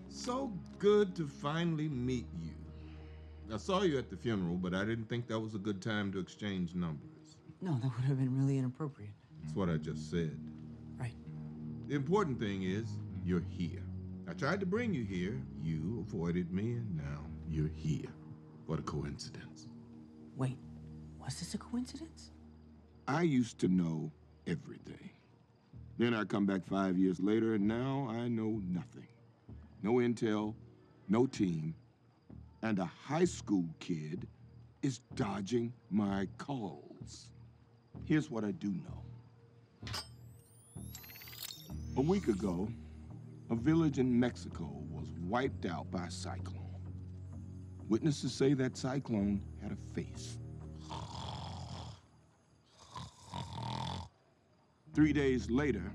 So 0.07 0.53
good 0.77 1.15
to 1.15 1.25
finally 1.27 1.89
meet 1.89 2.27
you. 2.39 2.51
I 3.51 3.57
saw 3.57 3.81
you 3.81 3.97
at 3.97 4.09
the 4.09 4.17
funeral, 4.17 4.55
but 4.55 4.75
I 4.75 4.85
didn't 4.85 5.09
think 5.09 5.27
that 5.27 5.39
was 5.39 5.55
a 5.55 5.59
good 5.59 5.81
time 5.81 6.11
to 6.11 6.19
exchange 6.19 6.75
numbers. 6.75 7.37
No, 7.61 7.73
that 7.81 7.91
would 7.95 8.05
have 8.05 8.19
been 8.19 8.37
really 8.37 8.59
inappropriate. 8.59 9.13
That's 9.41 9.55
what 9.55 9.69
I 9.69 9.77
just 9.77 10.11
said. 10.11 10.37
Right. 10.99 11.15
The 11.87 11.95
important 11.95 12.39
thing 12.39 12.63
is, 12.63 12.87
you're 13.25 13.43
here. 13.49 13.86
I 14.29 14.33
tried 14.33 14.59
to 14.59 14.65
bring 14.65 14.93
you 14.93 15.05
here. 15.05 15.41
You 15.63 16.05
avoided 16.07 16.51
me, 16.51 16.73
and 16.73 16.97
now 16.97 17.25
you're 17.49 17.71
here. 17.73 18.09
What 18.65 18.79
a 18.79 18.81
coincidence. 18.81 19.67
Wait, 20.35 20.57
was 21.17 21.39
this 21.39 21.53
a 21.53 21.57
coincidence? 21.57 22.31
I 23.07 23.21
used 23.21 23.57
to 23.59 23.69
know 23.69 24.11
everything. 24.45 25.09
Then 25.97 26.13
I 26.13 26.25
come 26.25 26.45
back 26.45 26.65
five 26.65 26.97
years 26.97 27.21
later, 27.21 27.53
and 27.53 27.65
now 27.65 28.07
I 28.11 28.27
know 28.27 28.61
nothing. 28.67 29.07
No 29.81 29.93
intel, 29.93 30.53
no 31.07 31.25
team, 31.25 31.73
and 32.61 32.79
a 32.79 32.85
high 32.85 33.25
school 33.25 33.65
kid 33.79 34.27
is 34.81 34.99
dodging 35.15 35.71
my 35.89 36.27
calls. 36.37 37.31
Here's 38.03 38.29
what 38.29 38.43
I 38.43 38.51
do 38.51 38.67
know. 38.67 39.91
A 41.95 42.01
week 42.01 42.27
ago, 42.27 42.69
a 43.49 43.55
village 43.55 43.99
in 43.99 44.19
Mexico 44.19 44.69
was 44.91 45.07
wiped 45.21 45.65
out 45.65 45.89
by 45.89 46.05
a 46.05 46.11
cyclone. 46.11 46.63
Witnesses 47.87 48.33
say 48.33 48.53
that 48.53 48.75
cyclone 48.75 49.41
had 49.61 49.71
a 49.71 49.93
face. 49.93 50.37
Three 54.93 55.13
days 55.13 55.49
later, 55.49 55.93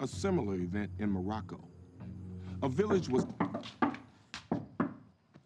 a 0.00 0.06
similar 0.06 0.54
event 0.54 0.90
in 0.98 1.10
Morocco. 1.10 1.58
A 2.62 2.68
village 2.68 3.08
was. 3.08 3.26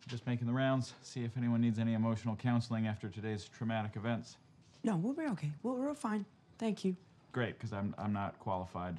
Just 0.09 0.27
making 0.27 0.47
the 0.47 0.53
rounds, 0.53 0.93
see 1.01 1.25
if 1.25 1.39
anyone 1.39 1.63
needs 1.63 1.79
any 1.79 1.95
emotional 1.95 2.37
counseling 2.37 2.87
after 2.87 3.09
today's 3.09 3.49
traumatic 3.49 3.93
events. 3.97 4.37
No, 4.85 4.97
we'll 4.97 5.15
be 5.15 5.25
okay. 5.31 5.51
We're, 5.63 5.73
we're 5.73 5.95
fine. 5.95 6.27
Thank 6.59 6.85
you. 6.85 6.97
Great, 7.33 7.57
because 7.57 7.73
I'm, 7.73 7.95
I'm 7.97 8.13
not 8.13 8.39
qualified 8.41 8.99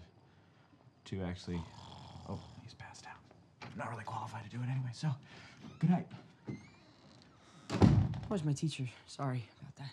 to 1.05 1.21
actually. 1.21 1.61
Oh, 2.27 2.39
he's 2.63 2.73
passed 2.73 3.05
out. 3.05 3.62
I'm 3.73 3.79
not 3.79 3.89
really 3.89 4.03
qualified 4.03 4.43
to 4.43 4.49
do 4.49 4.61
it 4.61 4.69
anyway, 4.69 4.91
so 4.93 5.09
good 5.79 5.89
night. 5.89 6.07
Where's 8.27 8.43
my 8.43 8.53
teacher? 8.53 8.87
Sorry 9.07 9.43
about 9.61 9.75
that. 9.77 9.91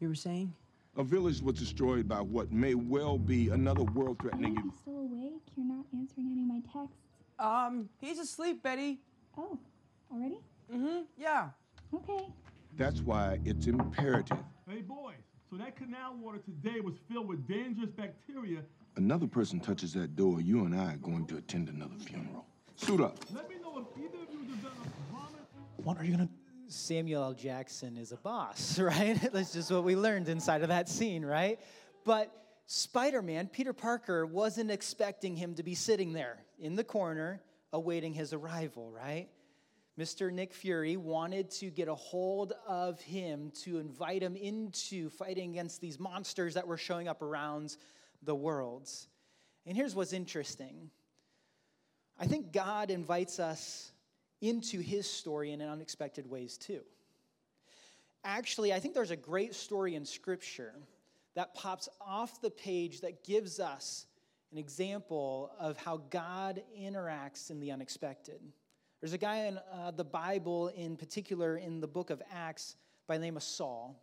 You 0.00 0.08
were 0.08 0.16
saying? 0.16 0.52
A 0.96 1.04
village 1.04 1.40
was 1.40 1.54
destroyed 1.54 2.08
by 2.08 2.20
what 2.20 2.50
may 2.50 2.74
well 2.74 3.16
be 3.16 3.50
another 3.50 3.84
world 3.84 4.18
threatening. 4.20 4.58
I'm 4.58 4.72
still 4.72 4.98
awake. 4.98 5.42
You're 5.56 5.66
not 5.66 5.84
answering 5.94 6.30
any 6.32 6.40
of 6.40 6.48
my 6.48 6.60
texts. 6.72 6.98
Um, 7.38 7.88
he's 8.00 8.18
asleep, 8.18 8.62
Betty. 8.62 8.98
Oh, 9.38 9.58
already? 10.12 10.38
Mm-hmm. 10.74 11.02
Yeah. 11.16 11.50
Okay. 11.94 12.26
That's 12.76 13.02
why 13.02 13.38
it's 13.44 13.66
imperative. 13.66 14.38
Hey, 14.68 14.80
boys, 14.80 15.14
so 15.48 15.56
that 15.56 15.76
canal 15.76 16.16
water 16.20 16.38
today 16.38 16.80
was 16.80 16.94
filled 17.10 17.28
with 17.28 17.46
dangerous 17.46 17.90
bacteria. 17.90 18.62
Another 18.96 19.26
person 19.26 19.60
touches 19.60 19.92
that 19.92 20.16
door, 20.16 20.40
you 20.40 20.64
and 20.64 20.74
I 20.74 20.94
are 20.94 20.98
going 20.98 21.26
to 21.26 21.36
attend 21.36 21.68
another 21.68 21.96
funeral. 21.98 22.45
Suit 22.76 23.00
up. 23.00 23.16
Let 23.34 23.48
me 23.48 23.56
know 23.62 23.78
if 23.78 23.98
either 23.98 24.22
of 24.22 24.32
you 24.32 24.54
develop 24.54 24.76
vomit. 25.10 25.40
What 25.76 25.98
are 25.98 26.04
you 26.04 26.12
gonna? 26.12 26.28
Samuel 26.68 27.22
L. 27.22 27.32
Jackson 27.32 27.96
is 27.96 28.12
a 28.12 28.16
boss, 28.16 28.78
right? 28.78 29.18
That's 29.32 29.52
just 29.52 29.70
what 29.70 29.84
we 29.84 29.96
learned 29.96 30.28
inside 30.28 30.62
of 30.62 30.68
that 30.68 30.88
scene, 30.88 31.24
right? 31.24 31.58
But 32.04 32.30
Spider 32.66 33.22
Man, 33.22 33.48
Peter 33.48 33.72
Parker, 33.72 34.26
wasn't 34.26 34.70
expecting 34.70 35.36
him 35.36 35.54
to 35.54 35.62
be 35.62 35.74
sitting 35.74 36.12
there 36.12 36.38
in 36.58 36.74
the 36.76 36.84
corner 36.84 37.40
awaiting 37.72 38.12
his 38.12 38.32
arrival, 38.32 38.90
right? 38.90 39.28
Mr. 39.98 40.30
Nick 40.30 40.52
Fury 40.52 40.98
wanted 40.98 41.50
to 41.50 41.70
get 41.70 41.88
a 41.88 41.94
hold 41.94 42.52
of 42.68 43.00
him 43.00 43.50
to 43.62 43.78
invite 43.78 44.22
him 44.22 44.36
into 44.36 45.08
fighting 45.08 45.50
against 45.50 45.80
these 45.80 45.98
monsters 45.98 46.52
that 46.54 46.66
were 46.66 46.76
showing 46.76 47.08
up 47.08 47.22
around 47.22 47.78
the 48.22 48.34
world. 48.34 48.90
And 49.64 49.74
here's 49.74 49.94
what's 49.94 50.12
interesting 50.12 50.90
I 52.18 52.26
think 52.26 52.52
God 52.52 52.90
invites 52.90 53.38
us 53.38 53.92
into 54.40 54.80
his 54.80 55.08
story 55.08 55.52
in 55.52 55.60
unexpected 55.60 56.28
ways 56.28 56.56
too. 56.56 56.80
Actually, 58.24 58.72
I 58.72 58.80
think 58.80 58.94
there's 58.94 59.10
a 59.10 59.16
great 59.16 59.54
story 59.54 59.94
in 59.94 60.04
Scripture 60.04 60.74
that 61.34 61.54
pops 61.54 61.88
off 62.00 62.40
the 62.40 62.50
page 62.50 63.02
that 63.02 63.22
gives 63.22 63.60
us 63.60 64.06
an 64.52 64.58
example 64.58 65.52
of 65.60 65.76
how 65.76 65.98
God 66.10 66.62
interacts 66.78 67.50
in 67.50 67.60
the 67.60 67.70
unexpected. 67.70 68.40
There's 69.00 69.12
a 69.12 69.18
guy 69.18 69.44
in 69.46 69.58
uh, 69.72 69.90
the 69.90 70.04
Bible, 70.04 70.68
in 70.68 70.96
particular 70.96 71.58
in 71.58 71.80
the 71.80 71.86
book 71.86 72.10
of 72.10 72.22
Acts, 72.32 72.76
by 73.06 73.18
the 73.18 73.24
name 73.24 73.36
of 73.36 73.42
Saul. 73.42 74.02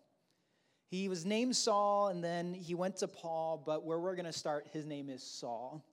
He 0.86 1.10
was 1.10 1.26
named 1.26 1.56
Saul, 1.56 2.10
and 2.10 2.24
then 2.24 2.54
he 2.54 2.76
went 2.76 2.98
to 2.98 3.08
Paul, 3.08 3.62
but 3.66 3.84
where 3.84 4.00
we're 4.00 4.16
going 4.16 4.26
to 4.26 4.32
start, 4.32 4.68
his 4.72 4.86
name 4.86 5.10
is 5.10 5.24
Saul. 5.24 5.84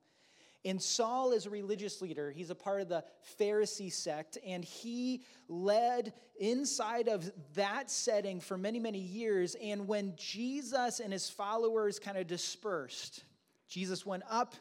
And 0.64 0.80
Saul 0.80 1.32
is 1.32 1.46
a 1.46 1.50
religious 1.50 2.02
leader. 2.02 2.30
He's 2.30 2.50
a 2.50 2.54
part 2.54 2.82
of 2.82 2.88
the 2.88 3.02
Pharisee 3.38 3.92
sect, 3.92 4.36
and 4.46 4.62
he 4.62 5.22
led 5.48 6.12
inside 6.38 7.08
of 7.08 7.30
that 7.54 7.90
setting 7.90 8.40
for 8.40 8.58
many, 8.58 8.78
many 8.78 8.98
years. 8.98 9.56
And 9.62 9.88
when 9.88 10.14
Jesus 10.16 11.00
and 11.00 11.12
his 11.12 11.30
followers 11.30 11.98
kind 11.98 12.18
of 12.18 12.26
dispersed, 12.26 13.24
Jesus 13.68 14.04
went 14.04 14.22
up 14.28 14.54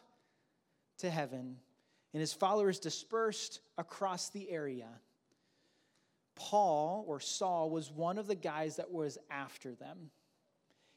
to 0.99 1.09
heaven, 1.09 1.57
and 2.13 2.19
his 2.21 2.33
followers 2.33 2.79
dispersed 2.79 3.59
across 3.77 4.29
the 4.29 4.49
area. 4.49 4.87
Paul, 6.35 7.03
or 7.07 7.19
Saul, 7.19 7.69
was 7.69 7.91
one 7.91 8.17
of 8.17 8.27
the 8.27 8.35
guys 8.35 8.77
that 8.77 8.89
was 8.89 9.17
after 9.29 9.75
them. 9.75 10.11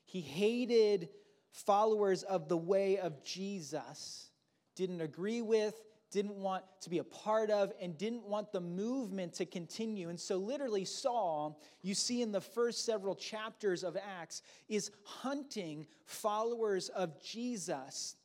He 0.05 0.21
hated 0.21 1.09
followers 1.51 2.23
of 2.23 2.49
the 2.49 2.57
way 2.57 2.99
of 2.99 3.25
Jesus 3.25 4.31
didn't 4.75 5.01
agree 5.01 5.43
with, 5.43 5.83
didn't 6.11 6.37
want 6.37 6.65
to 6.83 6.91
be 6.91 6.99
a 6.99 7.05
part 7.05 7.51
of, 7.51 7.73
and 7.81 7.97
didn't 7.97 8.25
want 8.25 8.53
the 8.53 8.61
movement 8.61 9.33
to 9.35 9.47
continue. 9.47 10.09
And 10.11 10.21
so, 10.21 10.37
literally, 10.37 10.85
Saul, 10.85 11.61
you 11.83 11.95
see 11.95 12.23
in 12.23 12.33
the 12.33 12.41
first 12.41 12.85
several 12.85 13.15
chapters 13.15 13.83
of 13.83 13.97
Acts, 13.97 14.43
is 14.69 14.91
hunting 15.05 15.87
followers 16.05 16.89
of 16.91 17.23
Jesus 17.23 18.17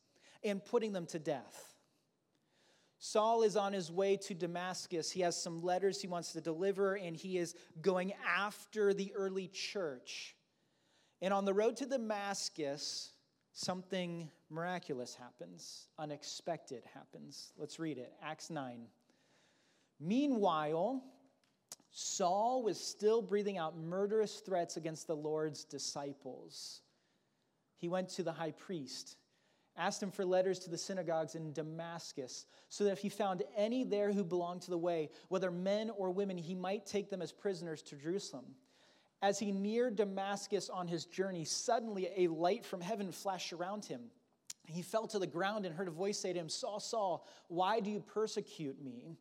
and 0.44 0.64
putting 0.64 0.92
them 0.92 1.06
to 1.06 1.18
death. 1.18 1.74
Saul 3.00 3.42
is 3.42 3.56
on 3.56 3.72
his 3.72 3.92
way 3.92 4.16
to 4.16 4.34
Damascus. 4.34 5.10
He 5.10 5.20
has 5.20 5.40
some 5.40 5.62
letters 5.62 6.00
he 6.00 6.08
wants 6.08 6.32
to 6.32 6.40
deliver, 6.40 6.96
and 6.96 7.16
he 7.16 7.38
is 7.38 7.54
going 7.80 8.12
after 8.26 8.92
the 8.92 9.12
early 9.14 9.48
church. 9.48 10.34
And 11.22 11.32
on 11.32 11.44
the 11.44 11.54
road 11.54 11.76
to 11.78 11.86
Damascus, 11.86 13.12
something 13.52 14.30
miraculous 14.50 15.14
happens, 15.14 15.88
unexpected 15.98 16.82
happens. 16.94 17.52
Let's 17.56 17.78
read 17.78 17.98
it 17.98 18.12
Acts 18.22 18.50
9. 18.50 18.86
Meanwhile, 20.00 21.02
Saul 21.90 22.62
was 22.62 22.78
still 22.78 23.22
breathing 23.22 23.58
out 23.58 23.76
murderous 23.76 24.40
threats 24.40 24.76
against 24.76 25.06
the 25.06 25.16
Lord's 25.16 25.64
disciples. 25.64 26.82
He 27.76 27.88
went 27.88 28.08
to 28.10 28.22
the 28.22 28.32
high 28.32 28.52
priest, 28.52 29.16
asked 29.76 30.02
him 30.02 30.10
for 30.10 30.24
letters 30.24 30.58
to 30.60 30.70
the 30.70 30.78
synagogues 30.78 31.34
in 31.34 31.52
Damascus, 31.52 32.46
so 32.68 32.84
that 32.84 32.92
if 32.92 32.98
he 32.98 33.08
found 33.08 33.42
any 33.56 33.84
there 33.84 34.12
who 34.12 34.24
belonged 34.24 34.62
to 34.62 34.70
the 34.70 34.78
way, 34.78 35.10
whether 35.28 35.50
men 35.50 35.90
or 35.90 36.10
women, 36.10 36.36
he 36.36 36.54
might 36.54 36.86
take 36.86 37.10
them 37.10 37.22
as 37.22 37.32
prisoners 37.32 37.82
to 37.82 37.96
Jerusalem. 37.96 38.44
As 39.20 39.38
he 39.38 39.50
neared 39.50 39.96
Damascus 39.96 40.68
on 40.68 40.86
his 40.86 41.04
journey, 41.04 41.44
suddenly 41.44 42.08
a 42.16 42.28
light 42.28 42.64
from 42.64 42.80
heaven 42.80 43.10
flashed 43.10 43.52
around 43.52 43.84
him. 43.84 44.02
He 44.68 44.82
fell 44.82 45.06
to 45.08 45.18
the 45.18 45.26
ground 45.26 45.64
and 45.64 45.74
heard 45.74 45.88
a 45.88 45.92
voice 45.92 46.18
say 46.18 46.32
to 46.32 46.38
him, 46.38 46.48
Saul, 46.48 46.78
Saul, 46.78 47.26
why 47.48 47.80
do 47.80 47.90
you 47.90 48.00
persecute 48.00 48.82
me? 48.82 49.16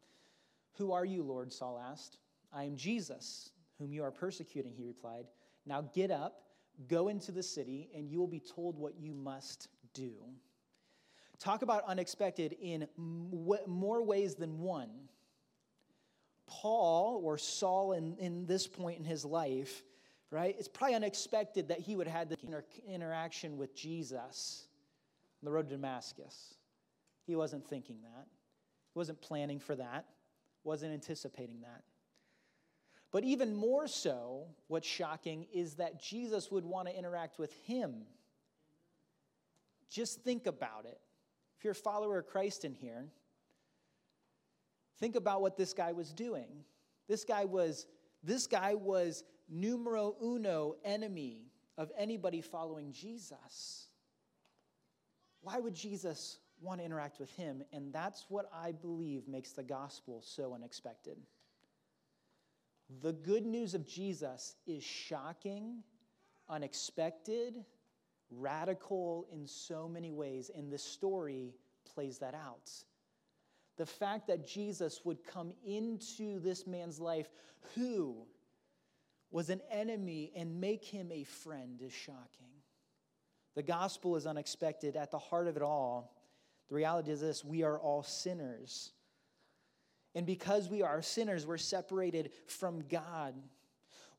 Who 0.74 0.92
are 0.92 1.06
you, 1.06 1.24
Lord? 1.24 1.54
Saul 1.54 1.80
asked. 1.80 2.18
I 2.54 2.64
am 2.64 2.76
Jesus, 2.76 3.52
whom 3.80 3.94
you 3.94 4.04
are 4.04 4.12
persecuting, 4.12 4.74
he 4.74 4.84
replied. 4.84 5.26
Now 5.66 5.82
get 5.94 6.12
up, 6.12 6.44
go 6.88 7.08
into 7.08 7.32
the 7.32 7.44
city, 7.44 7.90
and 7.96 8.10
you 8.10 8.20
will 8.20 8.28
be 8.28 8.42
told 8.42 8.78
what 8.78 9.00
you 9.00 9.14
must 9.14 9.70
do. 9.94 10.14
Talk 11.40 11.62
about 11.62 11.84
unexpected 11.86 12.56
in 12.60 12.88
more 12.98 14.04
ways 14.04 14.36
than 14.36 14.60
one. 14.60 14.90
Paul, 16.48 17.22
or 17.24 17.38
Saul, 17.38 17.94
in, 17.94 18.18
in 18.18 18.46
this 18.48 18.68
point 18.68 19.00
in 19.00 19.06
his 19.06 19.24
life, 19.24 19.84
right? 20.32 20.56
It's 20.58 20.68
probably 20.68 20.96
unexpected 20.96 21.68
that 21.70 21.80
he 21.80 21.96
would 21.96 22.08
have 22.08 22.30
the 22.30 22.38
inter- 22.44 22.66
interaction 22.88 23.58
with 23.58 23.76
Jesus 23.76 24.67
on 25.42 25.46
the 25.46 25.52
road 25.52 25.70
to 25.70 25.76
Damascus. 25.76 26.56
He 27.26 27.36
wasn't 27.36 27.68
thinking 27.68 27.98
that. 28.04 28.28
He 28.94 29.00
wasn't 29.00 29.22
planning 29.22 29.60
for 29.60 29.76
that. 29.76 30.06
Wasn't 30.64 30.94
anticipating 30.94 31.62
that. 31.62 31.84
But 33.12 33.24
even 33.24 33.56
more 33.56 33.88
so, 33.88 34.48
what's 34.68 34.88
shocking 34.88 35.48
is 35.54 35.76
that 35.76 36.02
Jesus 36.02 36.52
would 36.52 36.66
want 36.66 36.88
to 36.88 36.98
interact 36.98 37.40
with 37.40 37.54
him. 37.66 38.04
Just 39.90 40.22
think 40.22 40.46
about 40.46 40.86
it. 40.86 41.00
If 41.58 41.64
you're 41.64 41.72
a 41.72 41.76
follower 41.76 42.20
of 42.20 42.28
Christ 42.28 42.66
in 42.66 42.74
here, 42.74 43.06
think 45.00 45.16
about 45.16 45.42
what 45.42 45.58
this 45.58 45.74
guy 45.74 45.94
was 45.94 46.12
doing. 46.12 46.48
This 47.08 47.24
guy 47.24 47.46
was 47.46 47.88
this 48.24 48.48
guy 48.48 48.76
was 48.76 49.24
numero 49.50 50.16
uno 50.22 50.76
enemy 50.84 51.52
of 51.78 51.92
anybody 51.98 52.42
following 52.42 52.92
Jesus. 52.92 53.87
Why 55.48 55.60
would 55.60 55.76
Jesus 55.76 56.40
want 56.60 56.82
to 56.82 56.86
interact 56.86 57.22
with 57.22 57.32
him? 57.38 57.64
And 57.72 57.94
that's 57.94 58.26
what 58.28 58.50
I 58.54 58.74
believe 58.74 59.30
makes 59.30 59.54
the 59.54 59.64
gospel 59.64 60.22
so 60.22 60.54
unexpected. 60.54 61.18
The 63.02 63.14
good 63.14 63.46
news 63.46 63.74
of 63.74 63.88
Jesus 63.88 64.56
is 64.66 64.84
shocking, 64.84 65.84
unexpected, 66.50 67.64
radical 68.30 69.26
in 69.32 69.48
so 69.48 69.88
many 69.88 70.12
ways, 70.12 70.52
and 70.54 70.70
this 70.70 70.84
story 70.84 71.54
plays 71.86 72.18
that 72.18 72.34
out. 72.34 72.70
The 73.78 73.86
fact 73.86 74.28
that 74.28 74.46
Jesus 74.46 75.06
would 75.06 75.24
come 75.24 75.54
into 75.66 76.42
this 76.42 76.68
man's 76.68 77.00
life 77.00 77.30
who 77.74 78.18
was 79.32 79.50
an 79.50 79.62
enemy 79.72 80.34
and 80.36 80.60
make 80.60 80.84
him 80.84 81.10
a 81.10 81.24
friend 81.24 81.82
is 81.82 81.94
shocking. 81.94 82.57
The 83.58 83.64
gospel 83.64 84.16
is 84.16 84.28
unexpected. 84.28 84.96
At 84.96 85.10
the 85.10 85.18
heart 85.18 85.48
of 85.48 85.58
it 85.58 85.64
all, 85.64 86.14
the 86.70 86.76
reality 86.76 87.10
is 87.10 87.22
this 87.22 87.44
we 87.44 87.64
are 87.64 87.80
all 87.80 88.04
sinners. 88.04 88.92
And 90.14 90.28
because 90.28 90.70
we 90.70 90.84
are 90.84 91.02
sinners, 91.02 91.48
we're 91.48 91.58
separated 91.58 92.30
from 92.46 92.84
God. 92.88 93.34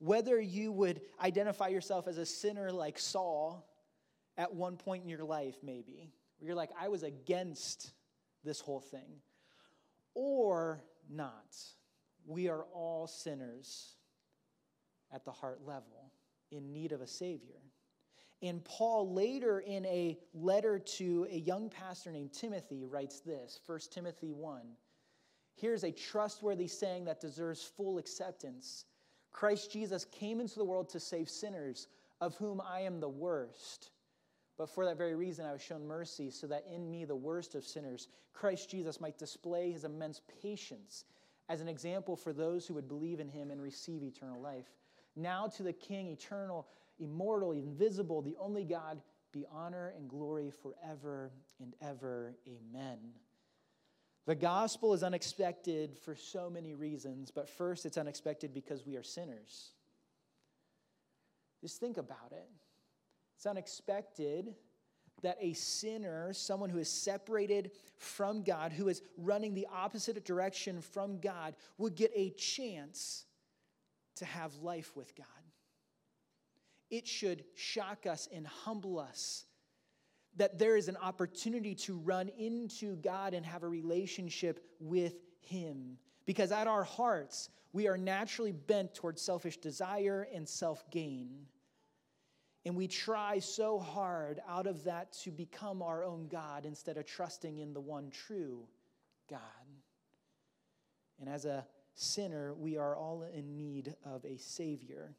Whether 0.01 0.41
you 0.41 0.73
would 0.73 1.03
identify 1.23 1.69
yourself 1.69 2.09
as 2.09 2.19
a 2.19 2.27
sinner 2.27 2.73
like 2.73 2.99
Saul 2.99 3.65
at 4.37 4.53
one 4.53 4.77
point 4.77 5.05
in 5.05 5.09
your 5.09 5.23
life, 5.23 5.59
maybe, 5.63 6.11
where 6.39 6.49
you're 6.49 6.57
like, 6.57 6.71
I 6.77 6.89
was 6.89 7.05
against 7.05 7.93
this 8.43 8.61
whole 8.61 8.81
thing, 8.81 9.21
or 10.15 10.83
not, 11.09 11.57
we 12.27 12.49
are 12.49 12.65
all 12.75 13.07
sinners 13.07 13.95
at 15.13 15.25
the 15.25 15.31
heart 15.31 15.61
level 15.65 16.11
in 16.51 16.73
need 16.73 16.91
of 16.91 17.03
a 17.03 17.07
Savior. 17.07 17.61
And 18.41 18.65
Paul, 18.65 19.13
later 19.13 19.61
in 19.61 19.85
a 19.87 20.17
letter 20.33 20.79
to 20.79 21.27
a 21.31 21.39
young 21.39 21.69
pastor 21.69 22.13
named 22.13 22.33
Timothy, 22.33 22.85
writes 22.85 23.21
this 23.21 23.61
1 23.67 23.81
Timothy 23.91 24.31
1. 24.31 24.63
Here's 25.55 25.83
a 25.83 25.91
trustworthy 25.91 26.69
saying 26.69 27.07
that 27.07 27.21
deserves 27.21 27.65
full 27.65 27.99
acceptance 27.99 28.85
Christ 29.33 29.71
Jesus 29.71 30.05
came 30.05 30.41
into 30.41 30.57
the 30.57 30.65
world 30.65 30.89
to 30.91 31.01
save 31.01 31.29
sinners, 31.29 31.89
of 32.21 32.35
whom 32.37 32.61
I 32.61 32.81
am 32.81 32.99
the 32.99 33.09
worst. 33.09 33.91
But 34.57 34.69
for 34.69 34.85
that 34.85 34.99
very 34.99 35.15
reason, 35.15 35.47
I 35.47 35.53
was 35.53 35.63
shown 35.63 35.87
mercy, 35.87 36.31
so 36.31 36.47
that 36.49 36.65
in 36.67 36.91
me, 36.91 37.05
the 37.05 37.15
worst 37.15 37.55
of 37.55 37.65
sinners, 37.65 38.09
Christ 38.33 38.71
Jesus 38.71 39.01
might 39.01 39.19
display 39.19 39.71
his 39.71 39.85
immense 39.85 40.23
patience 40.43 41.05
as 41.49 41.61
an 41.61 41.69
example 41.69 42.17
for 42.17 42.33
those 42.33 42.67
who 42.67 42.75
would 42.75 42.89
believe 42.89 43.21
in 43.21 43.29
him 43.29 43.51
and 43.51 43.63
receive 43.63 44.03
eternal 44.03 44.41
life. 44.41 44.67
Now 45.15 45.47
to 45.49 45.63
the 45.63 45.73
King, 45.73 46.09
eternal, 46.09 46.67
immortal, 46.99 47.53
invisible, 47.53 48.23
the 48.23 48.37
only 48.41 48.65
God, 48.65 49.01
be 49.33 49.47
honor 49.51 49.93
and 49.97 50.09
glory 50.09 50.51
forever 50.51 51.31
and 51.61 51.75
ever. 51.81 52.35
Amen. 52.47 52.99
The 54.27 54.35
gospel 54.35 54.93
is 54.93 55.03
unexpected 55.03 55.97
for 55.97 56.15
so 56.15 56.51
many 56.51 56.75
reasons, 56.75 57.31
but 57.31 57.49
first, 57.49 57.87
it's 57.87 57.97
unexpected 57.97 58.53
because 58.53 58.85
we 58.85 58.97
are 58.97 59.03
sinners. 59.03 59.71
Just 61.61 61.81
think 61.81 61.97
about 61.97 62.33
it. 62.33 62.49
It's 63.37 63.47
unexpected 63.47 64.55
that 65.23 65.39
a 65.41 65.53
sinner, 65.55 66.33
someone 66.33 66.71
who 66.71 66.79
is 66.79 66.91
separated 66.91 67.71
from 67.97 68.43
God, 68.43 68.73
who 68.73 68.89
is 68.89 69.03
running 69.17 69.55
the 69.55 69.67
opposite 69.73 70.23
direction 70.25 70.81
from 70.81 71.21
God, 71.21 71.55
would 71.77 71.95
get 71.95 72.13
a 72.15 72.31
chance 72.31 73.25
to 74.17 74.25
have 74.25 74.55
life 74.57 74.97
with 74.97 75.15
God. 75.17 75.27
It 76.91 77.07
should 77.07 77.45
shock 77.55 78.07
us 78.07 78.29
and 78.33 78.47
humble 78.47 78.99
us 78.99 79.45
that 80.37 80.59
there 80.59 80.77
is 80.77 80.89
an 80.89 80.97
opportunity 80.97 81.75
to 81.75 81.99
run 81.99 82.31
into 82.39 82.97
God 82.97 83.35
and 83.35 83.45
have 83.45 83.63
a 83.63 83.69
relationship 83.69 84.65
with 84.81 85.15
Him. 85.41 85.99
Because 86.27 86.53
at 86.53 86.67
our 86.67 86.85
hearts, 86.85 87.51
we 87.73 87.89
are 87.89 87.99
naturally 87.99 88.53
bent 88.53 88.95
towards 88.95 89.21
selfish 89.21 89.57
desire 89.57 90.27
and 90.33 90.49
self 90.49 90.89
gain. 90.91 91.47
And 92.65 92.77
we 92.77 92.87
try 92.87 93.39
so 93.39 93.79
hard 93.79 94.41
out 94.49 94.67
of 94.67 94.85
that 94.85 95.13
to 95.25 95.31
become 95.31 95.83
our 95.83 96.05
own 96.05 96.29
God 96.29 96.67
instead 96.67 96.97
of 96.97 97.07
trusting 97.07 97.59
in 97.59 97.73
the 97.73 97.81
one 97.81 98.11
true 98.11 98.67
God. 99.31 99.41
And 101.21 101.29
as 101.29 101.45
a 101.45 101.67
sinner, 101.95 102.55
we 102.55 102.77
are 102.77 102.97
all 102.97 103.23
in 103.23 103.57
need 103.57 103.95
of 104.05 104.25
a 104.25 104.37
Savior. 104.37 105.15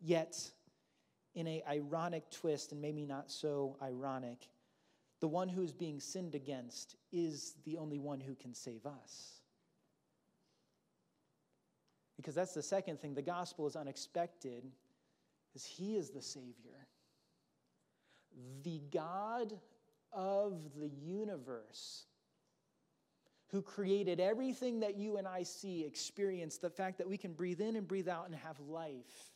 Yet, 0.00 0.50
in 1.36 1.46
a 1.46 1.62
ironic 1.68 2.28
twist, 2.30 2.72
and 2.72 2.80
maybe 2.80 3.04
not 3.04 3.30
so 3.30 3.76
ironic, 3.82 4.48
the 5.20 5.28
one 5.28 5.48
who 5.48 5.62
is 5.62 5.72
being 5.72 6.00
sinned 6.00 6.34
against 6.34 6.96
is 7.12 7.54
the 7.64 7.76
only 7.76 7.98
one 7.98 8.20
who 8.20 8.34
can 8.34 8.54
save 8.54 8.84
us. 8.86 9.40
Because 12.16 12.34
that's 12.34 12.54
the 12.54 12.62
second 12.62 13.00
thing. 13.00 13.14
The 13.14 13.22
gospel 13.22 13.66
is 13.66 13.76
unexpected 13.76 14.64
because 15.46 15.64
he 15.64 15.96
is 15.96 16.10
the 16.10 16.22
Savior. 16.22 16.86
The 18.62 18.80
God 18.90 19.52
of 20.12 20.62
the 20.78 20.88
universe 20.88 22.06
who 23.48 23.60
created 23.60 24.20
everything 24.20 24.80
that 24.80 24.96
you 24.96 25.18
and 25.18 25.28
I 25.28 25.42
see, 25.42 25.84
experience, 25.84 26.56
the 26.56 26.70
fact 26.70 26.98
that 26.98 27.08
we 27.08 27.18
can 27.18 27.32
breathe 27.34 27.60
in 27.60 27.76
and 27.76 27.86
breathe 27.86 28.08
out 28.08 28.26
and 28.26 28.34
have 28.34 28.58
life 28.60 29.35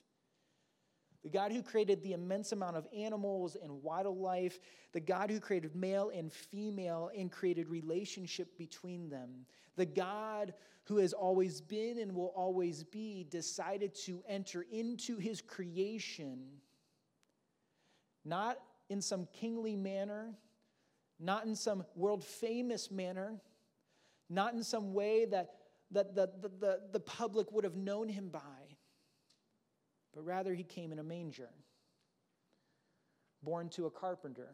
the 1.22 1.28
God 1.28 1.52
who 1.52 1.62
created 1.62 2.02
the 2.02 2.12
immense 2.12 2.52
amount 2.52 2.76
of 2.76 2.86
animals 2.96 3.56
and 3.62 3.82
wildlife, 3.82 4.58
the 4.92 5.00
God 5.00 5.30
who 5.30 5.38
created 5.38 5.76
male 5.76 6.10
and 6.14 6.32
female 6.32 7.10
and 7.16 7.30
created 7.30 7.68
relationship 7.68 8.56
between 8.56 9.10
them, 9.10 9.44
the 9.76 9.84
God 9.84 10.54
who 10.84 10.96
has 10.96 11.12
always 11.12 11.60
been 11.60 11.98
and 11.98 12.14
will 12.14 12.32
always 12.34 12.82
be, 12.84 13.26
decided 13.30 13.94
to 13.94 14.22
enter 14.26 14.64
into 14.72 15.18
his 15.18 15.42
creation, 15.42 16.40
not 18.24 18.58
in 18.88 19.02
some 19.02 19.28
kingly 19.32 19.76
manner, 19.76 20.34
not 21.18 21.44
in 21.44 21.54
some 21.54 21.84
world 21.94 22.24
famous 22.24 22.90
manner, 22.90 23.40
not 24.30 24.54
in 24.54 24.64
some 24.64 24.94
way 24.94 25.26
that, 25.26 25.50
that 25.90 26.14
the, 26.14 26.30
the, 26.40 26.48
the, 26.48 26.80
the 26.92 27.00
public 27.00 27.52
would 27.52 27.64
have 27.64 27.76
known 27.76 28.08
him 28.08 28.30
by 28.30 28.40
but 30.20 30.26
rather 30.26 30.52
he 30.52 30.64
came 30.64 30.92
in 30.92 30.98
a 30.98 31.02
manger, 31.02 31.48
born 33.42 33.70
to 33.70 33.86
a 33.86 33.90
carpenter, 33.90 34.50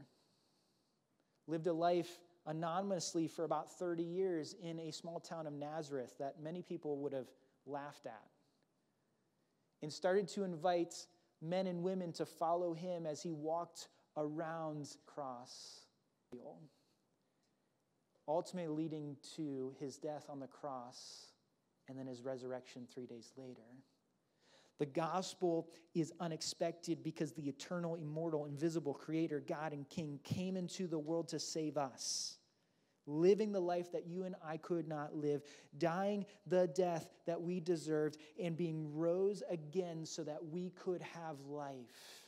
lived 1.49 1.67
a 1.67 1.73
life 1.73 2.21
anonymously 2.47 3.27
for 3.27 3.43
about 3.45 3.69
30 3.77 4.05
years 4.05 4.55
in 4.63 4.79
a 4.79 4.93
small 4.93 5.19
town 5.19 5.45
of 5.45 5.53
Nazareth 5.53 6.15
that 6.21 6.41
many 6.41 6.63
people 6.63 6.99
would 6.99 7.13
have 7.13 7.27
laughed 7.67 8.07
at, 8.07 8.31
and 9.83 9.93
started 9.93 10.29
to 10.29 10.45
invite 10.45 10.95
men 11.43 11.67
and 11.67 11.83
women 11.83 12.13
to 12.13 12.25
follow 12.25 12.73
him 12.73 13.05
as 13.05 13.21
he 13.21 13.33
walked 13.33 13.89
around 14.17 14.87
cross 15.05 15.81
ultimately 18.29 18.69
leading 18.69 19.17
to 19.37 19.75
his 19.81 19.97
death 19.97 20.27
on 20.29 20.39
the 20.39 20.47
cross 20.47 21.33
and 21.89 21.99
then 21.99 22.07
his 22.07 22.23
resurrection 22.23 22.87
three 22.93 23.07
days 23.07 23.33
later. 23.37 23.63
The 24.79 24.87
gospel 24.87 25.69
is 25.95 26.13
unexpected 26.21 27.03
because 27.03 27.33
the 27.33 27.49
eternal, 27.49 27.95
immortal, 27.95 28.45
invisible 28.45 28.93
creator, 28.93 29.43
God 29.47 29.73
and 29.73 29.89
King, 29.89 30.21
came 30.23 30.57
into 30.57 30.87
the 30.87 30.99
world 30.99 31.29
to 31.29 31.39
save 31.39 31.79
us, 31.79 32.37
living 33.07 33.53
the 33.53 33.61
life 33.61 33.91
that 33.93 34.07
you 34.07 34.25
and 34.25 34.35
I 34.45 34.59
could 34.59 34.87
not 34.87 35.17
live, 35.17 35.43
dying 35.79 36.27
the 36.47 36.67
death 36.67 37.09
that 37.27 37.41
we 37.41 37.61
deserved, 37.61 38.19
and 38.43 38.57
being 38.57 38.95
rose 38.95 39.43
again 39.49 40.05
so 40.05 40.23
that 40.25 40.45
we 40.45 40.71
could 40.71 41.01
have 41.03 41.41
life. 41.49 42.27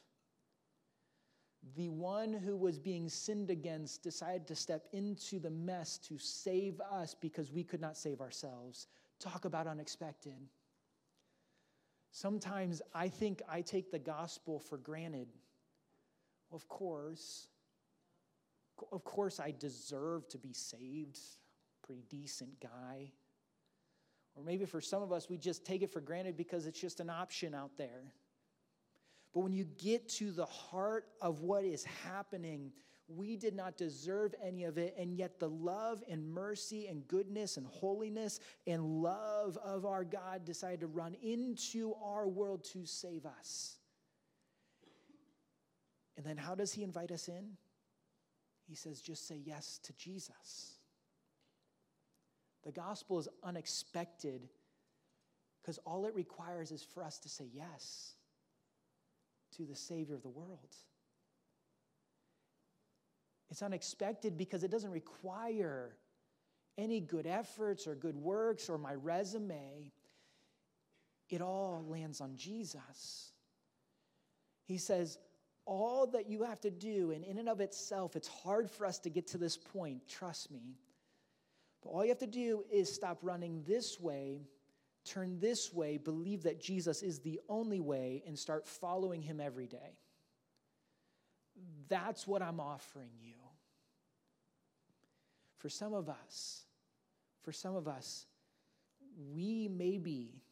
The 1.77 1.91
one 1.91 2.33
who 2.33 2.57
was 2.57 2.79
being 2.79 3.11
sinned 3.11 3.51
against 3.51 4.03
decided 4.03 4.47
to 4.47 4.55
step 4.55 4.87
into 4.93 5.39
the 5.39 5.51
mess 5.51 5.99
to 5.99 6.17
save 6.17 6.81
us 6.81 7.15
because 7.15 7.53
we 7.53 7.63
could 7.63 7.81
not 7.81 7.97
save 7.97 8.23
ourselves. 8.23 8.87
Talk 9.19 9.45
about 9.45 9.67
unexpected. 9.67 10.39
Sometimes 12.11 12.83
I 12.95 13.09
think 13.09 13.43
I 13.49 13.61
take 13.61 13.91
the 13.91 13.99
gospel 13.99 14.59
for 14.59 14.79
granted. 14.79 15.29
Of 16.51 16.67
course, 16.69 17.49
of 18.93 19.05
course, 19.05 19.41
I 19.41 19.53
deserve 19.59 20.29
to 20.29 20.39
be 20.39 20.53
saved. 20.53 21.19
Pretty 21.83 22.05
decent 22.09 22.61
guy. 22.61 23.13
Or 24.35 24.43
maybe 24.45 24.65
for 24.65 24.81
some 24.81 25.03
of 25.03 25.13
us, 25.13 25.29
we 25.29 25.37
just 25.37 25.65
take 25.65 25.83
it 25.83 25.91
for 25.91 26.01
granted 26.01 26.37
because 26.37 26.67
it's 26.67 26.81
just 26.81 27.01
an 27.01 27.11
option 27.11 27.55
out 27.55 27.73
there. 27.77 28.13
But 29.35 29.41
when 29.41 29.53
you 29.53 29.65
get 29.65 30.09
to 30.11 30.31
the 30.31 30.47
heart 30.47 31.07
of 31.21 31.41
what 31.41 31.65
is 31.65 31.85
happening, 31.85 32.73
we 33.09 33.37
did 33.37 33.55
not 33.55 33.79
deserve 33.79 34.35
any 34.45 34.65
of 34.65 34.77
it, 34.77 34.95
and 34.99 35.15
yet 35.15 35.41
the 35.41 35.49
love 35.49 36.03
and 36.11 36.29
mercy 36.29 36.87
and 36.89 37.09
goodness 37.09 37.57
and 37.57 37.67
holiness 37.67 38.39
and 38.67 39.03
love 39.03 39.57
of 39.65 39.87
our 39.87 40.05
God 40.05 40.45
decided 40.45 40.81
to 40.81 40.87
run 40.87 41.15
into 41.23 41.95
our 42.05 42.29
world 42.29 42.65
to 42.73 42.85
save 42.85 43.25
us. 43.25 43.79
And 46.19 46.27
then 46.27 46.37
how 46.37 46.55
does 46.55 46.73
He 46.73 46.83
invite 46.83 47.11
us 47.11 47.29
in? 47.29 47.57
He 48.69 48.75
says, 48.75 49.01
just 49.01 49.27
say 49.27 49.41
yes 49.43 49.81
to 49.85 49.95
Jesus. 49.95 50.79
The 52.65 52.73
gospel 52.73 53.19
is 53.19 53.29
unexpected 53.43 54.49
because 55.63 55.79
all 55.87 56.05
it 56.05 56.15
requires 56.15 56.73
is 56.73 56.83
for 56.83 57.03
us 57.03 57.19
to 57.21 57.29
say 57.29 57.47
yes 57.53 58.15
to 59.57 59.65
the 59.65 59.77
Savior 59.77 60.15
of 60.15 60.23
the 60.23 60.29
world. 60.29 60.77
It's 63.51 63.63
unexpected 63.63 64.37
because 64.37 64.65
it 64.65 64.71
doesn't 64.71 64.91
require 64.91 65.97
any 66.77 67.01
good 67.01 67.27
efforts 67.27 67.87
or 67.87 67.95
good 67.95 68.17
works 68.17 68.69
or 68.69 68.79
my 68.79 68.95
resume. 68.95 69.91
It 71.31 71.41
all 71.41 71.85
lands 71.89 72.21
on 72.21 72.37
Jesus. 72.37 73.33
He 74.65 74.79
says, 74.79 75.19
all 75.67 76.07
that 76.09 76.29
you 76.31 76.45
have 76.45 76.61
to 76.61 76.71
do, 76.71 77.11
and 77.11 77.23
in 77.25 77.39
and 77.39 77.49
of 77.49 77.61
itself, 77.61 78.17
it's 78.17 78.29
hard 78.29 78.71
for 78.71 78.87
us 78.87 78.99
to 79.01 79.11
get 79.11 79.27
to 79.29 79.39
this 79.39 79.57
point, 79.57 80.09
trust 80.09 80.51
me. 80.51 80.79
But 81.83 81.91
all 81.91 82.03
you 82.03 82.09
have 82.09 82.19
to 82.19 82.27
do 82.27 82.65
is 82.73 82.93
stop 82.93 83.19
running 83.23 83.63
this 83.67 84.01
way, 84.01 84.49
turn 85.05 85.39
this 85.39 85.73
way, 85.73 85.99
believe 85.99 86.43
that 86.45 86.61
Jesus 86.61 87.03
is 87.03 87.21
the 87.21 87.41
only 87.49 87.81
way, 87.81 88.23
and 88.27 88.39
start 88.39 88.67
following 88.67 89.21
him 89.21 89.41
every 89.41 89.67
day. 89.67 89.99
That's 91.89 92.27
what 92.27 92.43
I'm 92.43 92.61
offering 92.61 93.11
you. 93.21 93.35
For 95.57 95.69
some 95.69 95.93
of 95.93 96.09
us, 96.09 96.65
for 97.43 97.53
some 97.53 97.75
of 97.75 97.89
us, 97.89 98.27
we 99.33 99.69
maybe 99.69 100.43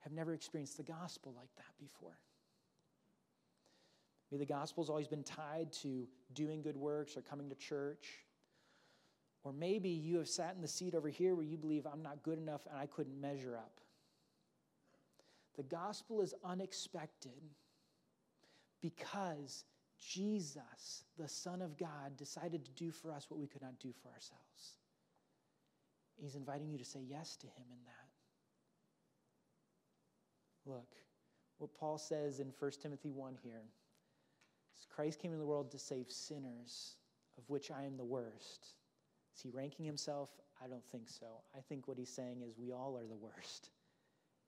have 0.00 0.12
never 0.12 0.34
experienced 0.34 0.76
the 0.76 0.82
gospel 0.82 1.32
like 1.36 1.54
that 1.56 1.78
before. 1.78 2.18
Maybe 4.30 4.44
the 4.44 4.52
gospel's 4.52 4.90
always 4.90 5.08
been 5.08 5.22
tied 5.22 5.72
to 5.82 6.08
doing 6.32 6.62
good 6.62 6.76
works 6.76 7.16
or 7.16 7.22
coming 7.22 7.48
to 7.50 7.54
church. 7.54 8.08
Or 9.44 9.52
maybe 9.52 9.90
you 9.90 10.18
have 10.18 10.28
sat 10.28 10.54
in 10.54 10.62
the 10.62 10.68
seat 10.68 10.94
over 10.94 11.08
here 11.08 11.34
where 11.34 11.44
you 11.44 11.56
believe 11.56 11.86
I'm 11.86 12.02
not 12.02 12.22
good 12.22 12.38
enough 12.38 12.66
and 12.70 12.78
I 12.78 12.86
couldn't 12.86 13.20
measure 13.20 13.56
up. 13.56 13.80
The 15.56 15.64
gospel 15.64 16.22
is 16.22 16.34
unexpected 16.44 17.42
because 18.80 19.64
Jesus, 20.08 21.04
the 21.18 21.28
Son 21.28 21.62
of 21.62 21.78
God, 21.78 22.16
decided 22.16 22.64
to 22.64 22.70
do 22.72 22.90
for 22.90 23.12
us 23.12 23.26
what 23.28 23.38
we 23.40 23.46
could 23.46 23.62
not 23.62 23.78
do 23.78 23.92
for 24.02 24.08
ourselves. 24.08 24.76
He's 26.20 26.34
inviting 26.34 26.70
you 26.70 26.78
to 26.78 26.84
say 26.84 27.00
yes 27.00 27.36
to 27.36 27.46
Him 27.46 27.66
in 27.70 27.78
that. 27.86 28.02
Look, 30.66 30.94
what 31.58 31.74
Paul 31.74 31.98
says 31.98 32.40
in 32.40 32.52
1 32.58 32.70
Timothy 32.82 33.10
1 33.10 33.36
here 33.42 33.62
is 34.76 34.86
Christ 34.94 35.20
came 35.20 35.32
in 35.32 35.38
the 35.38 35.46
world 35.46 35.70
to 35.72 35.78
save 35.78 36.10
sinners, 36.10 36.96
of 37.38 37.44
which 37.48 37.70
I 37.70 37.84
am 37.84 37.96
the 37.96 38.04
worst. 38.04 38.74
Is 39.34 39.42
he 39.42 39.50
ranking 39.50 39.86
himself? 39.86 40.30
I 40.62 40.68
don't 40.68 40.84
think 40.92 41.08
so. 41.08 41.26
I 41.56 41.60
think 41.60 41.88
what 41.88 41.98
he's 41.98 42.12
saying 42.12 42.42
is 42.46 42.58
we 42.58 42.72
all 42.72 42.96
are 42.96 43.06
the 43.06 43.16
worst 43.16 43.70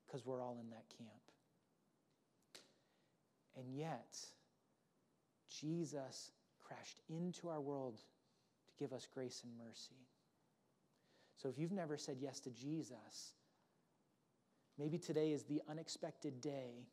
because 0.06 0.24
we're 0.24 0.42
all 0.42 0.58
in 0.60 0.70
that 0.70 0.84
camp. 0.96 1.10
And 3.56 3.74
yet, 3.74 4.16
Jesus 5.60 6.32
crashed 6.62 7.00
into 7.08 7.48
our 7.48 7.60
world 7.60 7.98
to 7.98 8.74
give 8.78 8.92
us 8.92 9.06
grace 9.12 9.42
and 9.44 9.52
mercy. 9.56 10.08
So 11.36 11.48
if 11.48 11.58
you've 11.58 11.72
never 11.72 11.96
said 11.96 12.16
yes 12.20 12.40
to 12.40 12.50
Jesus, 12.50 13.34
maybe 14.78 14.98
today 14.98 15.32
is 15.32 15.44
the 15.44 15.60
unexpected 15.68 16.40
day 16.40 16.86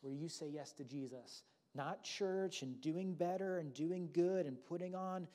where 0.00 0.12
you 0.12 0.28
say 0.28 0.48
yes 0.48 0.72
to 0.72 0.84
Jesus. 0.84 1.44
Not 1.74 2.02
church 2.02 2.62
and 2.62 2.80
doing 2.80 3.14
better 3.14 3.58
and 3.58 3.72
doing 3.72 4.08
good 4.12 4.46
and 4.46 4.62
putting 4.68 4.94
on 4.94 5.26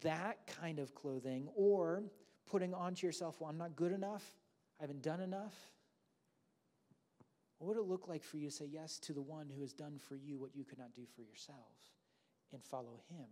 that 0.00 0.38
kind 0.60 0.78
of 0.78 0.94
clothing 0.94 1.48
or 1.54 2.02
putting 2.46 2.74
onto 2.74 3.06
yourself, 3.06 3.36
well, 3.40 3.50
I'm 3.50 3.58
not 3.58 3.76
good 3.76 3.92
enough, 3.92 4.24
I 4.80 4.84
haven't 4.84 5.02
done 5.02 5.20
enough. 5.20 5.54
What 7.58 7.68
would 7.68 7.80
it 7.80 7.88
look 7.88 8.08
like 8.08 8.22
for 8.22 8.36
you 8.36 8.46
to 8.46 8.54
say 8.54 8.66
yes 8.70 8.98
to 9.00 9.12
the 9.12 9.22
one 9.22 9.50
who 9.54 9.60
has 9.62 9.72
done 9.72 9.98
for 9.98 10.14
you 10.14 10.38
what 10.38 10.54
you 10.54 10.64
could 10.64 10.78
not 10.78 10.94
do 10.94 11.02
for 11.14 11.22
yourself 11.22 11.74
and 12.52 12.62
follow 12.62 13.00
him? 13.10 13.26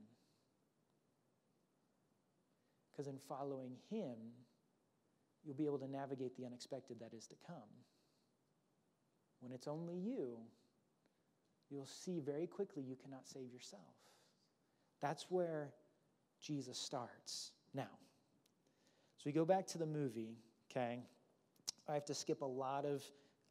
Because 2.90 3.06
in 3.06 3.18
following 3.18 3.76
him, 3.90 4.16
you'll 5.44 5.54
be 5.54 5.66
able 5.66 5.78
to 5.78 5.90
navigate 5.90 6.36
the 6.36 6.44
unexpected 6.44 6.98
that 7.00 7.14
is 7.16 7.26
to 7.28 7.36
come. 7.46 7.56
When 9.40 9.52
it's 9.52 9.68
only 9.68 9.94
you, 9.94 10.38
you'll 11.70 11.86
see 11.86 12.20
very 12.20 12.46
quickly 12.46 12.82
you 12.82 12.96
cannot 12.96 13.28
save 13.28 13.52
yourself. 13.52 13.82
That's 15.00 15.26
where 15.30 15.70
Jesus 16.40 16.78
starts. 16.78 17.52
Now, 17.74 17.90
so 19.18 19.22
we 19.26 19.32
go 19.32 19.44
back 19.44 19.66
to 19.68 19.78
the 19.78 19.86
movie, 19.86 20.36
okay? 20.70 21.00
I 21.88 21.94
have 21.94 22.04
to 22.06 22.14
skip 22.14 22.42
a 22.42 22.46
lot 22.46 22.84
of, 22.84 23.02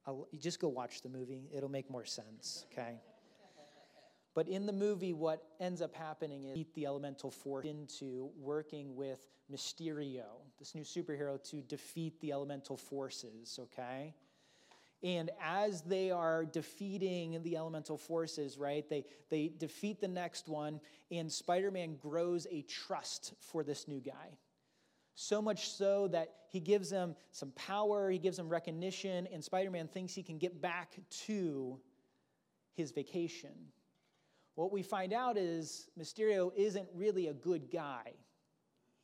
I'll, 0.08 0.28
you 0.32 0.39
just 0.39 0.60
go 0.60 0.68
watch 0.68 1.02
the 1.02 1.10
movie, 1.10 1.50
it'll 1.54 1.70
make 1.70 1.89
more 1.89 2.06
sense, 2.06 2.65
okay? 2.72 3.00
But 4.36 4.48
in 4.50 4.65
the 4.65 4.74
movie, 4.74 5.13
what 5.13 5.44
ends 5.60 5.82
up 5.82 5.96
happening 5.96 6.44
is 6.44 6.65
the 6.76 6.86
elemental 6.86 7.32
force 7.32 7.65
into 7.65 8.30
working 8.38 8.96
with 8.96 9.26
Mysterio, 9.52 10.26
this 10.60 10.76
new 10.76 10.84
superhero, 10.84 11.41
to 11.50 11.62
defeat 11.62 12.20
the 12.20 12.34
elemental 12.34 12.76
forces, 12.76 13.58
okay? 13.62 14.13
And 15.02 15.32
as 15.41 15.82
they 15.82 16.12
are 16.12 16.46
defeating 16.46 17.41
the 17.44 17.56
elemental 17.56 17.98
forces, 17.98 18.58
right, 18.58 18.88
they, 18.89 19.06
they 19.30 19.52
defeat 19.58 20.02
the 20.02 20.08
next 20.08 20.50
one, 20.50 20.82
and 21.12 21.32
Spider 21.32 21.72
Man 21.72 21.96
grows 21.96 22.46
a 22.52 22.63
trust 22.63 23.34
for 23.39 23.63
this 23.63 23.88
new 23.88 24.02
guy. 24.02 24.38
So 25.15 25.41
much 25.41 25.69
so 25.69 26.10
that 26.10 26.34
he 26.49 26.60
gives 26.60 26.91
him 26.91 27.15
some 27.32 27.51
power, 27.51 28.10
he 28.10 28.19
gives 28.19 28.38
him 28.38 28.49
recognition, 28.49 29.28
and 29.32 29.43
Spider 29.43 29.71
Man 29.71 29.88
thinks 29.88 30.13
he 30.13 30.23
can 30.23 30.38
get 30.38 30.62
back 30.62 30.97
to 31.25 31.80
his 32.73 32.91
vacation. 32.91 33.51
What 34.56 34.71
we 34.71 34.84
find 34.84 35.13
out 35.13 35.38
is 35.38 35.89
Mysterio 35.99 36.51
isn't 36.56 36.88
really 36.93 37.28
a 37.28 37.34
good 37.34 37.71
guy, 37.71 38.13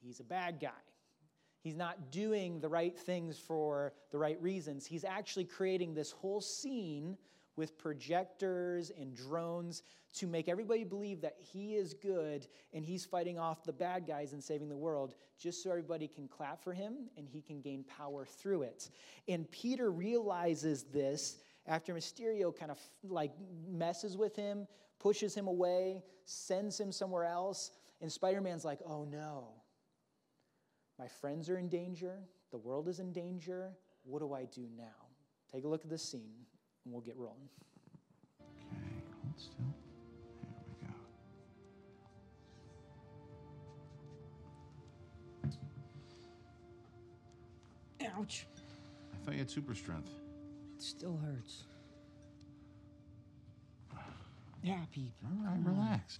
he's 0.02 0.20
a 0.20 0.26
bad 0.26 0.60
guy. 0.60 0.70
He's 1.64 1.76
not 1.76 2.12
doing 2.12 2.60
the 2.60 2.70
right 2.70 2.98
things 2.98 3.38
for 3.38 3.94
the 4.10 4.18
right 4.18 4.42
reasons. 4.42 4.84
He's 4.84 5.04
actually 5.04 5.46
creating 5.46 5.94
this 5.94 6.12
whole 6.12 6.42
scene 6.42 7.18
with 7.56 7.78
projectors 7.78 8.92
and 9.00 9.16
drones 9.16 9.84
to 10.14 10.28
make 10.28 10.50
everybody 10.50 10.84
believe 10.84 11.22
that 11.22 11.36
he 11.40 11.76
is 11.76 11.94
good 11.94 12.48
and 12.74 12.86
he's 12.86 13.06
fighting 13.06 13.40
off 13.40 13.64
the 13.64 13.74
bad 13.74 14.06
guys 14.06 14.34
and 14.34 14.44
saving 14.44 14.70
the 14.70 14.76
world, 14.76 15.16
just 15.38 15.64
so 15.64 15.70
everybody 15.70 16.08
can 16.08 16.28
clap 16.28 16.64
for 16.64 16.74
him 16.74 17.10
and 17.18 17.28
he 17.28 17.42
can 17.42 17.62
gain 17.62 17.84
power 17.84 18.26
through 18.26 18.64
it. 18.64 18.90
And 19.28 19.50
Peter 19.52 19.92
realizes 19.92 20.84
this 20.84 21.38
after 21.68 21.94
Mysterio 21.94 22.56
kind 22.56 22.72
of 22.72 22.80
like 23.04 23.32
messes 23.70 24.18
with 24.18 24.36
him, 24.36 24.68
pushes 25.00 25.34
him 25.34 25.48
away, 25.48 26.04
sends 26.26 26.80
him 26.80 26.92
somewhere 26.92 27.26
else, 27.26 27.72
and 28.02 28.12
Spider 28.12 28.42
Man's 28.42 28.66
like, 28.66 28.80
oh 28.86 29.06
no 29.06 29.62
my 31.02 31.08
friends 31.08 31.50
are 31.50 31.58
in 31.58 31.68
danger. 31.68 32.20
The 32.52 32.60
world 32.60 32.88
is 32.88 33.00
in 33.00 33.12
danger. 33.12 33.72
What 34.04 34.20
do 34.20 34.34
I 34.34 34.46
do 34.46 34.68
now? 34.78 35.08
Take 35.52 35.64
a 35.64 35.68
look 35.68 35.84
at 35.84 35.90
this 35.90 36.04
scene 36.04 36.46
and 36.86 36.94
we'll 36.94 37.02
get 37.02 37.16
rolling. 37.18 37.50
Okay, 38.72 39.04
hold 39.24 39.40
still. 39.40 39.74
Here 48.00 48.02
we 48.02 48.10
go. 48.10 48.20
Ouch. 48.20 48.48
I 49.14 49.26
thought 49.26 49.34
you 49.34 49.40
had 49.40 49.50
super 49.50 49.76
strength. 49.76 50.10
It 50.76 50.82
still 50.82 51.18
hurts. 51.24 51.64
Yeah, 54.64 54.78
Pete. 54.94 55.12
All 55.26 55.32
right, 55.44 55.58
relax. 55.64 56.20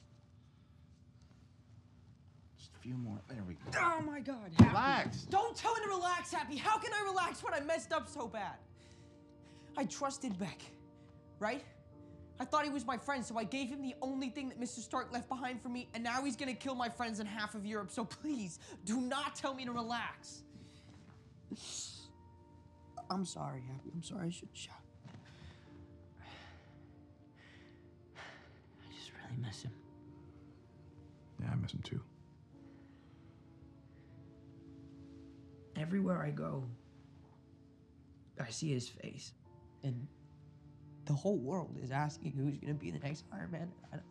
Just 2.58 2.72
a 2.76 2.80
few 2.80 2.96
more. 2.96 3.20
There 3.30 3.44
we 3.48 3.54
go. 3.54 3.60
Oh 3.80 4.02
my 4.02 4.20
God. 4.20 4.50
Happy. 4.58 4.68
Relax. 4.68 5.22
Don't 5.30 5.56
tell 5.56 5.76
me 5.76 5.82
to 5.84 5.90
relax, 5.90 6.34
Happy. 6.34 6.58
How 6.58 6.80
can 6.80 6.92
I 6.92 7.04
relax 7.08 7.44
when 7.44 7.54
I 7.54 7.60
messed 7.60 7.92
up 7.94 8.10
so 8.10 8.28
bad? 8.28 8.56
I 9.78 9.86
trusted 9.86 10.38
Beck, 10.38 10.62
right? 11.40 11.64
I 12.40 12.46
thought 12.46 12.64
he 12.64 12.72
was 12.72 12.86
my 12.86 12.98
friend, 12.98 13.24
so 13.24 13.38
I 13.38 13.44
gave 13.44 13.70
him 13.70 13.82
the 13.82 13.94
only 14.02 14.30
thing 14.30 14.50
that 14.50 14.60
Mr. 14.60 14.80
Stark 14.80 15.14
left 15.14 15.30
behind 15.30 15.62
for 15.62 15.70
me, 15.70 15.88
and 15.94 16.04
now 16.04 16.24
he's 16.24 16.36
gonna 16.36 16.54
kill 16.54 16.76
my 16.76 16.90
friends 16.90 17.20
in 17.20 17.28
half 17.28 17.54
of 17.54 17.66
Europe. 17.66 17.92
So 17.92 18.04
please, 18.04 18.60
do 18.84 19.00
not 19.00 19.36
tell 19.36 19.54
me 19.54 19.64
to 19.66 19.72
relax. 19.72 20.44
I'm 23.10 23.26
sorry, 23.26 23.62
Happy. 23.68 23.92
I'm 23.94 24.02
sorry 24.02 24.28
I 24.28 24.30
should 24.32 24.50
shout. 24.54 24.76
I 28.18 28.94
just 28.96 29.12
really 29.14 29.46
miss 29.46 29.62
him. 29.62 29.74
Yeah, 31.42 31.50
I 31.52 31.56
miss 31.56 31.74
him 31.74 31.82
too. 31.84 32.02
Everywhere 35.76 36.22
I 36.22 36.32
go, 36.32 36.64
I 38.40 38.50
see 38.50 38.74
his 38.74 38.88
face. 38.88 39.34
And 39.84 40.08
the 41.06 41.14
whole 41.14 41.38
world 41.38 41.78
is 41.82 41.92
asking 41.92 42.32
who's 42.32 42.58
going 42.58 42.74
to 42.74 42.80
be 42.80 42.92
the 42.92 43.00
next 43.00 43.26
Iron 43.34 43.52
Man. 43.52 43.72
I 43.92 43.96
don't, 43.96 44.06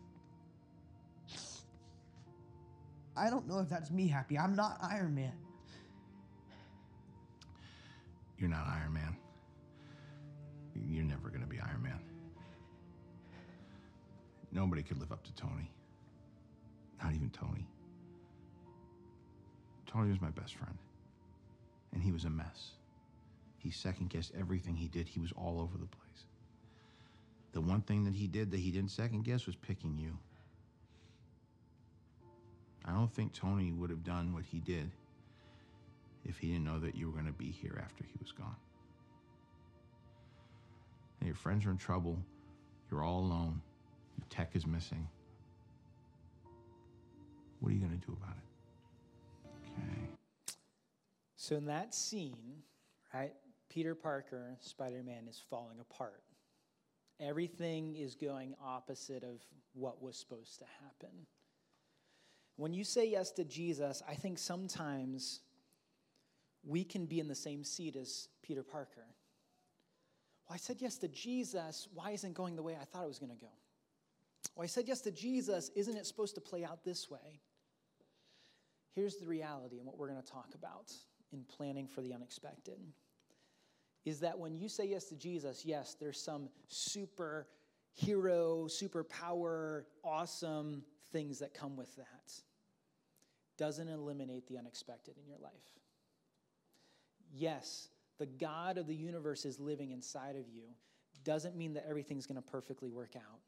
I 3.17 3.31
don't 3.31 3.49
know 3.49 3.61
if 3.61 3.69
that's 3.69 3.91
me 3.91 4.09
happy. 4.09 4.39
I'm 4.39 4.55
not 4.55 4.79
Iron 4.83 5.15
Man. 5.15 5.33
You're 8.39 8.49
not 8.49 8.67
Iron 8.67 8.95
Man. 8.95 9.17
You're 10.89 11.05
never 11.05 11.29
going 11.29 11.43
to 11.43 11.47
be 11.47 11.61
Iron 11.61 11.83
Man. 11.83 12.01
Nobody 14.53 14.83
could 14.83 14.99
live 14.99 15.13
up 15.13 15.23
to 15.25 15.35
Tony. 15.35 15.71
Not 17.03 17.15
even 17.15 17.31
Tony. 17.31 17.67
Tony 19.87 20.11
was 20.11 20.21
my 20.21 20.31
best 20.31 20.55
friend. 20.55 20.77
And 21.93 22.03
he 22.03 22.13
was 22.13 22.25
a 22.25 22.31
mess. 22.31 22.73
He 23.61 23.71
second 23.71 24.09
guessed 24.09 24.33
everything 24.39 24.75
he 24.75 24.89
did. 24.89 25.07
He 25.07 25.21
was 25.21 25.33
all 25.37 25.61
over 25.61 25.77
the 25.77 25.87
place. 25.87 26.25
The 27.53 27.61
one 27.61 27.83
thing 27.83 28.05
that 28.05 28.15
he 28.15 28.27
did 28.27 28.51
that 28.51 28.61
he 28.61 28.71
didn't 28.71 28.91
second 28.91 29.25
guess 29.25 29.47
was 29.47 29.55
picking 29.55 29.99
you. 29.99 30.17
I 32.87 32.93
don't 32.93 33.13
think 33.13 33.35
Tony 33.35 33.71
would 33.73 33.91
have 33.91 34.03
done 34.03 34.33
what 34.33 34.45
he 34.45 34.61
did 34.61 34.91
if 36.25 36.39
he 36.39 36.49
didn't 36.49 36.65
know 36.65 36.79
that 36.81 36.97
you 36.97 37.07
were 37.07 37.13
going 37.13 37.27
to 37.27 37.33
be 37.33 37.51
here 37.51 37.79
after 37.85 38.03
he 38.03 38.19
was 38.19 38.33
gone. 38.33 38.57
And 41.21 41.27
your 41.27 41.37
friends 41.37 41.67
are 41.67 41.71
in 41.71 41.77
trouble. 41.77 42.19
You're 42.91 43.05
all 43.05 43.21
alone. 43.21 43.61
Your 44.17 44.27
tech 44.31 44.51
is 44.55 44.67
missing. 44.67 45.07
What 47.61 47.71
are 47.71 47.75
you 47.75 47.81
going 47.81 47.99
to 47.99 48.07
do 48.07 48.17
about 48.23 48.37
it? 48.37 49.51
Okay. 49.67 50.09
So 51.37 51.57
in 51.57 51.67
that 51.67 51.95
scene, 51.95 52.63
right, 53.13 53.35
Peter 53.71 53.95
Parker, 53.95 54.57
Spider 54.61 55.03
Man, 55.03 55.27
is 55.29 55.41
falling 55.49 55.79
apart. 55.81 56.23
Everything 57.21 57.95
is 57.97 58.15
going 58.15 58.55
opposite 58.63 59.23
of 59.23 59.41
what 59.73 60.03
was 60.03 60.17
supposed 60.17 60.59
to 60.59 60.65
happen. 60.83 61.27
When 62.57 62.75
you 62.75 62.85
say 62.85 63.09
yes 63.09 63.31
to 63.33 63.45
Jesus, 63.45 64.03
I 64.07 64.15
think 64.15 64.39
sometimes 64.39 65.41
we 66.65 66.85
can 66.85 67.07
be 67.07 67.21
in 67.21 67.29
the 67.29 67.35
same 67.35 67.65
seat 67.65 67.97
as 67.97 68.29
Peter 68.43 68.63
Parker. 68.63 69.07
Well, 70.49 70.55
I 70.55 70.59
said 70.59 70.79
yes 70.81 70.99
to 70.99 71.09
Jesus. 71.09 71.89
Why 71.95 72.11
isn't 72.11 72.31
it 72.31 72.35
going 72.35 72.57
the 72.57 72.63
way 72.63 72.77
I 72.81 72.85
thought 72.85 73.05
it 73.05 73.09
was 73.09 73.21
going 73.21 73.33
to 73.33 73.41
go? 73.41 73.53
Well, 74.57 74.65
I 74.65 74.67
said 74.67 74.89
yes 74.89 75.01
to 75.03 75.13
Jesus. 75.13 75.71
Isn't 75.77 75.97
it 75.97 76.07
supposed 76.07 76.35
to 76.35 76.41
play 76.41 76.65
out 76.65 76.85
this 76.85 77.09
way? 77.09 77.41
Here's 78.95 79.17
the 79.17 79.27
reality 79.27 79.79
and 79.79 79.87
what 79.87 79.97
we're 79.97 80.09
going 80.09 80.21
to 80.21 80.29
talk 80.29 80.49
about 80.55 80.93
in 81.33 81.45
planning 81.45 81.87
for 81.87 82.01
the 82.03 82.13
unexpected 82.13 82.81
is 84.05 84.21
that 84.21 84.39
when 84.39 84.57
you 84.57 84.69
say 84.69 84.87
yes 84.87 85.05
to 85.07 85.17
Jesus, 85.17 85.65
yes, 85.65 85.97
there's 86.01 86.21
some 86.21 86.49
super 86.69 87.47
hero, 87.93 88.67
super 88.67 89.05
power, 89.05 89.87
awesome 90.03 90.83
things 91.13 91.39
that 91.41 91.53
come 91.55 91.77
with 91.77 91.95
that. 91.97 92.33
Doesn't 93.59 93.89
eliminate 93.89 94.47
the 94.47 94.57
unexpected 94.57 95.17
in 95.19 95.27
your 95.27 95.39
life. 95.39 95.53
Yes, 97.33 97.89
the 98.19 98.27
God 98.27 98.79
of 98.79 98.87
the 98.87 98.95
universe 98.95 99.45
is 99.45 99.61
living 99.61 99.91
inside 99.91 100.37
of 100.37 100.49
you. 100.49 100.65
Doesn't 101.25 101.57
mean 101.57 101.75
that 101.75 101.85
everything's 101.89 102.27
going 102.27 102.43
to 102.43 102.51
perfectly 102.51 102.89
work 102.91 103.15
out. 103.17 103.41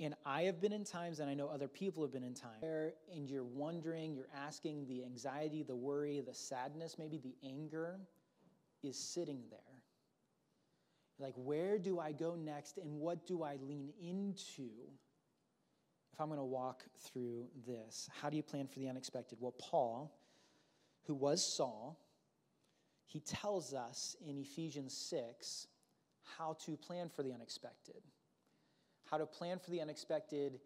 And 0.00 0.14
I 0.24 0.42
have 0.42 0.60
been 0.60 0.72
in 0.72 0.84
times, 0.84 1.20
and 1.20 1.28
I 1.28 1.34
know 1.34 1.48
other 1.48 1.68
people 1.68 2.02
have 2.02 2.12
been 2.12 2.24
in 2.24 2.34
times, 2.34 2.56
where, 2.60 2.94
and 3.14 3.28
you're 3.28 3.44
wondering, 3.44 4.14
you're 4.14 4.30
asking 4.34 4.86
the 4.88 5.04
anxiety, 5.04 5.62
the 5.62 5.76
worry, 5.76 6.20
the 6.26 6.34
sadness, 6.34 6.96
maybe 6.98 7.18
the 7.18 7.34
anger 7.46 8.00
is 8.82 8.96
sitting 8.96 9.42
there. 9.50 9.60
Like, 11.18 11.34
where 11.36 11.78
do 11.78 12.00
I 12.00 12.12
go 12.12 12.34
next, 12.34 12.78
and 12.78 12.98
what 12.98 13.26
do 13.26 13.42
I 13.42 13.56
lean 13.62 13.92
into 14.00 14.70
if 16.12 16.20
I'm 16.20 16.28
going 16.28 16.38
to 16.38 16.44
walk 16.44 16.82
through 16.98 17.46
this? 17.66 18.08
How 18.20 18.28
do 18.28 18.36
you 18.36 18.42
plan 18.42 18.66
for 18.66 18.80
the 18.80 18.88
unexpected? 18.88 19.38
Well, 19.40 19.54
Paul, 19.58 20.18
who 21.06 21.14
was 21.14 21.44
Saul, 21.44 21.98
he 23.06 23.20
tells 23.20 23.74
us 23.74 24.16
in 24.26 24.38
Ephesians 24.38 24.96
6 24.96 25.66
how 26.38 26.56
to 26.64 26.76
plan 26.76 27.08
for 27.08 27.22
the 27.22 27.32
unexpected 27.32 28.02
how 29.12 29.18
to 29.18 29.26
plan 29.26 29.58
for 29.58 29.70
the 29.70 29.82
unexpected 29.82 30.58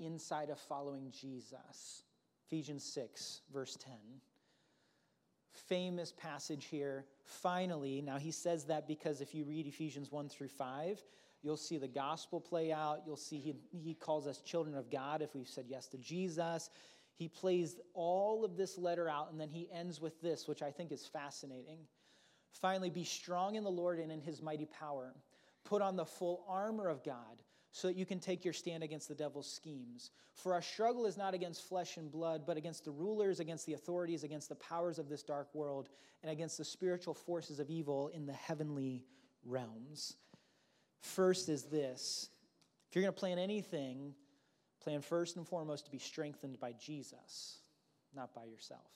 inside 0.00 0.50
of 0.50 0.58
following 0.58 1.12
Jesus. 1.12 2.02
Ephesians 2.48 2.82
6, 2.82 3.42
verse 3.52 3.78
10. 3.80 3.94
Famous 5.52 6.12
passage 6.12 6.66
here. 6.66 7.04
Finally, 7.24 8.02
now 8.02 8.18
he 8.18 8.30
says 8.30 8.64
that 8.64 8.86
because 8.86 9.20
if 9.20 9.34
you 9.34 9.44
read 9.44 9.66
Ephesians 9.66 10.10
1 10.10 10.28
through 10.28 10.48
5, 10.48 11.02
you'll 11.42 11.56
see 11.56 11.76
the 11.76 11.88
gospel 11.88 12.40
play 12.40 12.72
out. 12.72 13.02
You'll 13.06 13.16
see 13.16 13.38
he, 13.38 13.54
he 13.70 13.94
calls 13.94 14.26
us 14.26 14.40
children 14.40 14.74
of 14.74 14.90
God 14.90 15.20
if 15.22 15.34
we've 15.34 15.48
said 15.48 15.66
yes 15.68 15.88
to 15.88 15.98
Jesus. 15.98 16.70
He 17.14 17.28
plays 17.28 17.76
all 17.92 18.44
of 18.44 18.56
this 18.56 18.78
letter 18.78 19.08
out, 19.08 19.30
and 19.30 19.40
then 19.40 19.50
he 19.50 19.68
ends 19.70 20.00
with 20.00 20.20
this, 20.22 20.48
which 20.48 20.62
I 20.62 20.70
think 20.70 20.90
is 20.90 21.06
fascinating. 21.06 21.80
Finally, 22.52 22.90
be 22.90 23.04
strong 23.04 23.54
in 23.54 23.64
the 23.64 23.70
Lord 23.70 23.98
and 23.98 24.10
in 24.10 24.20
his 24.20 24.40
mighty 24.40 24.66
power. 24.66 25.14
Put 25.64 25.82
on 25.82 25.96
the 25.96 26.06
full 26.06 26.44
armor 26.48 26.88
of 26.88 27.04
God 27.04 27.42
so 27.72 27.88
that 27.88 27.96
you 27.96 28.04
can 28.04 28.20
take 28.20 28.44
your 28.44 28.52
stand 28.52 28.82
against 28.82 29.08
the 29.08 29.14
devil's 29.14 29.50
schemes. 29.50 30.10
For 30.34 30.52
our 30.52 30.60
struggle 30.60 31.06
is 31.06 31.16
not 31.16 31.32
against 31.32 31.66
flesh 31.66 31.96
and 31.96 32.12
blood, 32.12 32.42
but 32.46 32.58
against 32.58 32.84
the 32.84 32.90
rulers, 32.90 33.40
against 33.40 33.64
the 33.64 33.72
authorities, 33.72 34.24
against 34.24 34.50
the 34.50 34.54
powers 34.56 34.98
of 34.98 35.08
this 35.08 35.22
dark 35.22 35.48
world, 35.54 35.88
and 36.22 36.30
against 36.30 36.58
the 36.58 36.64
spiritual 36.64 37.14
forces 37.14 37.58
of 37.58 37.70
evil 37.70 38.08
in 38.08 38.26
the 38.26 38.32
heavenly 38.34 39.04
realms. 39.44 40.16
First 41.00 41.48
is 41.48 41.64
this 41.64 42.28
if 42.88 42.94
you're 42.94 43.02
going 43.02 43.14
to 43.14 43.18
plan 43.18 43.38
anything, 43.38 44.14
plan 44.82 45.00
first 45.00 45.36
and 45.36 45.48
foremost 45.48 45.86
to 45.86 45.90
be 45.90 45.98
strengthened 45.98 46.60
by 46.60 46.72
Jesus, 46.72 47.60
not 48.14 48.34
by 48.34 48.44
yourself. 48.44 48.92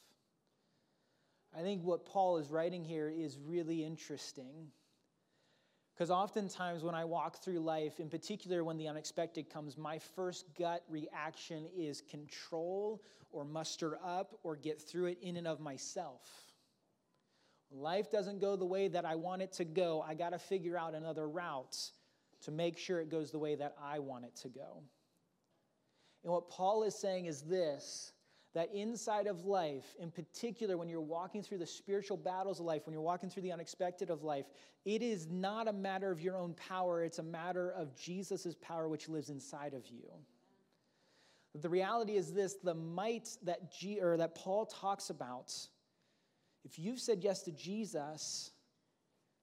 I 1.57 1.62
think 1.62 1.83
what 1.83 2.05
Paul 2.05 2.37
is 2.37 2.51
writing 2.51 2.85
here 2.85 3.09
is 3.09 3.39
really 3.39 3.83
interesting 3.83 4.66
because 5.97 6.11
oftentimes 6.11 6.84
when 6.84 6.94
I 6.94 7.07
walk 7.07 7.42
through 7.42 7.61
life, 7.61 8.01
in 8.01 8.11
particular 8.11 8.62
when 8.62 8.76
the 8.76 8.86
unexpected 8.86 9.49
comes, 9.49 9.78
my 9.78 9.99
first 9.99 10.44
gut 10.59 10.82
reaction 10.90 11.66
is 11.74 12.03
control 12.03 13.03
or 13.30 13.47
muster 13.47 13.99
up 14.05 14.38
or 14.42 14.57
get 14.57 14.80
through 14.80 15.07
it 15.07 15.18
in 15.22 15.38
and 15.38 15.47
of 15.47 15.59
myself. 15.59 16.28
life 17.70 18.11
doesn't 18.11 18.40
go 18.40 18.57
the 18.57 18.66
way 18.66 18.88
that 18.88 19.05
I 19.05 19.14
want 19.14 19.40
it 19.42 19.53
to 19.55 19.64
go, 19.64 20.05
I 20.07 20.14
got 20.14 20.30
to 20.30 20.38
figure 20.38 20.78
out 20.78 20.94
another 20.94 21.28
route 21.28 21.76
to 22.42 22.51
make 22.51 22.76
sure 22.78 23.01
it 23.01 23.11
goes 23.11 23.30
the 23.30 23.38
way 23.38 23.55
that 23.55 23.74
I 23.82 23.99
want 23.99 24.24
it 24.26 24.36
to 24.42 24.49
go. 24.49 24.82
And 26.22 26.32
what 26.32 26.51
Paul 26.51 26.82
is 26.82 26.94
saying 26.94 27.26
is 27.26 27.42
this 27.42 28.12
that 28.57 28.72
inside 28.72 29.26
of 29.26 29.44
life, 29.44 29.84
in 30.00 30.11
particular, 30.11 30.78
when 30.78 30.88
you're 30.88 30.98
walking 30.98 31.42
through 31.42 31.59
the 31.59 31.66
spiritual 31.66 32.16
battles 32.16 32.59
of 32.59 32.64
life, 32.64 32.86
when 32.86 32.94
you're 32.94 33.02
walking 33.02 33.28
through 33.28 33.42
the 33.42 33.52
unexpected 33.52 34.09
of 34.09 34.22
life, 34.22 34.46
it 34.86 35.02
is 35.02 35.28
not 35.30 35.68
a 35.68 35.72
matter 35.74 36.11
of 36.11 36.22
your 36.22 36.38
own 36.38 36.54
power, 36.54 37.04
it's 37.04 37.18
a 37.18 37.22
matter 37.22 37.70
of 37.72 37.94
Jesus' 37.94 38.57
power 38.62 38.88
which 38.88 39.11
lives 39.11 39.28
inside 39.28 39.74
of 39.74 39.86
you. 39.88 40.11
The 41.54 41.68
reality 41.68 42.16
is 42.16 42.32
this 42.32 42.54
the 42.54 42.72
might 42.72 43.28
that, 43.42 43.70
G, 43.70 44.00
or 44.00 44.16
that 44.16 44.34
Paul 44.34 44.64
talks 44.64 45.11
about, 45.11 45.52
if 46.64 46.78
you've 46.78 47.00
said 47.00 47.22
yes 47.22 47.42
to 47.42 47.52
Jesus, 47.52 48.52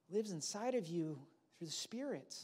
lives 0.09 0.31
inside 0.31 0.73
of 0.73 0.87
you 0.87 1.19
through 1.59 1.67
the 1.67 1.71
Spirit 1.73 2.35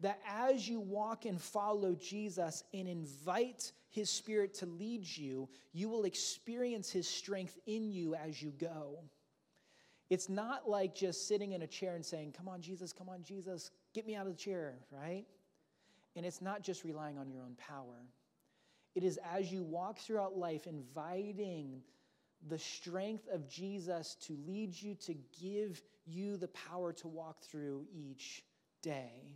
that 0.00 0.20
as 0.28 0.68
you 0.68 0.80
walk 0.80 1.24
and 1.24 1.40
follow 1.40 1.94
Jesus 1.94 2.64
and 2.72 2.88
invite 2.88 3.72
his 3.90 4.10
spirit 4.10 4.54
to 4.54 4.66
lead 4.66 5.04
you, 5.04 5.48
you 5.72 5.88
will 5.88 6.04
experience 6.04 6.90
his 6.90 7.08
strength 7.08 7.58
in 7.66 7.90
you 7.90 8.14
as 8.14 8.42
you 8.42 8.50
go. 8.50 8.98
It's 10.10 10.28
not 10.28 10.68
like 10.68 10.94
just 10.94 11.28
sitting 11.28 11.52
in 11.52 11.62
a 11.62 11.66
chair 11.66 11.94
and 11.94 12.04
saying, 12.04 12.34
Come 12.36 12.48
on, 12.48 12.60
Jesus, 12.60 12.92
come 12.92 13.08
on, 13.08 13.22
Jesus, 13.22 13.70
get 13.94 14.06
me 14.06 14.14
out 14.14 14.26
of 14.26 14.32
the 14.32 14.38
chair, 14.38 14.74
right? 14.90 15.24
And 16.16 16.26
it's 16.26 16.42
not 16.42 16.62
just 16.62 16.84
relying 16.84 17.18
on 17.18 17.30
your 17.30 17.42
own 17.42 17.56
power. 17.56 18.06
It 18.94 19.02
is 19.02 19.18
as 19.34 19.50
you 19.50 19.62
walk 19.62 19.98
throughout 19.98 20.36
life, 20.36 20.66
inviting 20.66 21.82
the 22.48 22.58
strength 22.58 23.26
of 23.32 23.48
Jesus 23.48 24.16
to 24.26 24.36
lead 24.46 24.80
you, 24.80 24.94
to 25.06 25.14
give 25.40 25.82
you 26.04 26.36
the 26.36 26.48
power 26.48 26.92
to 26.92 27.08
walk 27.08 27.40
through 27.40 27.86
each 27.92 28.44
day. 28.82 29.34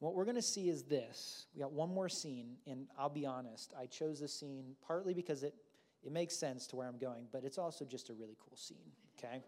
What 0.00 0.14
we're 0.14 0.24
going 0.24 0.36
to 0.36 0.42
see 0.42 0.68
is 0.68 0.82
this. 0.82 1.46
We 1.54 1.60
got 1.60 1.72
one 1.72 1.88
more 1.88 2.08
scene, 2.08 2.56
and 2.66 2.86
I'll 2.98 3.08
be 3.08 3.26
honest, 3.26 3.72
I 3.78 3.86
chose 3.86 4.20
this 4.20 4.34
scene 4.34 4.74
partly 4.86 5.14
because 5.14 5.42
it, 5.42 5.54
it 6.02 6.12
makes 6.12 6.36
sense 6.36 6.66
to 6.68 6.76
where 6.76 6.86
I'm 6.86 6.98
going, 6.98 7.26
but 7.32 7.44
it's 7.44 7.58
also 7.58 7.84
just 7.84 8.10
a 8.10 8.12
really 8.12 8.36
cool 8.38 8.56
scene, 8.56 8.92
okay? 9.18 9.42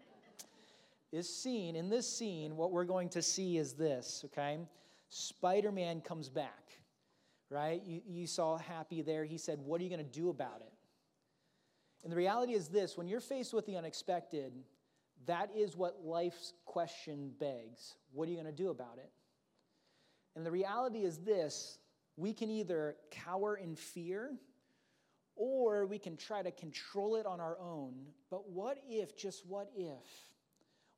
This 1.11 1.33
scene, 1.33 1.75
in 1.75 1.89
this 1.89 2.07
scene, 2.11 2.55
what 2.57 2.71
we're 2.71 2.85
going 2.85 3.09
to 3.09 3.21
see 3.21 3.57
is 3.57 3.73
this, 3.73 4.23
okay? 4.25 4.59
Spider 5.09 5.71
Man 5.71 6.01
comes 6.01 6.29
back, 6.29 6.79
right? 7.49 7.81
You, 7.85 8.01
you 8.05 8.27
saw 8.27 8.57
Happy 8.57 9.01
there. 9.01 9.23
He 9.23 9.37
said, 9.37 9.59
What 9.59 9.79
are 9.79 9.83
you 9.83 9.89
going 9.89 10.05
to 10.05 10.19
do 10.19 10.29
about 10.29 10.61
it? 10.61 10.73
And 12.03 12.11
the 12.11 12.17
reality 12.17 12.53
is 12.53 12.67
this 12.67 12.97
when 12.97 13.07
you're 13.07 13.19
faced 13.19 13.53
with 13.53 13.65
the 13.65 13.77
unexpected, 13.77 14.53
that 15.25 15.49
is 15.55 15.75
what 15.75 16.03
life's 16.03 16.53
question 16.65 17.31
begs. 17.39 17.95
What 18.11 18.27
are 18.27 18.31
you 18.31 18.37
going 18.37 18.53
to 18.53 18.63
do 18.63 18.69
about 18.69 18.97
it? 18.97 19.11
And 20.37 20.45
the 20.45 20.51
reality 20.51 20.99
is 20.99 21.17
this 21.17 21.79
we 22.15 22.31
can 22.31 22.49
either 22.51 22.95
cower 23.09 23.55
in 23.55 23.75
fear 23.75 24.37
or 25.35 25.87
we 25.87 25.97
can 25.97 26.15
try 26.15 26.43
to 26.43 26.51
control 26.51 27.15
it 27.15 27.25
on 27.25 27.39
our 27.39 27.57
own. 27.59 27.93
But 28.29 28.47
what 28.47 28.77
if, 28.87 29.17
just 29.17 29.47
what 29.47 29.71
if, 29.75 30.29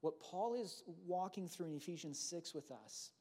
what 0.02 0.20
Paul 0.20 0.56
is 0.56 0.84
walking 1.08 1.48
through 1.48 1.68
in 1.68 1.76
Ephesians 1.76 2.20
6 2.20 2.54
with 2.54 2.70
us 2.70 3.12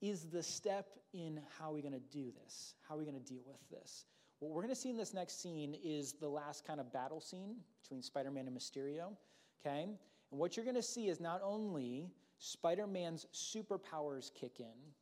is 0.00 0.26
the 0.26 0.42
step 0.42 0.86
in 1.12 1.40
how 1.58 1.72
we're 1.72 1.82
going 1.82 1.92
to 1.92 2.16
do 2.16 2.30
this, 2.44 2.74
how 2.88 2.94
are 2.94 2.98
we 2.98 3.04
going 3.04 3.20
to 3.20 3.32
deal 3.32 3.42
with 3.44 3.68
this. 3.68 4.04
What 4.38 4.52
we're 4.52 4.62
going 4.62 4.74
to 4.74 4.80
see 4.80 4.90
in 4.90 4.96
this 4.96 5.14
next 5.14 5.42
scene 5.42 5.76
is 5.82 6.12
the 6.12 6.28
last 6.28 6.64
kind 6.64 6.78
of 6.78 6.92
battle 6.92 7.20
scene 7.20 7.56
between 7.82 8.02
Spider 8.02 8.30
Man 8.30 8.46
and 8.46 8.56
Mysterio, 8.56 9.16
okay? 9.60 9.88
And 10.30 10.40
what 10.40 10.56
you're 10.56 10.64
going 10.64 10.76
to 10.76 10.82
see 10.82 11.08
is 11.08 11.18
not 11.18 11.40
only 11.42 12.10
Spider 12.38 12.86
Man's 12.86 13.26
superpowers 13.32 14.32
kick 14.34 14.60
in, 14.60 14.92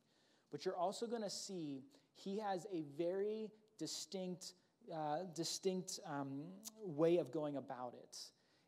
but 0.55 0.63
you're 0.63 0.77
also 0.77 1.05
going 1.05 1.21
to 1.21 1.29
see 1.29 1.83
he 2.13 2.39
has 2.39 2.65
a 2.71 2.85
very 2.97 3.49
distinct, 3.77 4.53
uh, 4.89 5.17
distinct 5.35 5.99
um, 6.09 6.43
way 6.81 7.17
of 7.17 7.29
going 7.29 7.57
about 7.57 7.93
it. 8.01 8.17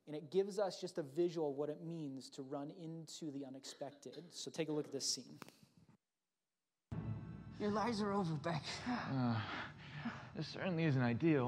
And 0.05 0.13
it 0.13 0.29
gives 0.29 0.59
us 0.59 0.81
just 0.81 0.97
a 0.97 1.01
visual 1.01 1.51
of 1.51 1.55
what 1.55 1.69
it 1.69 1.81
means 1.81 2.29
to 2.31 2.41
run 2.41 2.73
into 2.83 3.31
the 3.31 3.45
unexpected. 3.45 4.21
So 4.31 4.51
take 4.51 4.67
a 4.67 4.73
look 4.73 4.85
at 4.85 4.91
this 4.91 5.07
scene. 5.07 5.39
Your 7.57 7.71
lies 7.71 8.01
are 8.01 8.11
over, 8.11 8.33
Beck. 8.33 8.63
Uh, 8.89 9.35
this 10.35 10.49
certainly 10.49 10.83
isn't 10.83 11.01
ideal. 11.01 11.47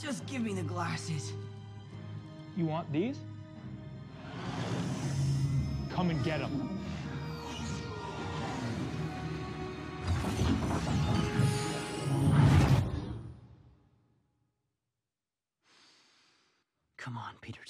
Just 0.00 0.24
give 0.24 0.40
me 0.40 0.54
the 0.54 0.62
glasses. 0.62 1.34
You 2.56 2.64
want 2.64 2.90
these? 2.90 3.18
Come 5.94 6.10
and 6.10 6.24
get 6.24 6.40
them. 6.40 6.68
Come 16.96 17.16
on, 17.16 17.34
Peter 17.40 17.60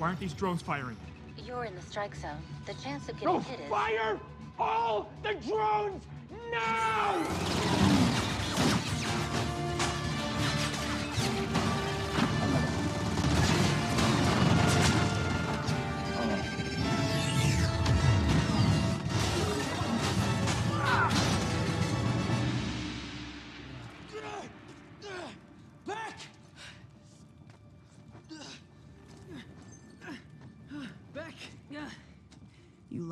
Why 0.00 0.06
aren't 0.06 0.20
these 0.20 0.32
drones 0.32 0.62
firing? 0.62 0.96
You're 1.44 1.66
in 1.66 1.74
the 1.74 1.82
strike 1.82 2.16
zone. 2.16 2.38
The 2.64 2.72
chance 2.82 3.10
of 3.10 3.20
getting 3.20 3.34
No, 3.34 3.40
hit 3.40 3.60
is. 3.60 3.68
fire 3.68 4.18
all 4.58 5.10
the 5.22 5.34
drones 5.34 6.02
now! 6.50 7.79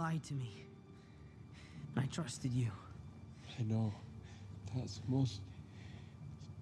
Lied 0.08 0.22
to 0.24 0.32
me. 0.32 0.64
I 1.98 2.06
trusted 2.06 2.54
you. 2.54 2.70
I 3.58 3.62
know. 3.64 3.92
That's 4.74 4.98
the 4.98 5.10
most 5.10 5.42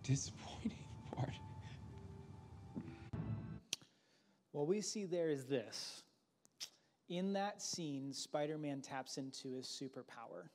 disappointing 0.03 0.73
part. 1.15 1.31
What 4.51 4.67
we 4.67 4.81
see 4.81 5.05
there 5.05 5.29
is 5.29 5.45
this. 5.45 6.03
In 7.09 7.35
that 7.35 7.63
scene, 7.63 8.13
Spider 8.13 8.59
Man 8.59 8.81
taps 8.81 9.17
into 9.17 9.55
his 9.55 9.67
superpower, 9.67 10.49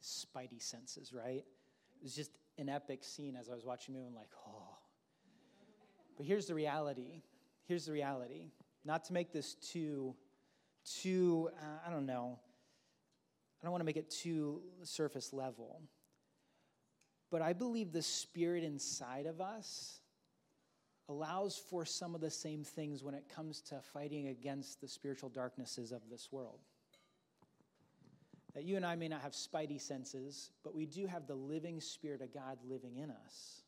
his 0.00 0.26
spidey 0.26 0.60
senses, 0.60 1.12
right? 1.12 1.44
It 1.44 2.02
was 2.02 2.16
just 2.16 2.32
an 2.58 2.68
epic 2.68 3.04
scene 3.04 3.36
as 3.36 3.48
I 3.48 3.54
was 3.54 3.64
watching 3.64 3.94
the 3.94 4.00
movie. 4.00 4.10
I'm 4.10 4.16
like, 4.16 4.30
oh. 4.48 4.76
But 6.16 6.26
here's 6.26 6.46
the 6.46 6.54
reality. 6.54 7.22
Here's 7.66 7.86
the 7.86 7.92
reality. 7.92 8.50
Not 8.84 9.04
to 9.04 9.12
make 9.12 9.32
this 9.32 9.54
too, 9.54 10.16
too, 10.84 11.50
uh, 11.60 11.88
I 11.88 11.90
don't 11.90 12.06
know, 12.06 12.38
I 13.60 13.64
don't 13.64 13.72
want 13.72 13.80
to 13.80 13.86
make 13.86 13.96
it 13.96 14.10
too 14.10 14.62
surface 14.82 15.32
level. 15.32 15.80
But 17.30 17.42
I 17.42 17.52
believe 17.52 17.92
the 17.92 18.02
spirit 18.02 18.62
inside 18.62 19.26
of 19.26 19.40
us 19.40 20.00
allows 21.08 21.56
for 21.56 21.84
some 21.84 22.14
of 22.14 22.20
the 22.20 22.30
same 22.30 22.62
things 22.62 23.02
when 23.02 23.14
it 23.14 23.24
comes 23.34 23.60
to 23.62 23.80
fighting 23.92 24.28
against 24.28 24.80
the 24.80 24.88
spiritual 24.88 25.28
darknesses 25.28 25.92
of 25.92 26.02
this 26.10 26.28
world. 26.30 26.60
That 28.54 28.64
you 28.64 28.76
and 28.76 28.86
I 28.86 28.94
may 28.94 29.08
not 29.08 29.22
have 29.22 29.32
spidey 29.32 29.80
senses, 29.80 30.50
but 30.62 30.74
we 30.74 30.86
do 30.86 31.06
have 31.06 31.26
the 31.26 31.34
living 31.34 31.80
spirit 31.80 32.22
of 32.22 32.32
God 32.32 32.58
living 32.64 32.96
in 32.96 33.10
us. 33.10 33.63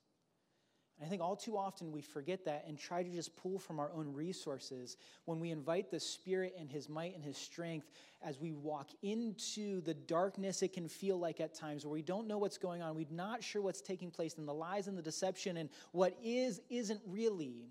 I 1.03 1.05
think 1.05 1.21
all 1.21 1.37
too 1.37 1.59
often 1.59 1.93
we 1.93 2.01
forget 2.01 2.47
that 2.47 2.65
and 2.67 2.79
try 2.79 3.03
to 3.03 3.11
just 3.11 3.37
pull 3.37 3.59
from 3.59 3.79
our 3.79 3.91
own 3.93 4.15
resources 4.15 4.97
when 5.27 5.41
we 5.41 5.51
invite 5.51 5.91
the 5.91 6.01
Spirit 6.01 6.55
and 6.59 6.71
His 6.71 6.89
might 6.89 7.15
and 7.15 7.23
His 7.23 7.37
strength 7.37 7.91
as 8.23 8.41
we 8.41 8.53
walk 8.53 8.89
into 9.03 9.83
the 9.83 9.93
darkness 9.93 10.63
it 10.63 10.73
can 10.73 10.89
feel 10.89 11.19
like 11.19 11.39
at 11.39 11.55
times 11.55 11.85
where 11.85 11.93
we 11.93 12.01
don't 12.01 12.27
know 12.27 12.39
what's 12.39 12.57
going 12.57 12.81
on, 12.81 12.95
we're 12.95 13.07
not 13.11 13.45
sure 13.45 13.61
what's 13.61 13.83
taking 13.83 14.11
place, 14.11 14.37
and 14.39 14.49
the 14.49 14.55
lies 14.55 14.87
and 14.89 14.97
the 14.97 15.03
deception 15.03 15.59
and 15.59 15.69
what 15.93 16.17
is 16.25 16.63
isn't 16.71 17.01
really. 17.07 17.69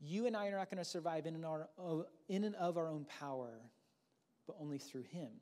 You 0.00 0.26
and 0.26 0.36
I 0.36 0.46
are 0.46 0.56
not 0.56 0.70
going 0.70 0.78
to 0.78 0.84
survive 0.84 1.26
in 1.26 1.34
and, 1.34 1.44
our, 1.44 1.68
in 2.28 2.44
and 2.44 2.54
of 2.54 2.78
our 2.78 2.88
own 2.88 3.04
power, 3.18 3.50
but 4.46 4.56
only 4.60 4.78
through 4.78 5.04
Him. 5.10 5.32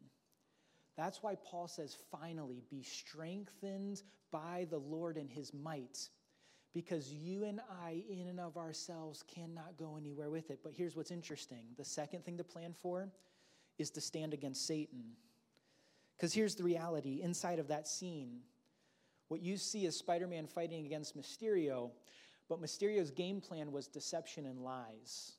That's 0.97 1.23
why 1.23 1.37
Paul 1.37 1.69
says, 1.69 1.97
finally, 2.11 2.63
be 2.71 2.83
strengthened 2.83 4.03
by 4.33 4.67
the 4.71 4.79
Lord 4.79 5.19
and 5.19 5.31
His 5.31 5.53
might 5.53 6.09
because 6.79 7.13
you 7.13 7.43
and 7.43 7.61
I, 7.85 8.05
in 8.09 8.29
and 8.29 8.39
of 8.39 8.57
ourselves, 8.57 9.25
cannot 9.27 9.77
go 9.77 9.97
anywhere 9.97 10.31
with 10.31 10.49
it. 10.49 10.61
But 10.63 10.75
here's 10.77 10.95
what's 10.95 11.11
interesting 11.11 11.65
the 11.77 11.85
second 11.85 12.25
thing 12.25 12.39
to 12.39 12.45
plan 12.45 12.73
for 12.73 13.09
is 13.79 13.91
to 13.91 14.01
stand 14.01 14.33
against 14.33 14.65
Satan. 14.65 15.03
Because 16.17 16.33
here's 16.33 16.55
the 16.55 16.63
reality 16.63 17.21
inside 17.21 17.59
of 17.59 17.67
that 17.67 17.89
scene, 17.89 18.43
what 19.27 19.43
you 19.43 19.57
see 19.57 19.87
is 19.87 19.97
Spider 19.97 20.29
Man 20.29 20.47
fighting 20.47 20.87
against 20.87 21.19
Mysterio, 21.19 21.91
but 22.49 22.63
Mysterio's 22.63 23.11
game 23.11 23.41
plan 23.41 23.73
was 23.73 23.89
deception 23.89 24.47
and 24.47 24.61
lies. 24.61 25.33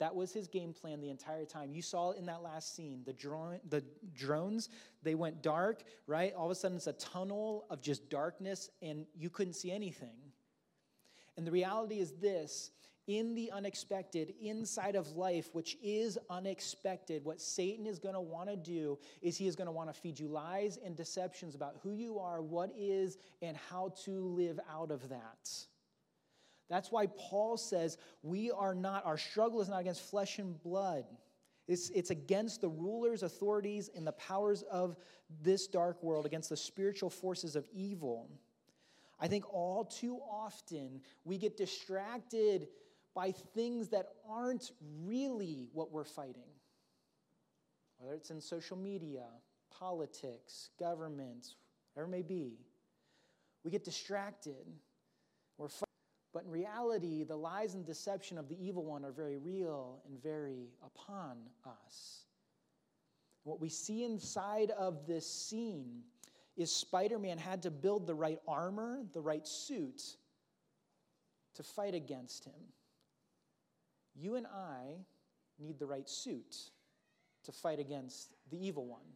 That 0.00 0.12
was 0.12 0.32
his 0.32 0.48
game 0.48 0.72
plan 0.72 1.00
the 1.00 1.10
entire 1.10 1.44
time. 1.44 1.72
You 1.72 1.82
saw 1.82 2.10
in 2.10 2.26
that 2.26 2.42
last 2.42 2.74
scene. 2.74 3.02
The, 3.06 3.12
drone, 3.12 3.60
the 3.68 3.84
drones, 4.12 4.70
they 5.04 5.14
went 5.14 5.40
dark, 5.40 5.84
right? 6.08 6.34
All 6.34 6.46
of 6.46 6.50
a 6.50 6.56
sudden, 6.56 6.78
it's 6.78 6.88
a 6.88 6.94
tunnel 6.94 7.64
of 7.70 7.80
just 7.80 8.10
darkness, 8.10 8.70
and 8.82 9.06
you 9.14 9.30
couldn't 9.30 9.54
see 9.54 9.70
anything. 9.70 10.16
And 11.36 11.46
the 11.46 11.50
reality 11.50 11.98
is 11.98 12.12
this 12.12 12.70
in 13.06 13.34
the 13.34 13.50
unexpected, 13.50 14.32
inside 14.40 14.96
of 14.96 15.16
life, 15.16 15.50
which 15.52 15.76
is 15.82 16.18
unexpected, 16.30 17.22
what 17.24 17.40
Satan 17.40 17.86
is 17.86 17.98
going 17.98 18.14
to 18.14 18.20
want 18.20 18.48
to 18.48 18.56
do 18.56 18.98
is 19.20 19.36
he 19.36 19.46
is 19.46 19.56
going 19.56 19.66
to 19.66 19.72
want 19.72 19.92
to 19.92 20.00
feed 20.00 20.18
you 20.18 20.28
lies 20.28 20.78
and 20.82 20.96
deceptions 20.96 21.54
about 21.54 21.76
who 21.82 21.92
you 21.92 22.18
are, 22.18 22.40
what 22.40 22.72
is, 22.76 23.18
and 23.42 23.58
how 23.68 23.92
to 24.04 24.10
live 24.10 24.58
out 24.72 24.90
of 24.90 25.08
that. 25.10 25.50
That's 26.70 26.90
why 26.90 27.08
Paul 27.18 27.58
says 27.58 27.98
we 28.22 28.50
are 28.50 28.74
not, 28.74 29.04
our 29.04 29.18
struggle 29.18 29.60
is 29.60 29.68
not 29.68 29.80
against 29.80 30.00
flesh 30.00 30.38
and 30.38 30.60
blood. 30.62 31.04
It's, 31.68 31.90
it's 31.90 32.10
against 32.10 32.62
the 32.62 32.68
rulers, 32.68 33.22
authorities, 33.22 33.90
and 33.94 34.06
the 34.06 34.12
powers 34.12 34.62
of 34.70 34.96
this 35.42 35.66
dark 35.66 36.02
world, 36.02 36.26
against 36.26 36.48
the 36.48 36.56
spiritual 36.56 37.10
forces 37.10 37.56
of 37.56 37.66
evil. 37.72 38.30
I 39.24 39.26
think 39.26 39.50
all 39.54 39.86
too 39.86 40.18
often 40.30 41.00
we 41.24 41.38
get 41.38 41.56
distracted 41.56 42.68
by 43.14 43.32
things 43.32 43.88
that 43.88 44.08
aren't 44.28 44.72
really 45.02 45.66
what 45.72 45.90
we're 45.90 46.04
fighting. 46.04 46.52
Whether 47.96 48.16
it's 48.16 48.28
in 48.28 48.38
social 48.38 48.76
media, 48.76 49.24
politics, 49.70 50.68
government, 50.78 51.54
whatever 51.94 52.12
it 52.12 52.16
may 52.16 52.22
be. 52.22 52.58
We 53.64 53.70
get 53.70 53.82
distracted. 53.82 54.66
We're. 55.56 55.68
But 56.34 56.44
in 56.44 56.50
reality, 56.50 57.24
the 57.24 57.36
lies 57.36 57.72
and 57.72 57.86
deception 57.86 58.36
of 58.36 58.50
the 58.50 58.62
evil 58.62 58.84
one 58.84 59.06
are 59.06 59.12
very 59.12 59.38
real 59.38 60.02
and 60.06 60.22
very 60.22 60.68
upon 60.84 61.38
us. 61.64 62.24
What 63.44 63.58
we 63.58 63.70
see 63.70 64.04
inside 64.04 64.70
of 64.72 65.06
this 65.06 65.26
scene 65.26 66.02
is 66.56 66.74
Spider 66.74 67.18
Man 67.18 67.38
had 67.38 67.62
to 67.62 67.70
build 67.70 68.06
the 68.06 68.14
right 68.14 68.38
armor, 68.46 69.00
the 69.12 69.20
right 69.20 69.46
suit 69.46 70.02
to 71.54 71.62
fight 71.62 71.94
against 71.94 72.44
him. 72.44 72.52
You 74.14 74.36
and 74.36 74.46
I 74.46 75.04
need 75.58 75.78
the 75.78 75.86
right 75.86 76.08
suit 76.08 76.56
to 77.44 77.52
fight 77.52 77.78
against 77.78 78.34
the 78.50 78.64
evil 78.64 78.86
one. 78.86 79.06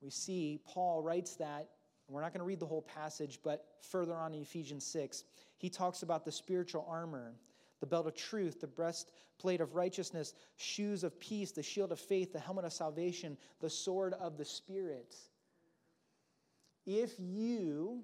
We 0.00 0.10
see 0.10 0.60
Paul 0.66 1.02
writes 1.02 1.36
that, 1.36 1.68
we're 2.08 2.22
not 2.22 2.32
going 2.32 2.40
to 2.40 2.46
read 2.46 2.60
the 2.60 2.66
whole 2.66 2.82
passage, 2.82 3.38
but 3.44 3.66
further 3.80 4.14
on 4.14 4.32
in 4.32 4.40
Ephesians 4.40 4.84
6, 4.86 5.24
he 5.58 5.68
talks 5.68 6.02
about 6.02 6.24
the 6.24 6.32
spiritual 6.32 6.86
armor 6.88 7.34
the 7.80 7.86
belt 7.86 8.08
of 8.08 8.14
truth, 8.16 8.60
the 8.60 8.66
breastplate 8.66 9.60
of 9.60 9.76
righteousness, 9.76 10.34
shoes 10.56 11.04
of 11.04 11.18
peace, 11.20 11.52
the 11.52 11.62
shield 11.62 11.92
of 11.92 12.00
faith, 12.00 12.32
the 12.32 12.40
helmet 12.40 12.64
of 12.64 12.72
salvation, 12.72 13.36
the 13.60 13.70
sword 13.70 14.14
of 14.14 14.36
the 14.36 14.44
Spirit. 14.44 15.14
If 16.90 17.12
you 17.18 18.02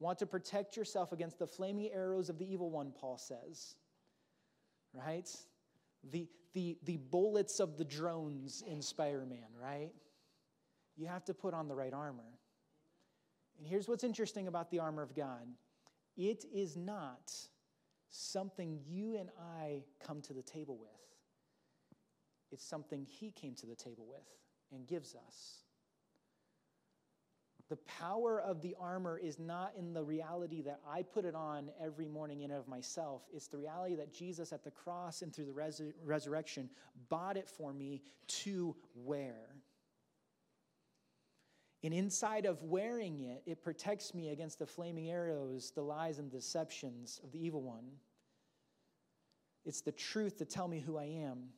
want 0.00 0.18
to 0.20 0.26
protect 0.26 0.74
yourself 0.74 1.12
against 1.12 1.38
the 1.38 1.46
flaming 1.46 1.90
arrows 1.92 2.30
of 2.30 2.38
the 2.38 2.50
evil 2.50 2.70
one, 2.70 2.94
Paul 2.98 3.18
says, 3.18 3.74
right? 4.94 5.28
The, 6.10 6.26
the, 6.54 6.78
the 6.86 6.96
bullets 6.96 7.60
of 7.60 7.76
the 7.76 7.84
drones 7.84 8.64
in 8.66 8.80
Spider 8.80 9.26
Man, 9.26 9.50
right? 9.62 9.92
You 10.96 11.08
have 11.08 11.26
to 11.26 11.34
put 11.34 11.52
on 11.52 11.68
the 11.68 11.74
right 11.74 11.92
armor. 11.92 12.38
And 13.58 13.66
here's 13.66 13.86
what's 13.86 14.02
interesting 14.02 14.48
about 14.48 14.70
the 14.70 14.78
armor 14.78 15.02
of 15.02 15.14
God 15.14 15.46
it 16.16 16.46
is 16.54 16.78
not 16.78 17.34
something 18.08 18.78
you 18.88 19.18
and 19.18 19.28
I 19.60 19.82
come 20.02 20.22
to 20.22 20.32
the 20.32 20.42
table 20.42 20.78
with, 20.78 20.88
it's 22.50 22.64
something 22.64 23.04
He 23.04 23.30
came 23.30 23.54
to 23.56 23.66
the 23.66 23.76
table 23.76 24.06
with 24.08 24.24
and 24.72 24.86
gives 24.86 25.14
us. 25.14 25.63
The 27.70 27.76
power 27.76 28.40
of 28.40 28.60
the 28.60 28.76
armor 28.78 29.18
is 29.18 29.38
not 29.38 29.72
in 29.78 29.94
the 29.94 30.02
reality 30.02 30.60
that 30.62 30.80
I 30.86 31.02
put 31.02 31.24
it 31.24 31.34
on 31.34 31.70
every 31.82 32.06
morning 32.06 32.42
in 32.42 32.50
and 32.50 32.60
of 32.60 32.68
myself. 32.68 33.22
It's 33.32 33.48
the 33.48 33.56
reality 33.56 33.94
that 33.96 34.12
Jesus 34.12 34.52
at 34.52 34.62
the 34.62 34.70
cross 34.70 35.22
and 35.22 35.34
through 35.34 35.46
the 35.46 35.52
res- 35.52 35.80
resurrection 36.04 36.68
bought 37.08 37.38
it 37.38 37.48
for 37.48 37.72
me 37.72 38.02
to 38.26 38.76
wear. 38.94 39.56
And 41.82 41.92
inside 41.92 42.44
of 42.44 42.62
wearing 42.62 43.20
it, 43.20 43.42
it 43.46 43.62
protects 43.62 44.14
me 44.14 44.28
against 44.28 44.58
the 44.58 44.66
flaming 44.66 45.10
arrows, 45.10 45.70
the 45.74 45.82
lies 45.82 46.18
and 46.18 46.30
deceptions 46.30 47.20
of 47.22 47.32
the 47.32 47.44
evil 47.44 47.62
one. 47.62 47.84
It's 49.64 49.80
the 49.80 49.92
truth 49.92 50.36
to 50.38 50.44
tell 50.44 50.68
me 50.68 50.80
who 50.80 50.98
I 50.98 51.04
am. 51.04 51.48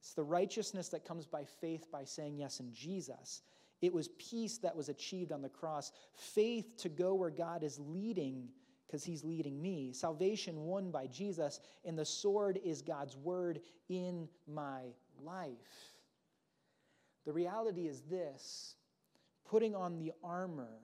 It's 0.00 0.14
the 0.14 0.22
righteousness 0.22 0.88
that 0.90 1.04
comes 1.04 1.26
by 1.26 1.44
faith 1.44 1.90
by 1.90 2.04
saying 2.04 2.36
yes 2.38 2.60
in 2.60 2.72
Jesus. 2.72 3.42
It 3.82 3.92
was 3.92 4.08
peace 4.18 4.58
that 4.58 4.74
was 4.74 4.88
achieved 4.88 5.32
on 5.32 5.42
the 5.42 5.48
cross, 5.48 5.92
faith 6.14 6.76
to 6.78 6.88
go 6.88 7.14
where 7.14 7.30
God 7.30 7.62
is 7.62 7.78
leading 7.78 8.48
because 8.86 9.04
he's 9.04 9.24
leading 9.24 9.60
me, 9.60 9.92
salvation 9.92 10.64
won 10.64 10.90
by 10.90 11.08
Jesus, 11.08 11.60
and 11.84 11.98
the 11.98 12.04
sword 12.04 12.60
is 12.64 12.82
God's 12.82 13.16
word 13.16 13.60
in 13.88 14.28
my 14.46 14.82
life. 15.20 15.94
The 17.24 17.32
reality 17.32 17.88
is 17.88 18.02
this 18.02 18.76
putting 19.44 19.74
on 19.74 19.98
the 19.98 20.12
armor 20.22 20.78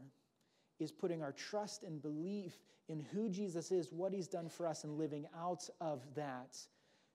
is 0.80 0.90
putting 0.90 1.22
our 1.22 1.32
trust 1.32 1.84
and 1.84 2.03
belief 2.03 2.59
in 2.88 3.01
who 3.12 3.28
Jesus 3.28 3.70
is, 3.70 3.93
what 3.93 4.12
he's 4.12 4.28
done 4.28 4.49
for 4.49 4.66
us, 4.66 4.82
and 4.82 4.99
living 4.99 5.26
out 5.38 5.68
of 5.80 6.03
that 6.14 6.59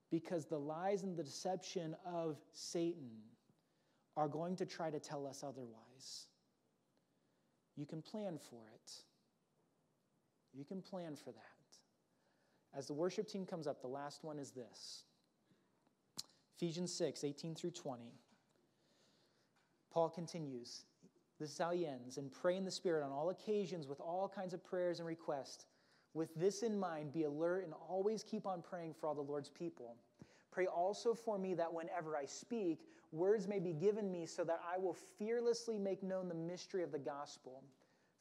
because 0.09 0.45
the 0.45 0.57
lies 0.57 1.03
and 1.03 1.17
the 1.17 1.23
deception 1.23 1.95
of 2.05 2.38
Satan 2.53 3.11
are 4.18 4.28
going 4.28 4.55
to 4.57 4.65
try 4.65 4.89
to 4.89 4.99
tell 4.99 5.26
us 5.26 5.43
otherwise. 5.47 6.26
You 7.78 7.86
can 7.86 8.01
plan 8.01 8.39
for 8.49 8.63
it. 8.74 8.91
You 10.53 10.65
can 10.65 10.82
plan 10.82 11.15
for 11.15 11.32
that. 11.32 11.43
As 12.76 12.88
the 12.88 12.93
worship 12.93 13.28
team 13.28 13.45
comes 13.45 13.68
up, 13.68 13.80
the 13.80 13.88
last 13.88 14.24
one 14.24 14.39
is 14.39 14.51
this 14.51 15.03
Ephesians 16.57 16.91
6 16.93 17.24
18 17.24 17.55
through 17.55 17.72
20. 17.72 18.03
Paul 19.93 20.09
continues. 20.09 20.84
This 21.39 21.51
is 21.51 21.57
how 21.59 21.72
he 21.72 21.86
ends. 21.86 22.18
And 22.18 22.32
pray 22.32 22.57
in 22.57 22.65
the 22.65 22.72
Spirit 22.72 23.03
on 23.03 23.11
all 23.11 23.30
occasions 23.30 23.88
with 23.88 23.99
all 23.99 24.28
kinds 24.28 24.55
of 24.55 24.63
prayers 24.63 24.97
and 24.99 25.07
requests. 25.07 25.68
With 26.15 26.34
this 26.36 26.63
in 26.63 26.80
mind, 26.80 27.13
be 27.13 27.24
alert 27.26 27.63
and 27.63 27.74
always 27.88 28.24
keep 28.24 28.47
on 28.47 28.63
praying 28.63 28.95
for 28.99 29.05
all 29.05 29.13
the 29.13 29.22
Lord's 29.22 29.49
people. 29.49 29.95
Pray 30.51 30.65
also 30.65 31.13
for 31.13 31.38
me 31.38 31.53
that 31.53 31.72
whenever 31.72 32.18
I 32.18 32.26
speak, 32.26 32.80
words 33.12 33.47
may 33.47 33.60
be 33.60 33.74
given 33.74 34.12
me 34.12 34.26
so 34.26 34.43
that 34.43 34.62
I 34.68 34.78
will 34.78 34.95
fearlessly 35.18 35.78
make 35.78 36.03
known 36.03 36.28
the 36.28 36.36
mystery 36.36 36.84
of 36.84 36.91
the 36.91 36.99
gospel, 36.99 37.64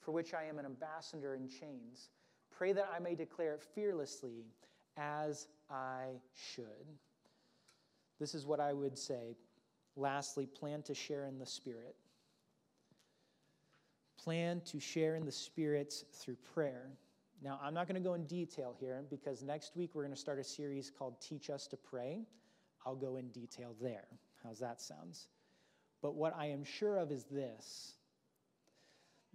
for 0.01 0.13
which 0.13 0.35
I 0.35 0.45
am 0.45 0.59
an 0.59 0.67
ambassador 0.67 1.35
in 1.35 1.49
chains. 1.49 2.11
Pray 2.51 2.73
that 2.73 2.89
I 2.95 2.99
may 2.99 3.15
declare 3.15 3.55
it 3.55 3.63
fearlessly 3.75 4.47
as 4.97 5.49
I 5.71 6.21
should. 6.33 6.65
This 8.19 8.35
is 8.35 8.47
what 8.47 8.61
I 8.61 8.73
would 8.73 8.97
say. 8.97 9.37
Lastly, 9.97 10.47
plan 10.47 10.83
to 10.83 10.95
share 10.95 11.27
in 11.27 11.39
the 11.39 11.47
Spirit. 11.47 11.97
Plan 14.19 14.61
to 14.67 14.81
share 14.81 15.17
in 15.17 15.25
the 15.25 15.33
Spirit 15.33 15.93
through 16.13 16.37
prayer. 16.55 16.91
Now, 17.43 17.61
I'm 17.63 17.75
not 17.75 17.87
going 17.87 18.01
to 18.01 18.07
go 18.07 18.15
in 18.15 18.25
detail 18.25 18.75
here 18.79 19.05
because 19.11 19.43
next 19.43 19.77
week 19.77 19.91
we're 19.95 20.03
going 20.03 20.15
to 20.15 20.21
start 20.21 20.39
a 20.39 20.45
series 20.45 20.91
called 20.91 21.21
Teach 21.21 21.51
Us 21.51 21.67
to 21.69 21.77
Pray. 21.77 22.23
I'll 22.85 22.97
go 22.97 23.17
in 23.17 23.29
detail 23.29 23.75
there. 23.81 24.07
How's 24.47 24.61
that 24.61 24.81
sounds? 24.81 25.29
But 26.03 26.15
what 26.15 26.35
I 26.37 26.47
am 26.47 26.65
sure 26.65 26.97
of 26.99 27.11
is 27.11 27.25
this 27.25 27.95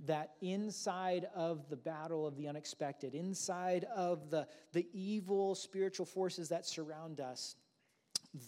that 0.08 0.32
inside 0.42 1.28
of 1.36 1.70
the 1.70 1.76
battle 1.76 2.26
of 2.26 2.36
the 2.36 2.48
unexpected, 2.48 3.14
inside 3.14 3.86
of 3.96 4.32
the, 4.32 4.48
the 4.74 4.88
evil 4.94 5.54
spiritual 5.54 6.08
forces 6.08 6.50
that 6.50 6.66
surround 6.66 7.20
us, 7.20 7.56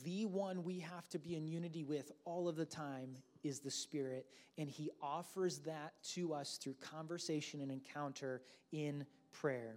the 0.03 0.25
one 0.25 0.63
we 0.63 0.79
have 0.79 1.07
to 1.09 1.19
be 1.19 1.35
in 1.35 1.45
unity 1.45 1.83
with 1.83 2.11
all 2.25 2.47
of 2.47 2.55
the 2.55 2.65
time 2.65 3.15
is 3.43 3.59
the 3.59 3.69
Spirit, 3.69 4.25
and 4.57 4.67
He 4.67 4.89
offers 5.01 5.59
that 5.59 5.93
to 6.13 6.33
us 6.33 6.57
through 6.57 6.75
conversation 6.81 7.61
and 7.61 7.71
encounter 7.71 8.41
in 8.71 9.05
prayer. 9.31 9.75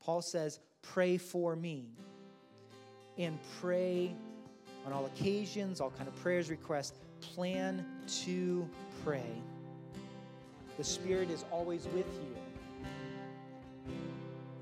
Paul 0.00 0.20
says, 0.20 0.60
Pray 0.82 1.16
for 1.16 1.56
me. 1.56 1.88
And 3.18 3.38
pray 3.60 4.14
on 4.86 4.92
all 4.92 5.06
occasions, 5.06 5.80
all 5.80 5.90
kind 5.90 6.08
of 6.08 6.16
prayers, 6.22 6.48
requests. 6.48 6.92
Plan 7.20 7.84
to 8.24 8.68
pray. 9.04 9.26
The 10.78 10.84
Spirit 10.84 11.30
is 11.30 11.44
always 11.50 11.86
with 11.86 12.06
you. 12.06 12.36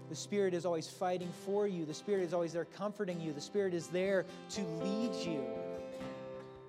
The 0.09 0.17
Spirit 0.17 0.55
is 0.55 0.65
always 0.65 0.89
fighting 0.89 1.31
for 1.45 1.67
you. 1.67 1.85
The 1.85 1.95
Spirit 1.95 2.23
is 2.23 2.33
always 2.33 2.53
there 2.53 2.65
comforting 2.65 3.21
you. 3.21 3.33
The 3.33 3.41
Spirit 3.41 3.75
is 3.75 3.89
there 3.89 4.25
to 4.51 4.63
lead 4.83 5.13
you. 5.27 5.45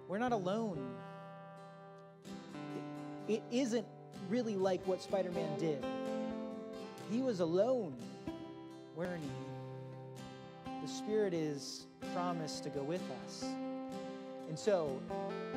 We're 0.08 0.18
not 0.18 0.32
alone. 0.32 0.80
It 3.28 3.43
isn't 3.51 3.86
really 4.30 4.56
like 4.56 4.86
what 4.86 5.01
Spider 5.01 5.32
Man 5.32 5.60
did. 5.60 5.84
He 7.12 7.22
was 7.22 7.39
alone, 7.39 7.95
weren't 8.95 9.22
he? 9.22 9.55
The 10.86 10.92
Spirit 10.92 11.34
is 11.34 11.88
promised 12.14 12.64
to 12.66 12.70
go 12.70 12.84
with 12.84 13.02
us. 13.26 13.44
And 14.48 14.58
so, 14.58 15.02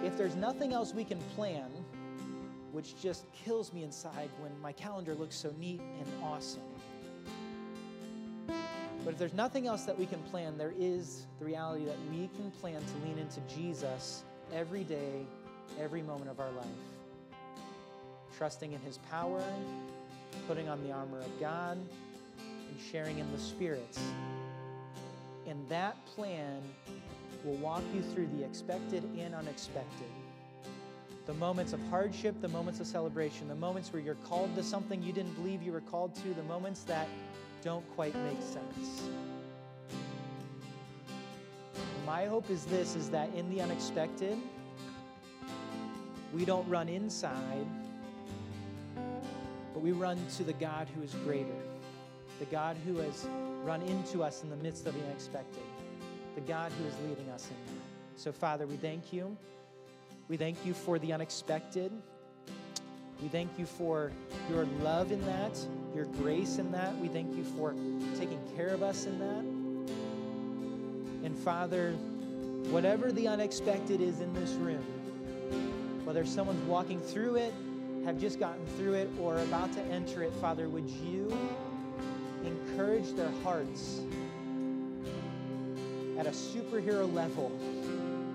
if 0.02 0.16
there's 0.16 0.34
nothing 0.34 0.72
else 0.72 0.94
we 0.94 1.04
can 1.04 1.18
plan, 1.36 1.68
which 2.72 2.98
just 2.98 3.26
kills 3.44 3.70
me 3.74 3.82
inside 3.82 4.30
when 4.40 4.58
my 4.62 4.72
calendar 4.72 5.14
looks 5.14 5.36
so 5.36 5.52
neat 5.60 5.80
and 5.80 6.24
awesome. 6.24 6.62
But 9.04 9.12
if 9.12 9.18
there's 9.18 9.34
nothing 9.34 9.66
else 9.66 9.82
that 9.82 9.98
we 9.98 10.06
can 10.06 10.22
plan, 10.30 10.56
there 10.56 10.72
is 10.78 11.26
the 11.40 11.44
reality 11.44 11.84
that 11.84 11.98
we 12.10 12.30
can 12.34 12.50
plan 12.52 12.80
to 12.80 13.06
lean 13.06 13.18
into 13.18 13.40
Jesus 13.54 14.24
every 14.54 14.82
day, 14.82 15.26
every 15.78 16.00
moment 16.00 16.30
of 16.30 16.40
our 16.40 16.50
life. 16.52 16.64
Trusting 18.38 18.72
in 18.72 18.80
his 18.80 18.96
power, 19.10 19.44
putting 20.46 20.70
on 20.70 20.82
the 20.84 20.90
armor 20.90 21.18
of 21.18 21.38
God, 21.38 21.76
and 22.38 22.80
sharing 22.90 23.18
in 23.18 23.30
the 23.30 23.38
spirits. 23.38 24.00
And 25.48 25.66
that 25.70 25.96
plan 26.14 26.60
will 27.42 27.54
walk 27.54 27.82
you 27.94 28.02
through 28.02 28.28
the 28.36 28.44
expected 28.44 29.02
and 29.18 29.34
unexpected. 29.34 30.08
The 31.26 31.32
moments 31.34 31.72
of 31.72 31.80
hardship, 31.88 32.38
the 32.40 32.48
moments 32.48 32.80
of 32.80 32.86
celebration, 32.86 33.48
the 33.48 33.54
moments 33.54 33.92
where 33.92 34.02
you're 34.02 34.14
called 34.26 34.54
to 34.56 34.62
something 34.62 35.02
you 35.02 35.12
didn't 35.12 35.34
believe 35.34 35.62
you 35.62 35.72
were 35.72 35.80
called 35.80 36.14
to, 36.16 36.34
the 36.34 36.42
moments 36.42 36.82
that 36.84 37.08
don't 37.62 37.84
quite 37.94 38.14
make 38.24 38.40
sense. 38.42 39.08
My 42.04 42.26
hope 42.26 42.50
is 42.50 42.64
this 42.64 42.94
is 42.94 43.10
that 43.10 43.28
in 43.34 43.48
the 43.50 43.60
unexpected, 43.60 44.38
we 46.34 46.44
don't 46.44 46.68
run 46.68 46.88
inside, 46.88 47.66
but 49.74 49.82
we 49.82 49.92
run 49.92 50.18
to 50.36 50.44
the 50.44 50.54
God 50.54 50.88
who 50.94 51.02
is 51.02 51.14
greater, 51.24 51.48
the 52.38 52.46
God 52.46 52.76
who 52.86 52.96
has 52.96 53.26
run 53.64 53.82
into 53.82 54.22
us 54.22 54.42
in 54.42 54.50
the 54.50 54.56
midst 54.56 54.86
of 54.86 54.94
the 54.94 55.04
unexpected, 55.04 55.62
the 56.34 56.40
God 56.42 56.72
who 56.72 56.86
is 56.86 56.94
leading 57.08 57.28
us 57.30 57.48
in 57.48 57.56
that. 57.74 58.20
So, 58.20 58.32
Father, 58.32 58.66
we 58.66 58.76
thank 58.76 59.12
you. 59.12 59.36
We 60.28 60.36
thank 60.36 60.64
you 60.64 60.74
for 60.74 60.98
the 60.98 61.12
unexpected. 61.12 61.92
We 63.22 63.28
thank 63.28 63.58
you 63.58 63.66
for 63.66 64.12
your 64.48 64.64
love 64.82 65.10
in 65.10 65.24
that, 65.26 65.58
your 65.94 66.04
grace 66.04 66.58
in 66.58 66.70
that. 66.72 66.96
We 66.98 67.08
thank 67.08 67.36
you 67.36 67.44
for 67.44 67.74
taking 68.16 68.40
care 68.56 68.68
of 68.68 68.82
us 68.82 69.06
in 69.06 69.18
that. 69.18 69.44
And 71.24 71.36
Father, 71.36 71.92
whatever 72.70 73.10
the 73.10 73.26
unexpected 73.26 74.00
is 74.00 74.20
in 74.20 74.32
this 74.34 74.52
room, 74.52 74.84
whether 76.04 76.24
someone's 76.24 76.62
walking 76.68 77.00
through 77.00 77.36
it, 77.36 77.52
have 78.04 78.20
just 78.20 78.38
gotten 78.38 78.64
through 78.76 78.94
it, 78.94 79.10
or 79.20 79.38
about 79.40 79.72
to 79.72 79.80
enter 79.82 80.22
it, 80.22 80.32
Father, 80.34 80.68
would 80.68 80.88
you 80.88 81.36
encourage 82.44 83.12
their 83.14 83.30
hearts 83.42 84.00
at 86.18 86.26
a 86.26 86.30
superhero 86.30 87.12
level 87.12 87.52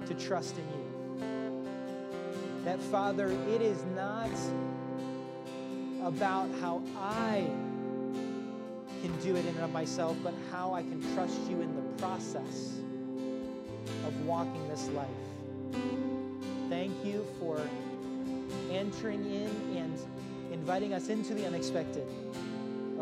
to 0.07 0.13
trust 0.13 0.55
in 0.57 0.63
you. 0.69 0.83
That, 2.63 2.81
Father, 2.81 3.29
it 3.49 3.61
is 3.61 3.83
not 3.95 4.31
about 6.03 6.49
how 6.61 6.81
I 6.97 7.45
can 9.01 9.19
do 9.21 9.35
it 9.35 9.45
in 9.45 9.55
and 9.55 9.65
of 9.65 9.71
myself, 9.71 10.15
but 10.23 10.33
how 10.49 10.73
I 10.73 10.81
can 10.81 11.01
trust 11.13 11.39
you 11.49 11.61
in 11.61 11.75
the 11.75 11.81
process 12.01 12.79
of 14.07 14.25
walking 14.25 14.67
this 14.69 14.87
life. 14.89 15.07
Thank 16.69 16.93
you 17.03 17.25
for 17.39 17.59
entering 18.71 19.25
in 19.25 19.77
and 19.77 19.99
inviting 20.51 20.93
us 20.93 21.09
into 21.09 21.33
the 21.33 21.45
unexpected 21.45 22.07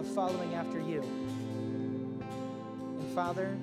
of 0.02 0.08
following 0.16 0.56
after 0.56 0.80
you. 0.80 1.04
And 3.00 3.08
Father, 3.14 3.56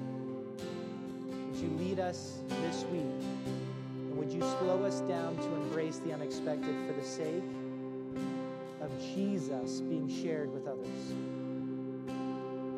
would 1.33 1.57
you 1.57 1.69
lead 1.79 1.99
us 1.99 2.39
this 2.63 2.85
week? 2.93 3.01
And 3.03 4.17
would 4.17 4.31
you 4.31 4.41
slow 4.41 4.85
us 4.85 5.01
down 5.01 5.37
to 5.37 5.55
embrace 5.57 5.99
the 5.99 6.13
unexpected 6.13 6.77
for 6.87 6.93
the 6.93 7.05
sake 7.05 7.43
of 8.81 8.91
Jesus 9.17 9.81
being 9.81 10.09
shared 10.09 10.53
with 10.53 10.69
others? 10.69 10.87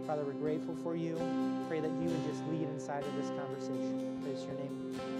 Father, 0.06 0.24
we're 0.24 0.32
grateful 0.32 0.74
for 0.82 0.96
you. 0.96 1.20
Pray 1.68 1.80
that 1.80 1.90
you 1.90 2.08
would 2.08 2.26
just 2.32 2.42
lead 2.46 2.66
inside 2.66 3.04
of 3.04 3.14
this 3.16 3.28
conversation. 3.38 4.18
Praise 4.22 4.42
your 4.44 4.54
name. 4.54 5.19